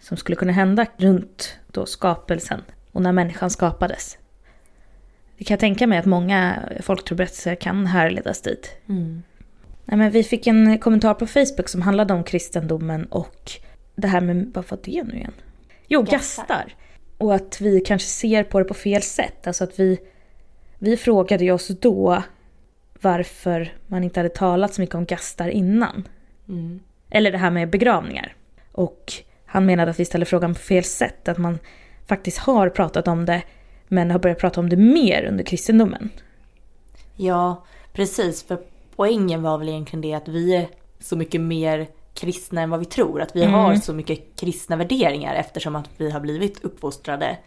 som 0.00 0.16
skulle 0.16 0.36
kunna 0.36 0.52
hända 0.52 0.86
runt 0.96 1.56
då 1.66 1.86
skapelsen 1.86 2.62
och 2.92 3.02
när 3.02 3.12
människan 3.12 3.50
skapades. 3.50 4.18
Det 5.42 5.46
kan 5.46 5.54
jag 5.54 5.60
tänka 5.60 5.86
mig 5.86 5.98
att 5.98 6.06
många 6.06 6.68
folktroberättelser 6.80 7.54
kan 7.54 7.86
härledas 7.86 8.42
dit. 8.42 8.76
Nej, 9.84 9.98
men 9.98 10.10
vi 10.10 10.22
fick 10.22 10.46
en 10.46 10.78
kommentar 10.78 11.14
på 11.14 11.26
Facebook 11.26 11.68
som 11.68 11.82
handlade 11.82 12.14
om 12.14 12.24
kristendomen 12.24 13.04
och 13.04 13.52
det 13.94 14.08
här 14.08 14.20
med, 14.20 14.50
vad 14.54 14.68
var 14.68 14.78
det 14.84 15.02
nu 15.02 15.14
igen? 15.14 15.32
Jo, 15.86 16.02
Gastar. 16.02 16.16
gastar. 16.42 16.74
Och 17.18 17.34
att 17.34 17.60
vi 17.60 17.80
kanske 17.80 18.08
ser 18.08 18.44
på 18.44 18.58
det 18.58 18.64
på 18.64 18.74
fel 18.74 19.02
sätt. 19.02 19.46
Alltså 19.46 19.64
att 19.64 19.80
vi, 19.80 19.98
vi 20.78 20.96
frågade 20.96 21.52
oss 21.52 21.68
då 21.68 22.22
varför 23.00 23.72
man 23.86 24.04
inte 24.04 24.20
hade 24.20 24.28
talat 24.28 24.74
så 24.74 24.80
mycket 24.80 24.94
om 24.94 25.04
gastar 25.04 25.48
innan. 25.48 26.08
Mm. 26.48 26.80
Eller 27.10 27.32
det 27.32 27.38
här 27.38 27.50
med 27.50 27.70
begravningar. 27.70 28.34
Och 28.72 29.12
han 29.46 29.66
menade 29.66 29.90
att 29.90 30.00
vi 30.00 30.04
ställer 30.04 30.26
frågan 30.26 30.54
på 30.54 30.60
fel 30.60 30.84
sätt. 30.84 31.28
Att 31.28 31.38
man 31.38 31.58
faktiskt 32.06 32.38
har 32.38 32.68
pratat 32.68 33.08
om 33.08 33.26
det 33.26 33.42
men 33.92 34.10
har 34.10 34.18
börjat 34.18 34.38
prata 34.38 34.60
om 34.60 34.68
det 34.68 34.76
mer 34.76 35.24
under 35.24 35.44
kristendomen. 35.44 36.10
Ja, 37.16 37.64
precis. 37.92 38.42
För 38.42 38.58
poängen 38.96 39.42
var 39.42 39.58
väl 39.58 39.68
egentligen 39.68 40.00
det 40.00 40.14
att 40.14 40.28
vi 40.28 40.54
är 40.56 40.68
så 41.00 41.16
mycket 41.16 41.40
mer 41.40 41.86
kristna 42.14 42.60
än 42.60 42.70
vad 42.70 42.80
vi 42.80 42.86
tror. 42.86 43.22
Att 43.22 43.36
vi 43.36 43.42
Mm. 43.42 43.54
har 43.54 43.74
så 43.76 43.92
mycket 43.94 44.36
kristna 44.36 44.76
värderingar 44.76 45.34
eftersom 45.34 45.76
att 45.76 45.88
vi 45.96 46.10
har 46.10 46.20
blivit 46.20 46.64
uppfostrade 46.64 47.38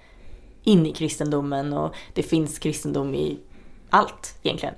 in 0.63 0.85
i 0.85 0.91
kristendomen 0.93 1.73
och 1.73 1.95
det 2.13 2.23
finns 2.23 2.59
kristendom 2.59 3.15
i 3.15 3.37
allt 3.89 4.37
egentligen. 4.43 4.75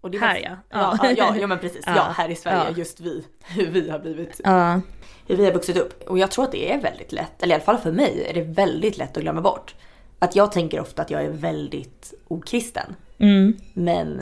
Och 0.00 0.10
det 0.10 0.18
Här, 0.18 0.36
ja. 0.44 0.50
Ja, 0.70 0.98
ja, 1.02 1.12
ja, 1.16 1.36
ja 1.40 1.46
men 1.46 1.58
precis. 1.58 1.84
Ja, 1.86 1.92
här 2.16 2.28
i 2.28 2.34
Sverige, 2.34 2.74
just 2.76 3.00
vi. 3.00 3.24
Hur 3.42 3.66
vi 3.70 3.90
har 3.90 3.98
blivit, 3.98 4.40
Ja. 4.44 4.80
hur 5.26 5.36
vi 5.36 5.44
har 5.44 5.52
vuxit 5.52 5.76
upp. 5.76 6.02
Och 6.08 6.18
jag 6.18 6.30
tror 6.30 6.44
att 6.44 6.52
det 6.52 6.72
är 6.72 6.80
väldigt 6.80 7.12
lätt, 7.12 7.42
eller 7.42 7.52
i 7.52 7.54
alla 7.54 7.64
fall 7.64 7.78
för 7.78 7.92
mig 7.92 8.26
är 8.30 8.34
det 8.34 8.42
väldigt 8.42 8.98
lätt 8.98 9.16
att 9.16 9.22
glömma 9.22 9.40
bort. 9.40 9.74
Att 10.26 10.36
jag 10.36 10.52
tänker 10.52 10.80
ofta 10.80 11.02
att 11.02 11.10
jag 11.10 11.24
är 11.24 11.30
väldigt 11.30 12.14
okristen. 12.28 12.94
Mm. 13.18 13.56
Men 13.72 14.20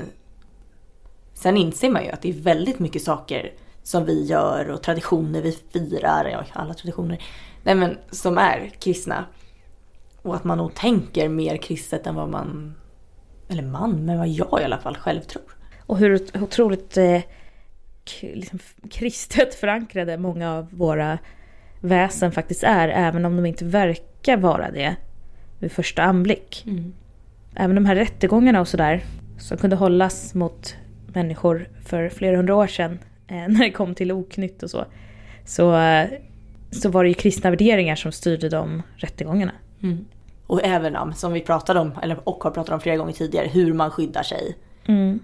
sen 1.35 1.57
inser 1.57 1.91
man 1.91 2.05
ju 2.05 2.11
att 2.11 2.23
det 2.23 2.29
är 2.29 2.33
väldigt 2.33 2.79
mycket 2.79 3.03
saker 3.03 3.53
som 3.83 4.05
vi 4.05 4.25
gör 4.25 4.71
och 4.71 4.83
traditioner 4.83 5.43
vi 5.43 5.53
firar, 5.53 6.25
ja 6.25 6.45
alla 6.53 6.75
traditioner, 6.75 7.23
nej 7.63 7.75
men 7.75 7.99
som 8.11 8.39
är 8.39 8.69
kristna. 8.79 9.25
Och 10.23 10.35
att 10.35 10.45
man 10.45 10.59
nog 10.59 10.75
tänker 10.75 11.29
mer 11.29 11.57
kristet 11.57 12.07
än 12.07 12.15
vad 12.15 12.29
man, 12.29 12.75
eller 13.49 13.63
man, 13.63 14.05
men 14.05 14.19
vad 14.19 14.29
jag 14.29 14.61
i 14.61 14.65
alla 14.65 14.79
fall 14.79 14.97
själv 14.97 15.21
tror. 15.21 15.57
Och 15.87 15.99
hur 15.99 16.43
otroligt 16.43 16.97
eh, 16.97 17.21
liksom, 18.21 18.59
kristet 18.91 19.55
förankrade 19.61 20.19
många 20.19 20.55
av 20.55 20.69
våra 20.71 21.19
väsen 21.81 22.33
faktiskt 22.33 22.63
är. 22.63 22.89
Även 22.89 23.25
om 23.25 23.37
de 23.37 23.47
inte 23.47 23.65
verkar 23.65 24.37
vara 24.37 24.71
det 24.71 24.97
vid 25.65 25.73
första 25.73 26.03
anblick. 26.03 26.65
Även 27.55 27.75
de 27.75 27.87
här 27.87 27.95
rättegångarna 27.95 28.61
och 28.61 28.69
sådär 28.69 29.05
som 29.39 29.57
kunde 29.59 29.77
hållas 29.77 30.35
mot 30.35 30.77
människor 31.07 31.69
för 31.85 32.09
flera 32.09 32.37
hundra 32.37 32.57
år 32.57 32.67
sedan 32.67 32.99
eh, 33.29 33.37
när 33.49 33.59
det 33.65 33.71
kom 33.71 33.95
till 33.95 34.13
oknytt 34.13 34.63
och 34.63 34.71
så. 34.71 34.85
Så, 35.45 35.77
eh, 35.77 36.09
så 36.71 36.89
var 36.89 37.05
det 37.05 37.09
ju 37.09 37.15
kristna 37.15 37.51
värderingar 37.51 37.97
som 37.97 38.13
styrde 38.13 38.49
de 38.49 38.83
rättegångarna. 38.97 39.53
Mm. 39.83 40.05
Och 40.47 40.65
även 40.65 40.93
ja, 40.93 41.13
som 41.13 41.33
vi 41.33 41.41
pratade 41.41 41.81
om, 41.81 41.93
eller 42.03 42.29
och 42.29 42.45
har 42.45 42.51
pratat 42.51 42.75
om 42.75 42.81
flera 42.81 42.97
gånger 42.97 43.13
tidigare, 43.13 43.49
hur 43.49 43.73
man 43.73 43.91
skyddar 43.91 44.23
sig. 44.23 44.57
Mm. 44.87 45.21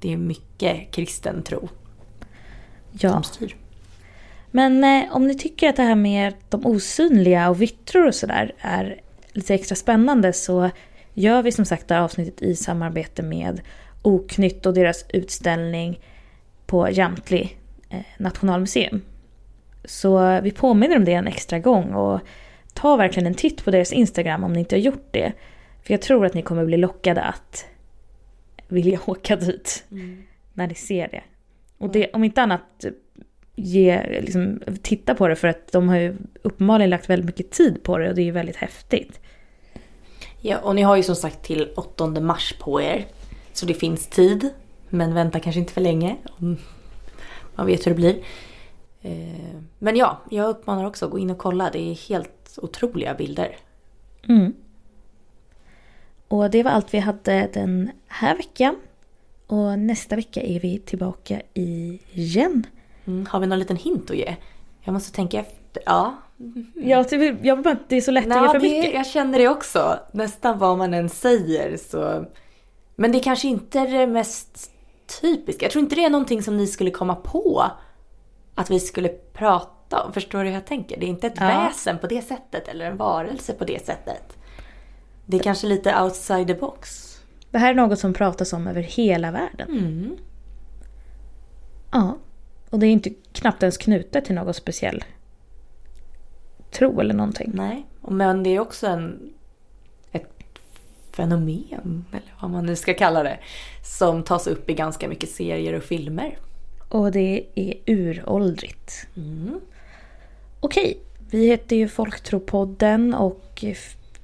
Det 0.00 0.12
är 0.12 0.16
mycket 0.16 0.90
kristen 0.90 1.42
tro 1.42 1.68
Ja. 2.92 3.12
som 3.12 3.22
styr. 3.22 3.56
Men 4.50 4.84
eh, 4.84 5.16
om 5.16 5.26
ni 5.26 5.34
tycker 5.34 5.68
att 5.68 5.76
det 5.76 5.82
här 5.82 5.94
med 5.94 6.34
de 6.48 6.66
osynliga 6.66 7.50
och 7.50 7.62
vittror 7.62 8.06
och 8.06 8.14
sådär 8.14 8.52
är 8.58 9.00
lite 9.32 9.54
extra 9.54 9.74
spännande 9.74 10.32
så 10.32 10.70
gör 11.14 11.42
vi 11.42 11.52
som 11.52 11.64
sagt 11.64 11.88
det 11.88 11.94
här 11.94 12.02
avsnittet 12.02 12.42
i 12.42 12.56
samarbete 12.56 13.22
med 13.22 13.60
Oknytt 14.02 14.66
och 14.66 14.74
deras 14.74 15.04
utställning 15.08 16.00
på 16.66 16.90
Jamtli 16.90 17.56
eh, 17.90 18.00
nationalmuseum. 18.18 19.02
Så 19.84 20.40
vi 20.40 20.50
påminner 20.50 20.96
om 20.96 21.04
det 21.04 21.12
en 21.12 21.26
extra 21.26 21.58
gång 21.58 21.94
och 21.94 22.20
ta 22.74 22.96
verkligen 22.96 23.26
en 23.26 23.34
titt 23.34 23.64
på 23.64 23.70
deras 23.70 23.92
Instagram 23.92 24.44
om 24.44 24.52
ni 24.52 24.58
inte 24.58 24.76
har 24.76 24.80
gjort 24.80 25.08
det. 25.10 25.32
För 25.82 25.94
jag 25.94 26.02
tror 26.02 26.26
att 26.26 26.34
ni 26.34 26.42
kommer 26.42 26.64
bli 26.64 26.76
lockade 26.76 27.22
att 27.22 27.66
vilja 28.68 29.00
åka 29.06 29.36
dit 29.36 29.84
när 30.52 30.66
ni 30.66 30.74
ser 30.74 31.08
det. 31.08 31.22
Och 31.78 31.90
det, 31.90 32.10
om 32.12 32.24
inte 32.24 32.42
annat, 32.42 32.84
ge, 33.54 34.20
liksom, 34.20 34.62
titta 34.82 35.14
på 35.14 35.28
det 35.28 35.36
för 35.36 35.48
att 35.48 35.72
de 35.72 35.88
har 35.88 35.96
ju 35.96 36.16
uppenbarligen 36.42 36.90
lagt 36.90 37.10
väldigt 37.10 37.26
mycket 37.26 37.50
tid 37.50 37.82
på 37.82 37.98
det 37.98 38.08
och 38.08 38.14
det 38.14 38.22
är 38.22 38.24
ju 38.24 38.30
väldigt 38.30 38.56
häftigt. 38.56 39.20
Ja, 40.40 40.58
och 40.58 40.74
ni 40.74 40.82
har 40.82 40.96
ju 40.96 41.02
som 41.02 41.16
sagt 41.16 41.42
till 41.42 41.72
8 41.76 42.06
mars 42.06 42.54
på 42.60 42.82
er. 42.82 43.06
Så 43.52 43.66
det 43.66 43.74
finns 43.74 44.06
tid. 44.06 44.50
Men 44.88 45.14
vänta 45.14 45.40
kanske 45.40 45.60
inte 45.60 45.72
för 45.72 45.80
länge. 45.80 46.16
om 46.38 46.56
Man 47.54 47.66
vet 47.66 47.86
hur 47.86 47.90
det 47.90 47.96
blir. 47.96 48.18
Eh, 49.02 49.60
Men 49.78 49.96
ja, 49.96 50.20
jag 50.30 50.48
uppmanar 50.48 50.84
också 50.84 51.04
att 51.04 51.10
gå 51.10 51.18
in 51.18 51.30
och 51.30 51.38
kolla. 51.38 51.70
Det 51.70 51.90
är 51.90 52.08
helt 52.08 52.58
otroliga 52.62 53.14
bilder. 53.14 53.56
Mm. 54.28 54.54
Och 56.28 56.50
det 56.50 56.62
var 56.62 56.70
allt 56.70 56.94
vi 56.94 56.98
hade 56.98 57.50
den 57.52 57.90
här 58.06 58.36
veckan. 58.36 58.76
Och 59.46 59.78
nästa 59.78 60.16
vecka 60.16 60.42
är 60.42 60.60
vi 60.60 60.78
tillbaka 60.78 61.42
igen. 61.54 62.66
Mm, 63.10 63.26
har 63.26 63.40
vi 63.40 63.46
någon 63.46 63.58
liten 63.58 63.76
hint 63.76 64.10
att 64.10 64.16
ge? 64.16 64.36
Jag 64.82 64.92
måste 64.92 65.12
tänka 65.12 65.40
efter. 65.40 65.82
Ja. 65.86 66.14
Jag, 66.74 67.08
typ- 67.08 67.44
jag 67.44 67.62
bara 67.62 67.76
det 67.88 67.96
är 67.96 68.00
så 68.00 68.10
lätt 68.10 68.26
att 68.26 68.34
ge 68.34 68.40
Nå, 68.40 68.46
för 68.52 68.60
det, 68.60 68.68
mycket. 68.70 68.94
jag 68.94 69.06
känner 69.06 69.38
det 69.38 69.48
också. 69.48 69.98
Nästan 70.12 70.58
vad 70.58 70.78
man 70.78 70.94
än 70.94 71.08
säger 71.08 71.76
så. 71.76 72.24
Men 72.96 73.12
det 73.12 73.20
kanske 73.20 73.48
inte 73.48 73.78
är 73.78 73.88
det 73.98 74.06
mest 74.06 74.70
typiska. 75.20 75.64
Jag 75.64 75.72
tror 75.72 75.82
inte 75.82 75.94
det 75.94 76.04
är 76.04 76.10
någonting 76.10 76.42
som 76.42 76.56
ni 76.56 76.66
skulle 76.66 76.90
komma 76.90 77.14
på 77.14 77.64
att 78.54 78.70
vi 78.70 78.80
skulle 78.80 79.08
prata 79.08 80.02
om. 80.02 80.12
Förstår 80.12 80.38
du 80.38 80.44
hur 80.44 80.54
jag 80.54 80.66
tänker? 80.66 81.00
Det 81.00 81.06
är 81.06 81.08
inte 81.08 81.26
ett 81.26 81.32
Ja. 81.36 81.46
väsen 81.46 81.98
på 81.98 82.06
det 82.06 82.22
sättet 82.22 82.68
eller 82.68 82.84
en 82.84 82.96
varelse 82.96 83.52
på 83.52 83.64
det 83.64 83.86
sättet. 83.86 84.36
Det 85.26 85.36
är 85.36 85.40
kanske 85.42 85.66
lite 85.66 86.02
outside 86.02 86.46
the 86.46 86.54
box. 86.54 87.06
Det 87.50 87.58
här 87.58 87.70
är 87.70 87.74
något 87.74 87.98
som 87.98 88.12
pratas 88.14 88.52
om 88.52 88.66
över 88.66 88.82
hela 88.82 89.30
världen. 89.30 89.68
Mm. 89.70 90.16
Ja. 91.92 92.16
Och 92.70 92.78
det 92.78 92.86
är 92.86 92.90
inte 92.90 93.10
knappt 93.32 93.62
ens 93.62 93.78
knutet 93.78 94.24
till 94.24 94.34
någon 94.34 94.54
speciell 94.54 95.04
tro 96.70 97.00
eller 97.00 97.14
någonting. 97.14 97.50
Nej, 97.54 97.86
men 98.00 98.42
det 98.42 98.50
är 98.50 98.60
också 98.60 98.86
en, 98.86 99.32
ett 100.12 100.30
fenomen, 101.12 102.04
eller 102.10 102.34
vad 102.40 102.50
man 102.50 102.66
nu 102.66 102.76
ska 102.76 102.94
kalla 102.94 103.22
det, 103.22 103.38
som 103.82 104.22
tas 104.22 104.46
upp 104.46 104.70
i 104.70 104.74
ganska 104.74 105.08
mycket 105.08 105.30
serier 105.30 105.72
och 105.72 105.82
filmer. 105.82 106.38
Och 106.88 107.12
det 107.12 107.46
är 107.54 107.74
uråldrigt. 107.86 109.06
Mm. 109.16 109.60
Okej, 110.60 110.98
vi 111.30 111.46
heter 111.46 111.76
ju 111.76 111.88
Folktropodden 111.88 113.14
och 113.14 113.64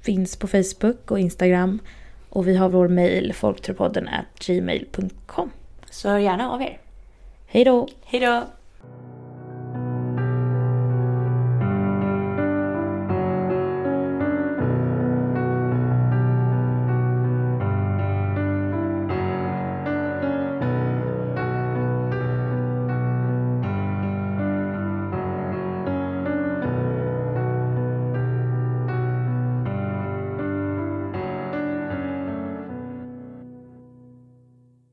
finns 0.01 0.35
på 0.35 0.47
Facebook 0.47 1.11
och 1.11 1.19
Instagram. 1.19 1.79
Och 2.29 2.47
vi 2.47 2.55
har 2.55 2.69
vår 2.69 2.87
mejl 2.87 3.33
folktropodden 3.33 4.09
gmail.com. 4.39 5.51
Så 5.89 6.09
hör 6.09 6.17
gärna 6.17 6.51
av 6.51 6.61
er. 6.61 6.79
Hej 7.49 7.63
då! 7.63 7.87
Hej 8.05 8.19
då! 8.19 8.43